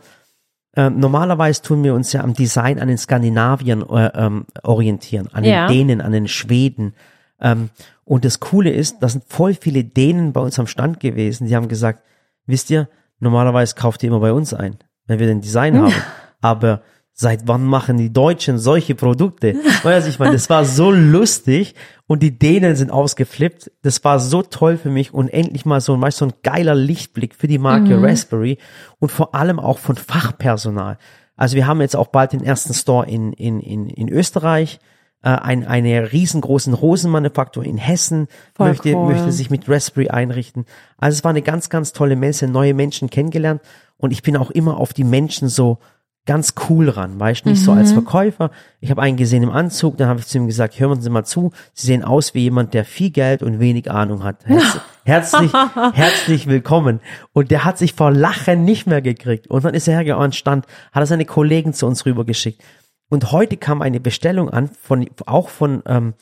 äh, 0.75 0.89
normalerweise 0.89 1.61
tun 1.61 1.83
wir 1.83 1.93
uns 1.93 2.11
ja 2.11 2.21
am 2.21 2.33
Design 2.33 2.79
an 2.79 2.87
den 2.89 2.97
Skandinaviern 2.97 3.83
äh, 3.89 4.11
ähm, 4.15 4.45
orientieren, 4.63 5.29
an 5.31 5.43
Ja. 5.43 5.67
den 5.67 5.87
Dänen, 5.87 6.01
an 6.01 6.11
den 6.11 6.27
Schweden. 6.27 6.93
Ähm, 7.39 7.69
und 8.03 8.25
das 8.25 8.39
Coole 8.39 8.71
ist, 8.71 8.97
da 8.99 9.07
sind 9.07 9.23
voll 9.27 9.53
viele 9.53 9.83
Dänen 9.83 10.33
bei 10.33 10.41
uns 10.41 10.59
am 10.59 10.67
Stand 10.67 10.99
gewesen, 10.99 11.47
die 11.47 11.55
haben 11.55 11.67
gesagt, 11.67 12.01
wisst 12.45 12.69
ihr, 12.69 12.89
normalerweise 13.19 13.75
kauft 13.75 14.03
ihr 14.03 14.09
immer 14.09 14.19
bei 14.19 14.33
uns 14.33 14.53
ein, 14.53 14.77
wenn 15.07 15.19
wir 15.19 15.27
den 15.27 15.41
Design 15.41 15.79
haben. 15.79 15.93
Aber 16.41 16.81
seit 17.17 17.47
wann 17.47 17.63
machen 17.63 17.97
die 17.97 18.11
Deutschen 18.11 18.57
solche 18.57 18.93
Produkte? 18.93 19.55
Weißt 19.83 20.05
du, 20.05 20.09
ich 20.09 20.19
meine, 20.19 20.33
das 20.33 20.49
war 20.49 20.65
so 20.65 20.91
lustig 20.91 21.73
und 22.07 22.21
die 22.21 22.37
Dänen 22.37 22.75
sind 22.75 22.91
ausgeflippt. 22.91 23.71
Das 23.81 24.03
war 24.03 24.19
so 24.19 24.41
toll 24.41 24.77
für 24.77 24.89
mich 24.89 25.13
und 25.13 25.29
endlich 25.29 25.65
mal 25.65 25.79
so, 25.79 25.99
weißt, 25.99 26.17
so 26.17 26.25
ein 26.25 26.33
geiler 26.43 26.75
Lichtblick 26.75 27.33
für 27.33 27.47
die 27.47 27.57
Marke 27.57 28.01
Raspberry 28.01 28.57
und 28.99 29.11
vor 29.11 29.33
allem 29.33 29.59
auch 29.59 29.79
von 29.79 29.95
Fachpersonal. 29.95 30.97
Also 31.37 31.55
wir 31.55 31.67
haben 31.67 31.81
jetzt 31.81 31.95
auch 31.95 32.07
bald 32.07 32.33
den 32.33 32.43
ersten 32.43 32.73
Store 32.73 33.07
in, 33.07 33.33
in, 33.33 33.59
in, 33.59 33.89
in 33.89 34.09
Österreich, 34.09 34.79
äh, 35.25 35.29
ein, 35.29 35.65
eine 35.65 36.11
riesengroßen 36.11 36.73
Rosenmanufaktur 36.73 37.63
in 37.65 37.77
Hessen 37.77 38.27
Voll 38.53 38.69
möchte, 38.69 38.93
cool. 38.93 39.11
möchte 39.11 39.31
sich 39.31 39.49
mit 39.49 39.67
Raspberry 39.67 40.09
einrichten. 40.09 40.65
Also 40.97 41.17
es 41.17 41.23
war 41.23 41.31
eine 41.31 41.41
ganz, 41.41 41.69
ganz 41.69 41.93
tolle 41.93 42.15
Messe, 42.15 42.47
neue 42.47 42.75
Menschen 42.75 43.09
kennengelernt 43.09 43.61
und 43.97 44.11
ich 44.11 44.21
bin 44.21 44.37
auch 44.37 44.51
immer 44.51 44.77
auf 44.77 44.93
die 44.93 45.03
Menschen 45.03 45.49
so 45.49 45.79
ganz 46.27 46.53
cool 46.69 46.89
ran, 46.89 47.19
weißt 47.19 47.45
du, 47.45 47.49
nicht 47.49 47.63
so 47.63 47.71
als 47.71 47.91
Verkäufer. 47.91 48.49
Ich 48.81 48.89
habe 48.89 49.01
einen 49.01 49.15
gesehen 49.15 49.43
im 49.43 49.51
Anzug, 49.51 49.97
dann 49.97 50.07
habe 50.07 50.19
ich 50.19 50.27
zu 50.27 50.37
ihm 50.37 50.47
gesagt, 50.47 50.79
hören 50.79 51.01
Sie 51.01 51.09
mal 51.09 51.23
zu, 51.23 51.51
Sie 51.73 51.87
sehen 51.87 52.03
aus 52.03 52.33
wie 52.33 52.41
jemand, 52.41 52.73
der 52.73 52.83
viel 52.83 53.11
Geld 53.11 53.43
und 53.43 53.59
wenig 53.59 53.91
Ahnung 53.91 54.23
hat. 54.23 54.43
Herz, 54.45 54.79
herzlich, 55.05 55.51
herzlich 55.93 56.47
willkommen. 56.47 56.99
Und 57.33 57.51
der 57.51 57.63
hat 57.63 57.77
sich 57.77 57.93
vor 57.93 58.11
Lachen 58.11 58.63
nicht 58.63 58.87
mehr 58.87 59.01
gekriegt. 59.03 59.47
Und 59.47 59.65
dann 59.65 59.75
ist 59.75 59.87
er 59.87 59.95
hergegangen 59.95 60.31
stand, 60.31 60.65
hat 60.91 61.03
er 61.03 61.05
seine 61.05 61.25
Kollegen 61.25 61.73
zu 61.73 61.85
uns 61.85 62.05
rübergeschickt. 62.07 62.61
Und 63.09 63.31
heute 63.31 63.57
kam 63.57 63.81
eine 63.81 63.99
Bestellung 63.99 64.49
an, 64.49 64.67
von, 64.67 65.07
auch 65.25 65.49
von, 65.49 65.83
ähm, 65.85 66.13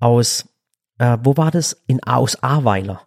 aus, 0.00 0.48
äh, 0.98 1.18
wo 1.22 1.36
war 1.36 1.50
das? 1.50 1.82
In 1.86 2.02
aus 2.02 2.42
Ahrweiler. 2.42 3.02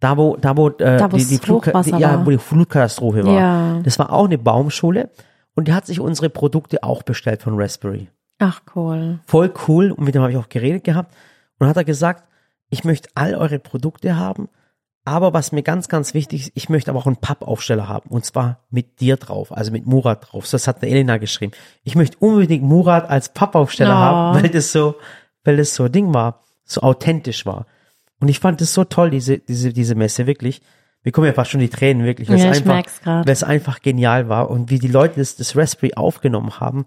Da 0.00 0.16
wo, 0.16 0.36
da 0.36 0.56
wo, 0.56 0.68
äh, 0.68 0.98
Da, 0.98 1.08
die, 1.08 1.24
die, 1.24 1.38
Flug, 1.38 1.64
die, 1.64 1.90
ja, 1.90 2.18
war. 2.18 2.26
wo 2.26 2.30
die 2.30 2.38
Flutkatastrophe 2.38 3.24
war. 3.24 3.34
Ja. 3.34 3.80
Das 3.82 3.98
war 3.98 4.12
auch 4.12 4.26
eine 4.26 4.38
Baumschule 4.38 5.10
und 5.54 5.68
die 5.68 5.72
hat 5.72 5.86
sich 5.86 6.00
unsere 6.00 6.30
Produkte 6.30 6.82
auch 6.82 7.02
bestellt 7.02 7.42
von 7.42 7.60
Raspberry. 7.60 8.08
Ach 8.38 8.60
cool. 8.74 9.20
Voll 9.26 9.52
cool 9.68 9.92
und 9.92 10.04
mit 10.04 10.14
dem 10.14 10.22
habe 10.22 10.32
ich 10.32 10.38
auch 10.38 10.48
geredet 10.48 10.84
gehabt 10.84 11.14
und 11.58 11.68
hat 11.68 11.76
er 11.76 11.84
gesagt, 11.84 12.24
ich 12.68 12.84
möchte 12.84 13.08
all 13.14 13.34
eure 13.34 13.58
Produkte 13.58 14.16
haben, 14.16 14.48
aber 15.04 15.34
was 15.34 15.52
mir 15.52 15.62
ganz, 15.62 15.88
ganz 15.88 16.14
wichtig 16.14 16.42
ist, 16.46 16.52
ich 16.54 16.68
möchte 16.68 16.90
aber 16.90 16.98
auch 17.00 17.06
einen 17.06 17.16
Pappaufsteller 17.16 17.88
haben 17.88 18.08
und 18.10 18.24
zwar 18.24 18.60
mit 18.70 19.00
dir 19.00 19.16
drauf, 19.16 19.52
also 19.56 19.70
mit 19.70 19.86
Murat 19.86 20.26
drauf. 20.32 20.46
So, 20.46 20.54
Das 20.56 20.66
hat 20.66 20.80
der 20.82 20.88
Elena 20.90 21.18
geschrieben. 21.18 21.52
Ich 21.82 21.94
möchte 21.94 22.16
unbedingt 22.20 22.64
Murat 22.64 23.08
als 23.10 23.28
Pappaufsteller 23.28 23.94
Oh. 23.94 23.98
haben, 23.98 24.42
weil 24.42 24.48
das 24.50 24.72
so, 24.72 24.94
weil 25.44 25.56
das 25.58 25.74
so 25.74 25.88
Ding 25.88 26.14
war, 26.14 26.40
so 26.64 26.80
authentisch 26.80 27.44
war. 27.44 27.66
Und 28.20 28.28
ich 28.28 28.38
fand 28.40 28.60
das 28.62 28.72
so 28.72 28.84
toll, 28.84 29.10
diese, 29.10 29.38
diese, 29.38 29.72
diese 29.72 29.94
Messe, 29.94 30.26
wirklich. 30.26 30.62
Wir 31.02 31.12
kommen 31.12 31.26
ja 31.26 31.34
fast 31.34 31.50
schon 31.50 31.60
die 31.60 31.68
Tränen, 31.68 32.04
wirklich. 32.06 32.30
weil 32.30 32.38
Ja, 32.38 32.50
es 32.50 32.60
ich 32.60 32.66
einfach. 32.70 33.04
Weil 33.26 33.28
es 33.32 33.42
einfach 33.42 33.82
genial 33.82 34.30
war 34.30 34.48
und 34.48 34.70
wie 34.70 34.78
die 34.78 34.88
Leute 34.88 35.20
das, 35.20 35.36
das 35.36 35.54
Raspberry 35.54 35.92
aufgenommen 35.94 36.60
haben. 36.60 36.86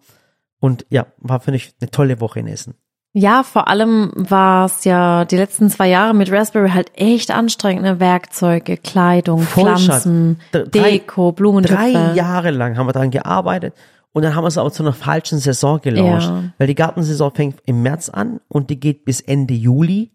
Und 0.59 0.87
ja, 0.89 1.05
war 1.19 1.39
für 1.39 1.51
mich 1.51 1.75
eine 1.79 1.91
tolle 1.91 2.19
Woche 2.19 2.39
in 2.39 2.47
Essen. 2.47 2.73
Ja, 3.19 3.41
vor 3.41 3.67
allem 3.67 4.11
war 4.13 4.65
es 4.65 4.83
ja 4.83 5.25
die 5.25 5.37
letzten 5.37 5.71
zwei 5.71 5.89
Jahre 5.89 6.13
mit 6.13 6.31
Raspberry 6.31 6.69
halt 6.69 6.91
echt 6.93 7.31
anstrengend, 7.31 7.81
ne? 7.81 7.99
Werkzeuge, 7.99 8.77
Kleidung, 8.77 9.41
Pflanzen, 9.41 10.39
Deko, 10.53 11.31
Blumentöpfe. 11.31 11.93
Drei 11.93 12.13
Jahre 12.13 12.51
lang 12.51 12.77
haben 12.77 12.85
wir 12.85 12.93
daran 12.93 13.09
gearbeitet 13.09 13.73
und 14.13 14.21
dann 14.21 14.35
haben 14.35 14.43
wir 14.43 14.49
es 14.49 14.59
auch 14.59 14.69
zu 14.69 14.83
einer 14.83 14.93
falschen 14.93 15.39
Saison 15.39 15.81
gelauncht. 15.81 16.27
Ja. 16.27 16.43
Weil 16.59 16.67
die 16.67 16.75
Gartensaison 16.75 17.33
fängt 17.33 17.59
im 17.65 17.81
März 17.81 18.09
an 18.09 18.39
und 18.49 18.69
die 18.69 18.79
geht 18.79 19.03
bis 19.03 19.21
Ende 19.21 19.55
Juli. 19.55 20.11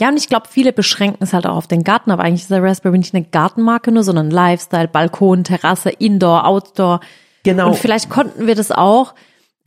Ja, 0.00 0.08
und 0.08 0.16
ich 0.16 0.30
glaube, 0.30 0.46
viele 0.48 0.72
beschränken 0.72 1.24
es 1.24 1.34
halt 1.34 1.46
auch 1.46 1.56
auf 1.56 1.66
den 1.66 1.84
Garten, 1.84 2.10
aber 2.10 2.22
eigentlich 2.22 2.42
ist 2.42 2.50
der 2.50 2.62
Raspberry 2.62 2.96
nicht 2.96 3.14
eine 3.14 3.24
Gartenmarke 3.24 3.92
nur, 3.92 4.04
sondern 4.04 4.30
Lifestyle, 4.30 4.88
Balkon, 4.88 5.44
Terrasse, 5.44 5.90
Indoor, 5.90 6.46
Outdoor. 6.46 7.00
Genau. 7.42 7.68
Und 7.68 7.76
vielleicht 7.76 8.08
konnten 8.08 8.46
wir 8.46 8.54
das 8.54 8.72
auch 8.72 9.12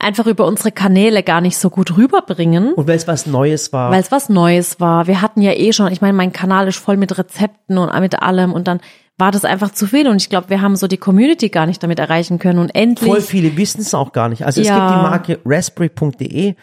einfach 0.02 0.26
über 0.26 0.46
unsere 0.46 0.72
Kanäle 0.72 1.22
gar 1.22 1.40
nicht 1.40 1.56
so 1.56 1.70
gut 1.70 1.96
rüberbringen, 1.96 2.74
Und 2.74 2.86
weil 2.88 2.96
es 2.96 3.06
was 3.08 3.26
Neues 3.26 3.72
war. 3.72 3.90
weil 3.90 4.00
es 4.00 4.10
was 4.12 4.28
Neues 4.28 4.80
war. 4.80 5.06
Wir 5.06 5.22
hatten 5.22 5.40
ja 5.42 5.52
eh 5.52 5.72
schon, 5.72 5.90
ich 5.92 6.00
meine, 6.00 6.12
mein 6.14 6.32
Kanal 6.32 6.68
ist 6.68 6.76
voll 6.78 6.96
mit 6.96 7.16
Rezepten 7.16 7.78
und 7.78 7.98
mit 8.00 8.20
allem 8.22 8.52
und 8.52 8.66
dann 8.68 8.80
war 9.18 9.30
das 9.30 9.44
einfach 9.44 9.70
zu 9.72 9.86
viel 9.86 10.08
und 10.08 10.16
ich 10.16 10.30
glaube, 10.30 10.50
wir 10.50 10.60
haben 10.62 10.74
so 10.74 10.88
die 10.88 10.96
Community 10.96 11.48
gar 11.50 11.66
nicht 11.66 11.82
damit 11.82 11.98
erreichen 11.98 12.38
können 12.38 12.58
und 12.58 12.70
endlich 12.74 13.08
Voll 13.10 13.20
viele 13.20 13.56
wissen 13.56 13.80
es 13.80 13.94
auch 13.94 14.12
gar 14.12 14.28
nicht. 14.28 14.44
Also 14.44 14.60
es 14.60 14.68
Ja. 14.68 14.74
gibt 14.78 14.90
die 14.90 14.96
Marke 14.96 15.38
raspberry.de. 15.44 16.54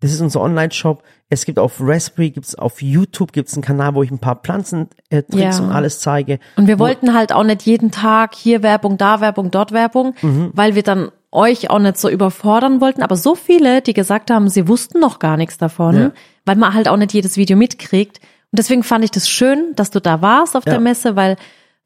Das 0.00 0.12
ist 0.12 0.20
unser 0.20 0.40
Online-Shop. 0.42 1.02
Es 1.28 1.44
gibt 1.44 1.58
auf 1.58 1.76
Raspberry, 1.80 2.30
gibt's 2.30 2.54
auf 2.54 2.80
YouTube 2.80 3.32
gibt's 3.32 3.54
einen 3.54 3.62
Kanal, 3.62 3.94
wo 3.94 4.02
ich 4.04 4.10
ein 4.12 4.20
paar 4.20 4.36
Pflanzentricks 4.36 4.96
äh, 5.10 5.22
Tricks 5.24 5.58
Ja. 5.58 5.64
und 5.64 5.72
alles 5.72 5.98
zeige. 6.00 6.38
Und 6.56 6.68
wir 6.68 6.78
wollten 6.78 7.14
halt 7.14 7.32
auch 7.32 7.42
nicht 7.42 7.62
jeden 7.62 7.90
Tag 7.90 8.34
hier 8.36 8.62
Werbung, 8.62 8.96
da 8.96 9.20
Werbung, 9.20 9.50
dort 9.50 9.72
Werbung, 9.72 10.14
weil 10.22 10.74
wir 10.76 10.82
dann 10.84 11.10
euch 11.30 11.70
auch 11.70 11.78
nicht 11.78 11.98
so 11.98 12.08
überfordern 12.08 12.80
wollten. 12.80 13.02
Aber 13.02 13.16
so 13.16 13.34
viele, 13.34 13.82
die 13.82 13.92
gesagt 13.94 14.30
haben, 14.30 14.48
sie 14.48 14.68
wussten 14.68 15.00
noch 15.00 15.18
gar 15.18 15.36
nichts 15.36 15.58
davon, 15.58 15.96
Ja. 15.96 16.12
weil 16.46 16.56
man 16.56 16.74
halt 16.74 16.88
auch 16.88 16.96
nicht 16.96 17.12
jedes 17.12 17.36
Video 17.36 17.56
mitkriegt. 17.56 18.18
Und 18.50 18.58
deswegen 18.58 18.82
fand 18.82 19.04
ich 19.04 19.10
das 19.10 19.28
schön, 19.28 19.74
dass 19.76 19.90
du 19.90 20.00
da 20.00 20.22
warst 20.22 20.56
auf 20.56 20.64
Ja. 20.66 20.72
der 20.72 20.80
Messe, 20.80 21.16
weil 21.16 21.36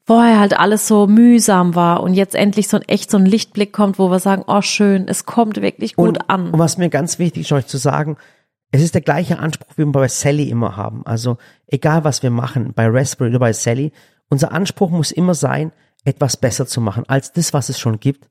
vorher 0.05 0.39
halt 0.39 0.57
alles 0.59 0.87
so 0.87 1.07
mühsam 1.07 1.75
war 1.75 2.01
und 2.03 2.13
jetzt 2.13 2.35
endlich 2.35 2.67
so 2.67 2.77
ein 2.77 2.83
echt 2.83 3.09
so 3.11 3.17
ein 3.17 3.25
Lichtblick 3.25 3.71
kommt, 3.73 3.99
wo 3.99 4.09
wir 4.09 4.19
sagen, 4.19 4.43
oh 4.47 4.61
schön, 4.61 5.07
es 5.07 5.25
kommt 5.25 5.61
wirklich 5.61 5.95
gut 5.95 6.07
und, 6.09 6.29
an. 6.29 6.51
Und 6.51 6.59
was 6.59 6.77
mir 6.77 6.89
ganz 6.89 7.19
wichtig 7.19 7.43
ist, 7.43 7.51
euch 7.51 7.67
zu 7.67 7.77
sagen, 7.77 8.17
es 8.71 8.81
ist 8.81 8.95
der 8.95 9.01
gleiche 9.01 9.39
Anspruch, 9.39 9.67
wie 9.75 9.85
wir 9.85 9.91
bei 9.91 10.07
Sally 10.07 10.49
immer 10.49 10.75
haben. 10.77 11.05
Also 11.05 11.37
egal, 11.67 12.03
was 12.03 12.23
wir 12.23 12.31
machen, 12.31 12.73
bei 12.73 12.87
Raspberry 12.87 13.29
oder 13.29 13.39
bei 13.39 13.53
Sally, 13.53 13.91
unser 14.29 14.51
Anspruch 14.51 14.89
muss 14.89 15.11
immer 15.11 15.35
sein, 15.35 15.71
etwas 16.05 16.35
besser 16.37 16.65
zu 16.65 16.81
machen 16.81 17.03
als 17.07 17.31
das, 17.33 17.53
was 17.53 17.69
es 17.69 17.79
schon 17.79 17.99
gibt. 17.99 18.27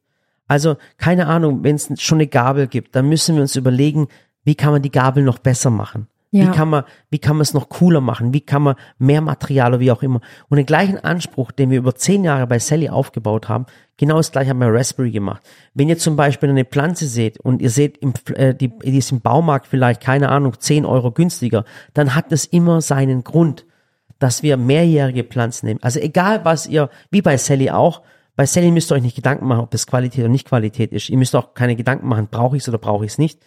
Also 0.49 0.77
keine 0.99 1.27
Ahnung, 1.27 1.63
wenn 1.63 1.77
es 1.77 1.89
schon 2.01 2.17
eine 2.17 2.27
Gabel 2.27 2.67
gibt, 2.67 2.95
dann 2.95 3.09
müssen 3.09 3.37
wir 3.37 3.43
uns 3.43 3.57
überlegen, 3.57 4.09
wie 4.45 4.55
kann 4.55 4.73
man 4.73 4.83
die 4.83 4.91
Gabel 4.91 5.23
noch 5.23 5.39
besser 5.39 5.71
machen? 5.71 6.09
Ja. 6.35 6.47
Wie 6.47 6.57
kann 6.57 6.71
man, 6.71 6.85
wie 7.11 7.19
kann 7.19 7.37
man 7.37 7.43
es 7.43 7.53
noch 7.53 7.69
cooler 7.69 8.01
machen? 8.01 8.33
Wie 8.33 8.41
kann 8.41 8.63
man 8.63 8.77
mehr 8.99 9.21
Material 9.21 9.73
oder 9.73 9.81
wie 9.81 9.91
auch 9.91 10.03
immer? 10.03 10.23
Und 10.49 10.57
den 10.57 10.65
gleichen 10.65 10.99
Anspruch, 10.99 11.53
den 11.53 11.69
wir 11.69 11.77
über 11.77 11.95
zehn 11.95 12.25
Jahre 12.25 12.47
bei 12.47 12.59
Sally 12.59 12.89
aufgebaut 12.89 13.51
haben, 13.51 13.67
genau 13.99 14.17
das 14.17 14.33
gleiche 14.33 14.49
haben 14.49 14.59
wir 14.59 14.71
bei 14.71 14.79
Raspberry 14.79 15.11
gemacht. 15.11 15.43
Wenn 15.75 15.91
ihr 15.91 15.99
zum 15.99 16.17
Beispiel 16.17 16.49
eine 16.49 16.65
Pflanze 16.65 17.07
seht 17.07 17.39
und 17.39 17.61
ihr 17.61 17.69
seht, 17.69 17.99
im, 17.99 18.15
äh, 18.35 18.55
die, 18.55 18.71
die 18.79 18.97
ist 18.97 19.13
im 19.13 19.21
Baumarkt 19.21 19.67
vielleicht, 19.67 20.01
keine 20.01 20.31
Ahnung, 20.31 20.59
10 20.59 20.87
Euro 20.87 21.13
günstiger, 21.13 21.67
dann 21.93 22.15
hat 22.15 22.33
das 22.33 22.47
immer 22.47 22.81
seinen 22.81 23.25
Grund, 23.25 23.67
dass 24.19 24.43
wir 24.43 24.57
mehrjährige 24.57 25.25
Pflanzen 25.25 25.67
nehmen. 25.67 25.83
Also 25.83 26.01
egal 26.01 26.47
was 26.47 26.67
ihr, 26.67 26.89
wie 27.11 27.21
bei 27.21 27.37
Sally 27.37 27.71
auch, 27.71 28.01
bei 28.43 28.47
Sally 28.47 28.73
müsst 28.73 28.91
ihr 28.91 28.97
euch 28.97 29.03
nicht 29.03 29.15
Gedanken 29.15 29.47
machen, 29.47 29.61
ob 29.61 29.71
das 29.71 29.87
Qualität 29.87 30.19
oder 30.25 30.29
nicht 30.29 30.49
Qualität 30.49 30.91
ist. 30.91 31.09
Ihr 31.09 31.17
müsst 31.17 31.37
auch 31.37 31.55
keine 31.55 31.77
Gedanken 31.77 32.09
machen, 32.09 32.27
brauche 32.29 32.57
ich 32.57 32.65
es 32.65 32.69
oder 32.69 32.79
brauche 32.79 33.05
ich 33.05 33.13
es 33.13 33.19
nicht 33.19 33.39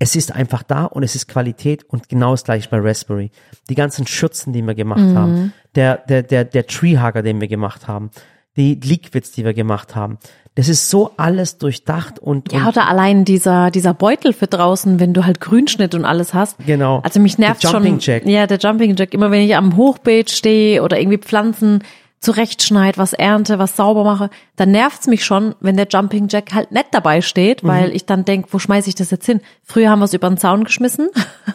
es 0.00 0.14
ist 0.14 0.32
einfach 0.32 0.62
da 0.62 0.84
und 0.84 1.02
es 1.02 1.14
ist 1.16 1.26
Qualität 1.26 1.82
und 1.82 2.08
genau 2.08 2.30
das 2.32 2.44
gleiche 2.44 2.68
bei 2.68 2.78
Raspberry. 2.78 3.30
Die 3.68 3.74
ganzen 3.74 4.06
Schürzen, 4.06 4.52
die 4.52 4.62
wir 4.62 4.74
gemacht 4.76 5.00
Mhm. 5.00 5.16
haben, 5.16 5.52
der, 5.74 5.96
der, 6.08 6.22
der, 6.22 6.44
der 6.44 6.66
Treehugger, 6.68 7.22
den 7.22 7.40
wir 7.40 7.48
gemacht 7.48 7.88
haben, 7.88 8.10
die 8.56 8.74
Liquids, 8.76 9.32
die 9.32 9.44
wir 9.44 9.54
gemacht 9.54 9.96
haben, 9.96 10.18
das 10.54 10.68
ist 10.68 10.88
so 10.90 11.10
alles 11.16 11.58
durchdacht 11.58 12.20
und, 12.20 12.52
Ja, 12.52 12.60
und 12.60 12.68
oder 12.68 12.86
allein 12.88 13.24
dieser, 13.24 13.72
dieser 13.72 13.92
Beutel 13.94 14.32
für 14.32 14.46
draußen, 14.46 15.00
wenn 15.00 15.14
du 15.14 15.24
halt 15.24 15.40
Grünschnitt 15.40 15.96
und 15.96 16.04
alles 16.04 16.32
hast. 16.34 16.58
Genau. 16.64 17.00
Also 17.02 17.18
mich 17.18 17.38
nervt 17.38 17.64
Der 17.64 17.70
Jumping 17.72 18.00
schon. 18.00 18.14
Jack. 18.14 18.26
Ja, 18.26 18.46
der 18.46 18.58
Jumping 18.58 18.94
Jack. 18.94 19.14
Immer 19.14 19.32
wenn 19.32 19.42
ich 19.42 19.56
am 19.56 19.76
Hochbeet 19.76 20.30
stehe 20.30 20.82
oder 20.84 21.00
irgendwie 21.00 21.18
Pflanzen 21.18 21.82
zurechtschneid, 22.20 22.98
was 22.98 23.12
ernte, 23.12 23.58
was 23.58 23.76
sauber 23.76 24.02
mache, 24.04 24.28
dann 24.56 24.70
nervt's 24.72 25.06
mich 25.06 25.24
schon, 25.24 25.54
wenn 25.60 25.76
der 25.76 25.86
Jumping 25.88 26.26
Jack 26.28 26.52
halt 26.52 26.72
nicht 26.72 26.88
dabei 26.92 27.20
steht, 27.20 27.62
Mhm. 27.62 27.68
weil 27.68 27.94
ich 27.94 28.06
dann 28.06 28.24
denk, 28.24 28.46
wo 28.52 28.58
schmeiße 28.58 28.88
ich 28.88 28.94
das 28.96 29.10
jetzt 29.10 29.26
hin? 29.26 29.40
Früher 29.62 29.88
haben 29.90 30.00
wir 30.00 30.04
es 30.06 30.14
über 30.14 30.28
den 30.28 30.36
Zaun 30.36 30.64
geschmissen. 30.64 31.08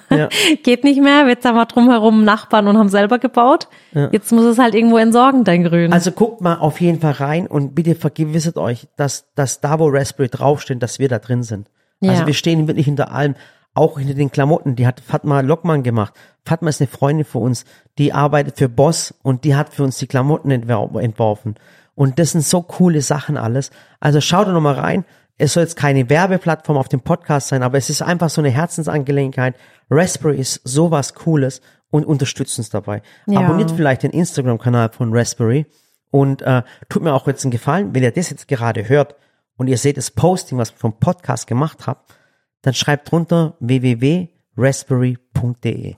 Ja. 0.10 0.30
Geht 0.64 0.84
nicht 0.84 1.02
mehr. 1.02 1.28
Jetzt 1.28 1.46
haben 1.46 1.56
wir 1.56 1.66
drumherum 1.66 2.24
Nachbarn 2.24 2.68
und 2.68 2.78
haben 2.78 2.90
selber 2.90 3.20
gebaut. 3.20 3.68
Jetzt 4.12 4.32
muss 4.32 4.46
es 4.46 4.58
halt 4.58 4.74
irgendwo 4.74 4.98
entsorgen, 4.98 5.44
dein 5.44 5.64
Grün. 5.64 5.92
Also 5.94 6.12
guckt 6.12 6.42
mal 6.42 6.56
auf 6.56 6.80
jeden 6.82 7.00
Fall 7.02 7.12
rein 7.14 7.46
und 7.48 7.76
bitte 7.76 7.94
vergewissert 7.96 8.58
euch, 8.58 8.88
dass, 8.96 9.26
dass 9.36 9.60
da, 9.62 9.80
wo 9.80 9.88
Raspberry 9.90 10.30
draufsteht, 10.30 10.82
dass 10.82 10.98
wir 11.00 11.10
da 11.10 11.20
drin 11.20 11.44
sind. 11.44 11.70
Also 12.02 12.22
Ja. 12.22 12.28
wir 12.28 12.34
stehen 12.34 12.68
wirklich 12.68 12.86
hinter 12.86 13.12
allem, 13.12 13.36
auch 13.74 13.98
hinter 13.98 14.14
den 14.14 14.32
Klamotten. 14.32 14.76
Die 14.76 14.88
hat 14.88 15.00
Fatma 15.00 15.42
Lockmann 15.42 15.84
gemacht. 15.84 16.14
Fatma 16.46 16.70
ist 16.70 16.82
eine 16.82 16.88
Freundin 16.88 17.26
für 17.26 17.40
uns, 17.40 17.66
die 17.98 18.14
arbeitet 18.14 18.58
für 18.58 18.70
Boss 18.70 19.14
und 19.24 19.44
die 19.44 19.56
hat 19.56 19.74
für 19.74 19.84
uns 19.84 19.98
die 19.98 20.08
Klamotten 20.08 20.52
entworfen. 20.52 21.56
Und 21.96 22.20
das 22.20 22.32
sind 22.32 22.44
so 22.44 22.62
coole 22.62 23.02
Sachen 23.02 23.38
alles. 23.38 23.72
Also 24.00 24.20
schaut 24.22 24.48
da 24.48 24.52
nochmal 24.52 24.76
rein. 24.76 25.06
Es 25.38 25.54
soll 25.54 25.64
jetzt 25.64 25.76
keine 25.76 26.10
Werbeplattform 26.10 26.78
auf 26.78 26.90
dem 26.90 27.02
Podcast 27.02 27.48
sein, 27.48 27.64
aber 27.64 27.78
es 27.78 27.90
ist 27.90 28.02
einfach 28.02 28.30
so 28.30 28.42
eine 28.42 28.52
Herzensangelegenheit. 28.52 29.56
Raspberry 29.90 30.38
ist 30.38 30.62
sowas 30.64 31.16
Cooles 31.16 31.62
und 31.90 32.06
unterstützt 32.06 32.58
uns 32.58 32.70
dabei. 32.70 33.02
Ja. 33.28 33.42
Abonniert 33.42 33.72
vielleicht 33.72 34.04
den 34.04 34.12
Instagram-Kanal 34.12 34.92
von 34.92 35.16
Raspberry 35.16 35.66
und 36.12 36.42
äh, 36.44 36.62
tut 36.90 37.04
mir 37.04 37.14
auch 37.14 37.28
jetzt 37.28 37.44
einen 37.44 37.52
Gefallen, 37.52 37.94
wenn 37.96 38.04
ihr 38.04 38.12
das 38.12 38.30
jetzt 38.30 38.48
gerade 38.48 38.88
hört 38.88 39.16
und 39.58 39.68
ihr 39.68 39.78
seht 39.78 39.98
das 39.98 40.12
Posting, 40.12 40.58
was 40.58 40.70
ich 40.70 40.76
vom 40.76 41.00
Podcast 41.00 41.48
gemacht 41.48 41.88
habe, 41.88 42.02
dann 42.64 42.74
schreibt 42.74 43.12
drunter 43.12 43.54
www.raspberry.de. 43.60 45.96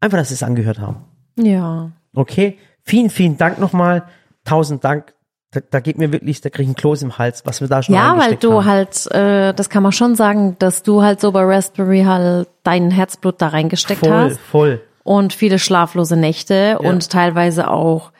Einfach, 0.00 0.18
dass 0.18 0.28
Sie 0.28 0.34
es 0.34 0.42
angehört 0.44 0.78
haben. 0.78 1.04
ja. 1.36 1.90
Okay? 2.14 2.56
Vielen, 2.84 3.10
vielen 3.10 3.36
Dank 3.36 3.58
nochmal. 3.60 4.04
Tausend 4.44 4.82
Dank. 4.82 5.12
Da, 5.50 5.60
da 5.60 5.80
geht 5.80 5.98
mir 5.98 6.10
wirklich, 6.10 6.40
da 6.40 6.48
kriege 6.48 6.62
ich 6.62 6.68
einen 6.68 6.74
Kloß 6.76 7.02
im 7.02 7.18
Hals, 7.18 7.44
was 7.44 7.60
wir 7.60 7.68
da 7.68 7.82
schon 7.82 7.94
Ja, 7.94 8.16
weil 8.18 8.36
du 8.36 8.52
haben. 8.54 8.64
halt, 8.64 9.06
äh, 9.12 9.52
das 9.52 9.68
kann 9.68 9.82
man 9.82 9.92
schon 9.92 10.14
sagen, 10.14 10.56
dass 10.58 10.82
du 10.82 11.02
halt 11.02 11.20
so 11.20 11.30
bei 11.32 11.42
Raspberry 11.44 12.04
halt 12.04 12.48
dein 12.62 12.90
Herzblut 12.90 13.42
da 13.42 13.48
reingesteckt 13.48 14.00
voll, 14.00 14.30
hast. 14.30 14.40
voll. 14.40 14.80
und 15.04 15.34
viele 15.34 15.58
schlaflose 15.58 16.16
Nächte 16.16 16.78
und 16.78 17.10
teilweise 17.10 17.68
auch, 17.70 18.10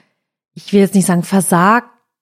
ich 0.54 0.70
will 0.74 0.80
jetzt 0.80 0.94
nicht 0.94 1.06
sagen 1.06 1.22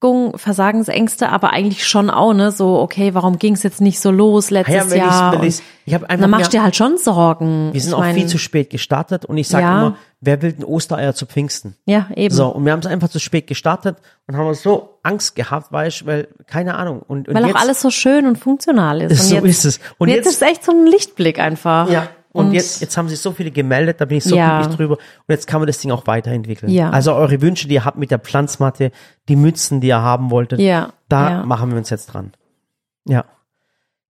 Versagung, 0.01 0.37
Versagensängste, 0.39 1.31
aber 1.31 1.53
eigentlich 1.53 1.87
schon 1.87 2.11
auch, 2.11 2.35
ne, 2.35 2.51
so, 2.53 2.79
okay, 2.81 3.15
warum 3.15 3.39
ging 3.39 3.55
es 3.55 3.63
jetzt 3.63 3.81
nicht 3.81 3.99
so 3.99 4.11
los 4.11 4.51
letztes 4.51 4.91
Ja, 4.93 4.97
Jahr? 4.97 5.43
ich's, 5.43 5.63
ich 5.87 5.95
habe 5.95 6.09
einfach 6.11 6.23
dann 6.25 6.31
machst 6.31 6.53
du 6.53 6.59
dir 6.59 6.63
halt 6.63 6.77
schon 6.77 6.99
Sorgen. 6.99 7.73
Wir 7.73 7.81
sind 7.81 7.91
Ich 7.91 7.95
auch 7.95 8.01
mein, 8.01 8.15
viel 8.15 8.27
zu 8.27 8.39
spät 8.39 8.69
gestartet 8.71 9.25
und 9.25 9.39
ich 9.39 9.49
sage 9.49 9.65
Ja. 9.65 9.79
immer, 9.87 9.97
wer 10.21 10.43
will 10.43 10.53
denn 10.53 10.65
Ostereier 10.65 11.15
zu 11.15 11.25
Pfingsten? 11.27 11.77
Ja, 11.87 12.09
eben. 12.15 12.35
So, 12.35 12.49
und 12.49 12.65
wir 12.67 12.73
haben 12.73 12.81
es 12.81 12.87
einfach 12.87 13.09
zu 13.09 13.19
spät 13.19 13.47
gestartet 13.47 13.97
und 14.27 14.37
haben 14.37 14.53
so 14.55 14.99
Angst 15.03 15.35
gehabt, 15.35 15.73
weißt 15.73 16.05
weil, 16.07 16.29
keine 16.47 16.75
Ahnung. 16.75 17.01
Und, 17.07 17.29
und 17.29 17.35
weil 17.35 17.47
jetzt, 17.47 17.57
auch 17.57 17.61
alles 17.61 17.81
so 17.81 17.91
schön 17.91 18.27
und 18.27 18.37
funktional 18.37 19.01
ist. 19.03 19.11
Und 19.21 19.27
So 19.29 19.35
jetzt, 19.37 19.45
ist 19.45 19.65
es. 19.65 19.77
Und 19.79 19.83
Und 19.99 20.09
jetzt, 20.09 20.27
jetzt- 20.27 20.35
ist 20.35 20.43
echt 20.43 20.65
so 20.65 20.73
ein 20.73 20.87
Lichtblick 20.87 21.39
einfach. 21.39 21.91
Ja. 21.91 22.09
Und, 22.37 22.53
jetzt, 22.53 22.81
jetzt 22.81 22.97
haben 22.97 23.09
sich 23.09 23.19
so 23.21 23.33
viele 23.33 23.51
gemeldet, 23.51 24.01
da 24.01 24.05
bin 24.05 24.19
ich 24.19 24.25
so 24.25 24.37
Ja. 24.37 24.59
glücklich 24.59 24.77
drüber. 24.77 24.95
Und 24.97 25.29
jetzt 25.29 25.47
kann 25.47 25.61
man 25.61 25.67
das 25.67 25.79
Ding 25.79 25.91
auch 25.91 26.07
weiterentwickeln. 26.07 26.71
Ja. 26.71 26.91
Also 26.91 27.15
eure 27.15 27.41
Wünsche, 27.41 27.69
die 27.69 27.75
ihr 27.75 27.85
habt 27.85 27.99
mit 27.99 28.11
der 28.11 28.19
Pflanzmatte, 28.19 28.93
die 29.29 29.37
Mützen, 29.37 29.81
die 29.81 29.89
ihr 29.89 30.01
haben 30.01 30.31
wolltet, 30.31 30.61
Ja, 30.61 30.93
da 31.09 31.31
ja. 31.31 31.43
machen 31.45 31.71
wir 31.71 31.79
uns 31.79 31.91
jetzt 31.91 32.07
dran. 32.07 32.33
Ja. 33.07 33.25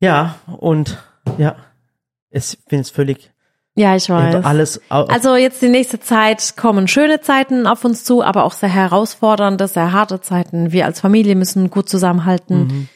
Ja, 0.01 0.37
und 0.59 0.99
ja, 1.39 1.57
es 2.31 2.55
ich 2.55 2.61
finde 2.69 2.83
es 2.83 2.91
völlig, 2.91 3.33
Ja, 3.79 3.95
ich 3.97 4.09
weiß. 4.09 4.45
Alles, 4.45 4.81
Also 4.89 5.37
jetzt 5.37 5.61
die 5.63 5.69
nächste 5.69 6.01
Zeit 6.01 6.55
kommen 6.57 6.89
schöne 6.89 7.21
Zeiten 7.21 7.67
auf 7.67 7.85
uns 7.85 8.05
zu, 8.05 8.23
aber 8.23 8.45
auch 8.45 8.53
sehr 8.53 8.69
herausfordernde, 8.71 9.69
sehr 9.69 9.93
harte 9.93 10.21
Zeiten. 10.21 10.73
Wir 10.73 10.87
als 10.87 11.01
Familie 11.01 11.35
müssen 11.35 11.69
gut 11.71 11.89
zusammenhalten. 11.89 12.59
Mhm. 12.67 12.89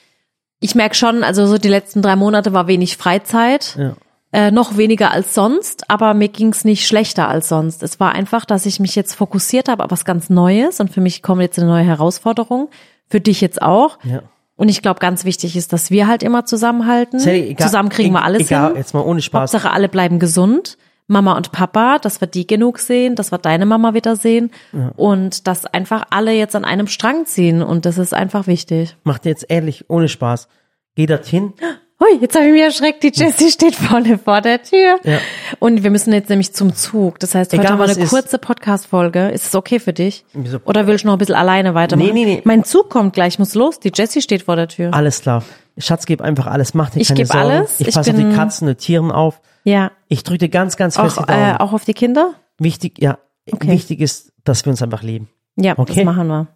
Ich 0.61 0.75
merke 0.75 0.95
schon, 0.95 1.23
also 1.23 1.47
so 1.47 1.57
die 1.59 1.69
letzten 1.69 2.03
drei 2.03 2.17
Monate 2.17 2.53
war 2.53 2.67
wenig 2.67 2.97
Freizeit. 2.99 3.77
Ja. 3.79 3.95
Äh, 4.33 4.51
noch 4.53 4.77
weniger 4.77 5.11
als 5.11 5.35
sonst, 5.35 5.91
aber 5.91 6.15
mir 6.15 6.29
ging's 6.29 6.65
nicht 6.65 6.87
schlechter 6.87 7.29
als 7.29 7.49
sonst. 7.49 7.83
Es 7.83 7.99
war 7.99 8.13
einfach, 8.13 8.45
dass 8.45 8.65
ich 8.65 8.79
mich 8.79 8.95
jetzt 8.95 9.15
fokussiert 9.15 9.69
habe 9.69 9.85
auf 9.85 9.91
was 9.91 10.05
ganz 10.05 10.31
Neues 10.31 10.79
und 10.79 10.91
für 10.93 11.01
mich 11.01 11.23
kommt 11.23 11.43
jetzt 11.43 11.59
eine 11.59 11.67
neue 11.69 11.83
Herausforderung. 11.85 12.69
Für 13.09 13.21
dich 13.21 13.41
jetzt 13.41 13.61
auch. 13.61 13.99
ja. 14.05 14.23
Und 14.55 14.69
ich 14.69 14.83
glaube, 14.83 15.01
ganz 15.01 15.25
wichtig 15.25 15.57
ist, 15.57 15.73
dass 15.73 15.91
wir 15.91 16.07
halt 16.07 16.23
immer 16.23 16.45
zusammenhalten. 16.45 17.19
Sally, 17.19 17.49
egal- 17.49 17.67
Zusammen 17.67 17.89
kriegen 17.89 18.13
wir 18.13 18.21
e- 18.21 18.25
alles 18.25 18.43
egal, 18.43 18.69
hin. 18.69 18.77
jetzt 18.77 18.93
mal 18.93 19.01
ohne 19.01 19.23
Spaß. 19.23 19.55
Hauptsache 19.55 19.73
alle 19.73 19.89
bleiben 19.89 20.19
gesund. 20.19 20.77
Mama 21.07 21.33
und 21.37 21.51
Papa, 21.51 21.99
dass 21.99 22.21
wir 22.21 22.29
die 22.29 22.47
genug 22.47 22.79
sehen, 22.79 23.17
dass 23.17 23.33
wir 23.33 23.39
deine 23.39 23.65
Mama 23.67 23.95
wieder 23.95 24.15
sehen 24.17 24.51
und 24.97 25.49
dass 25.49 25.65
einfach 25.67 26.05
alle 26.11 26.33
jetzt 26.33 26.55
an 26.55 26.65
einem 26.65 26.87
Strang 26.87 27.25
ziehen 27.27 27.63
und 27.63 27.85
das 27.87 27.99
ist 27.99 28.13
einfach 28.15 28.47
wichtig. 28.47 28.97
Macht 29.03 29.25
jetzt 29.25 29.47
ehrlich, 29.49 29.87
ohne 29.89 30.09
Spaß. 30.09 30.47
Geh 30.95 31.07
dorthin. 31.07 31.53
Hui, 32.03 32.19
jetzt 32.21 32.35
habe 32.35 32.47
ich 32.47 32.53
mich 32.53 32.63
erschreckt, 32.63 33.03
die 33.03 33.13
Jessie 33.15 33.51
steht 33.51 33.75
vorne 33.75 34.17
vor 34.17 34.41
der 34.41 34.63
Tür. 34.63 34.99
Ja. 35.05 35.19
Und 35.59 35.83
wir 35.83 35.91
müssen 35.91 36.15
jetzt 36.15 36.31
nämlich 36.31 36.55
zum 36.55 36.75
Zug. 36.75 37.19
Das 37.19 37.35
heißt, 37.35 37.53
heute 37.53 37.61
Egal, 37.63 37.73
haben 37.79 37.79
wir 37.87 37.95
eine 37.95 38.07
kurze 38.07 38.39
Podcast-Folge. 38.39 39.29
Ist 39.29 39.49
es 39.49 39.55
okay 39.55 39.79
für 39.79 39.93
dich? 39.93 40.25
Oder 40.65 40.87
willst 40.87 41.05
du 41.05 41.09
noch 41.09 41.15
ein 41.17 41.19
bisschen 41.19 41.35
alleine 41.35 41.75
weitermachen? 41.75 42.15
Nee, 42.15 42.25
nee, 42.25 42.35
nee. 42.37 42.43
Mein 42.45 42.65
Zug 42.65 42.89
kommt 42.89 43.13
gleich, 43.13 43.35
ich 43.35 43.39
muss 43.39 43.55
los. 43.55 43.81
Die 43.81 43.93
Jessie 43.95 44.23
steht 44.23 44.45
vor 44.45 44.57
der 44.57 44.69
Tür. 44.69 44.95
Alles 44.95 45.21
klar. 45.21 45.45
Schatz, 45.77 46.07
gib 46.07 46.23
einfach 46.23 46.47
alles. 46.47 46.73
Mach 46.73 46.89
dir 46.89 47.01
Ich 47.01 47.09
keine 47.09 47.19
geb 47.21 47.27
Sorgen. 47.27 47.51
alles. 47.51 47.81
Ich 47.81 47.89
Ich 47.89 47.95
passe 47.95 48.11
auf 48.13 48.17
die 48.17 48.33
Katzen 48.35 48.69
und 48.69 48.79
Tieren 48.79 49.11
auf. 49.13 49.43
Ja. 49.65 49.91
Ich 50.09 50.23
drücke 50.25 50.39
dir 50.39 50.49
ganz, 50.49 50.79
ganz 50.79 50.97
fest 50.97 51.19
Auch, 51.19 51.27
die 51.27 51.33
Daumen. 51.33 51.55
äh, 51.55 51.59
auch 51.59 51.75
auf 51.75 51.85
die 51.85 51.95
Kinder? 51.95 52.33
Wichtig, 52.59 52.95
ja. 52.99 53.19
Okay. 53.53 53.69
Wichtig 53.69 54.01
ist, 54.01 54.33
dass 54.45 54.65
wir 54.65 54.71
uns 54.71 54.83
einfach 54.83 55.03
lieben. 55.03 55.29
Ja, 55.57 55.75
Okay. 55.79 55.97
das 55.97 56.05
machen 56.05 56.29
wir. 56.29 56.47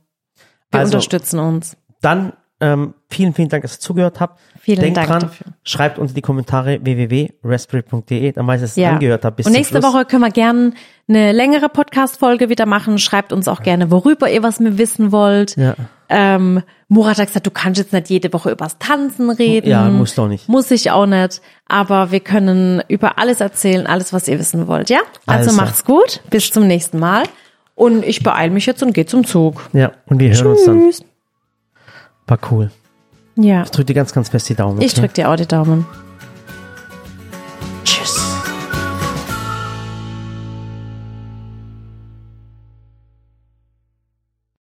Wir 0.70 0.80
Also- 0.80 0.94
unterstützen 0.96 1.38
uns. 1.38 1.76
Dann 2.00 2.32
ähm, 2.60 2.94
vielen, 3.10 3.34
vielen 3.34 3.48
Dank, 3.48 3.62
dass 3.62 3.76
ihr 3.76 3.80
zugehört 3.80 4.20
habt. 4.20 4.40
Vielen 4.60 4.80
Denkt 4.80 4.96
Dank 4.96 5.08
dran, 5.08 5.20
dafür. 5.22 5.46
schreibt 5.64 5.98
unter 5.98 6.14
die 6.14 6.22
Kommentare 6.22 6.78
www.raspberry.de, 6.82 8.32
dann 8.32 8.46
weiß 8.46 8.60
ich, 8.62 8.68
dass 8.68 8.76
ihr 8.76 8.84
Ja. 8.84 8.90
angehört 8.92 9.24
habt. 9.24 9.36
Bis 9.36 9.46
Und 9.46 9.52
nächste. 9.52 9.82
Woche 9.82 10.04
können 10.04 10.22
wir 10.22 10.30
gerne 10.30 10.72
eine 11.08 11.32
längere 11.32 11.68
Podcast-Folge 11.68 12.48
wieder 12.48 12.64
machen. 12.66 12.98
Schreibt 12.98 13.32
uns 13.32 13.48
auch 13.48 13.62
gerne, 13.62 13.90
worüber 13.90 14.30
ihr 14.30 14.42
was 14.42 14.60
mehr 14.60 14.78
wissen 14.78 15.12
wollt. 15.12 15.56
Ja. 15.56 15.74
Ähm, 16.08 16.62
Murat 16.88 17.18
hat 17.18 17.26
gesagt, 17.28 17.46
du 17.46 17.50
kannst 17.50 17.78
jetzt 17.78 17.92
nicht 17.92 18.08
jede 18.08 18.32
Woche 18.32 18.50
übers 18.52 18.78
Tanzen 18.78 19.30
reden. 19.30 19.68
Ja, 19.68 19.88
muss 19.90 20.14
doch 20.14 20.28
nicht. 20.28 20.48
Muss 20.48 20.70
ich 20.70 20.90
auch 20.90 21.06
nicht. 21.06 21.40
Aber 21.66 22.10
wir 22.12 22.20
können 22.20 22.82
über 22.88 23.18
alles 23.18 23.40
erzählen, 23.40 23.86
alles, 23.86 24.12
was 24.12 24.28
ihr 24.28 24.38
wissen 24.38 24.66
wollt, 24.68 24.90
ja? 24.90 25.00
Also 25.26 25.50
Also. 25.50 25.60
macht's 25.60 25.84
gut. 25.84 26.20
Bis 26.30 26.50
zum 26.50 26.66
nächsten 26.66 26.98
Mal. 26.98 27.24
Und 27.74 28.04
ich 28.04 28.22
beeile 28.22 28.52
mich 28.52 28.66
jetzt 28.66 28.82
und 28.82 28.92
gehe 28.94 29.06
zum 29.06 29.24
Zug. 29.26 29.60
Ja, 29.72 29.92
und 30.06 30.20
wir 30.20 30.30
hören 30.32 30.46
uns 30.46 30.64
dann. 30.64 30.92
War 32.26 32.38
cool. 32.50 32.70
Ja. 33.36 33.62
Ich 33.62 33.70
drücke 33.70 33.86
dir 33.86 33.94
ganz, 33.94 34.12
ganz 34.12 34.28
fest 34.28 34.48
die 34.48 34.54
Daumen. 34.54 34.80
Ich 34.80 34.92
okay? 34.92 35.02
drück 35.02 35.14
dir 35.14 35.30
auch 35.30 35.36
die 35.36 35.46
Daumen. 35.46 35.86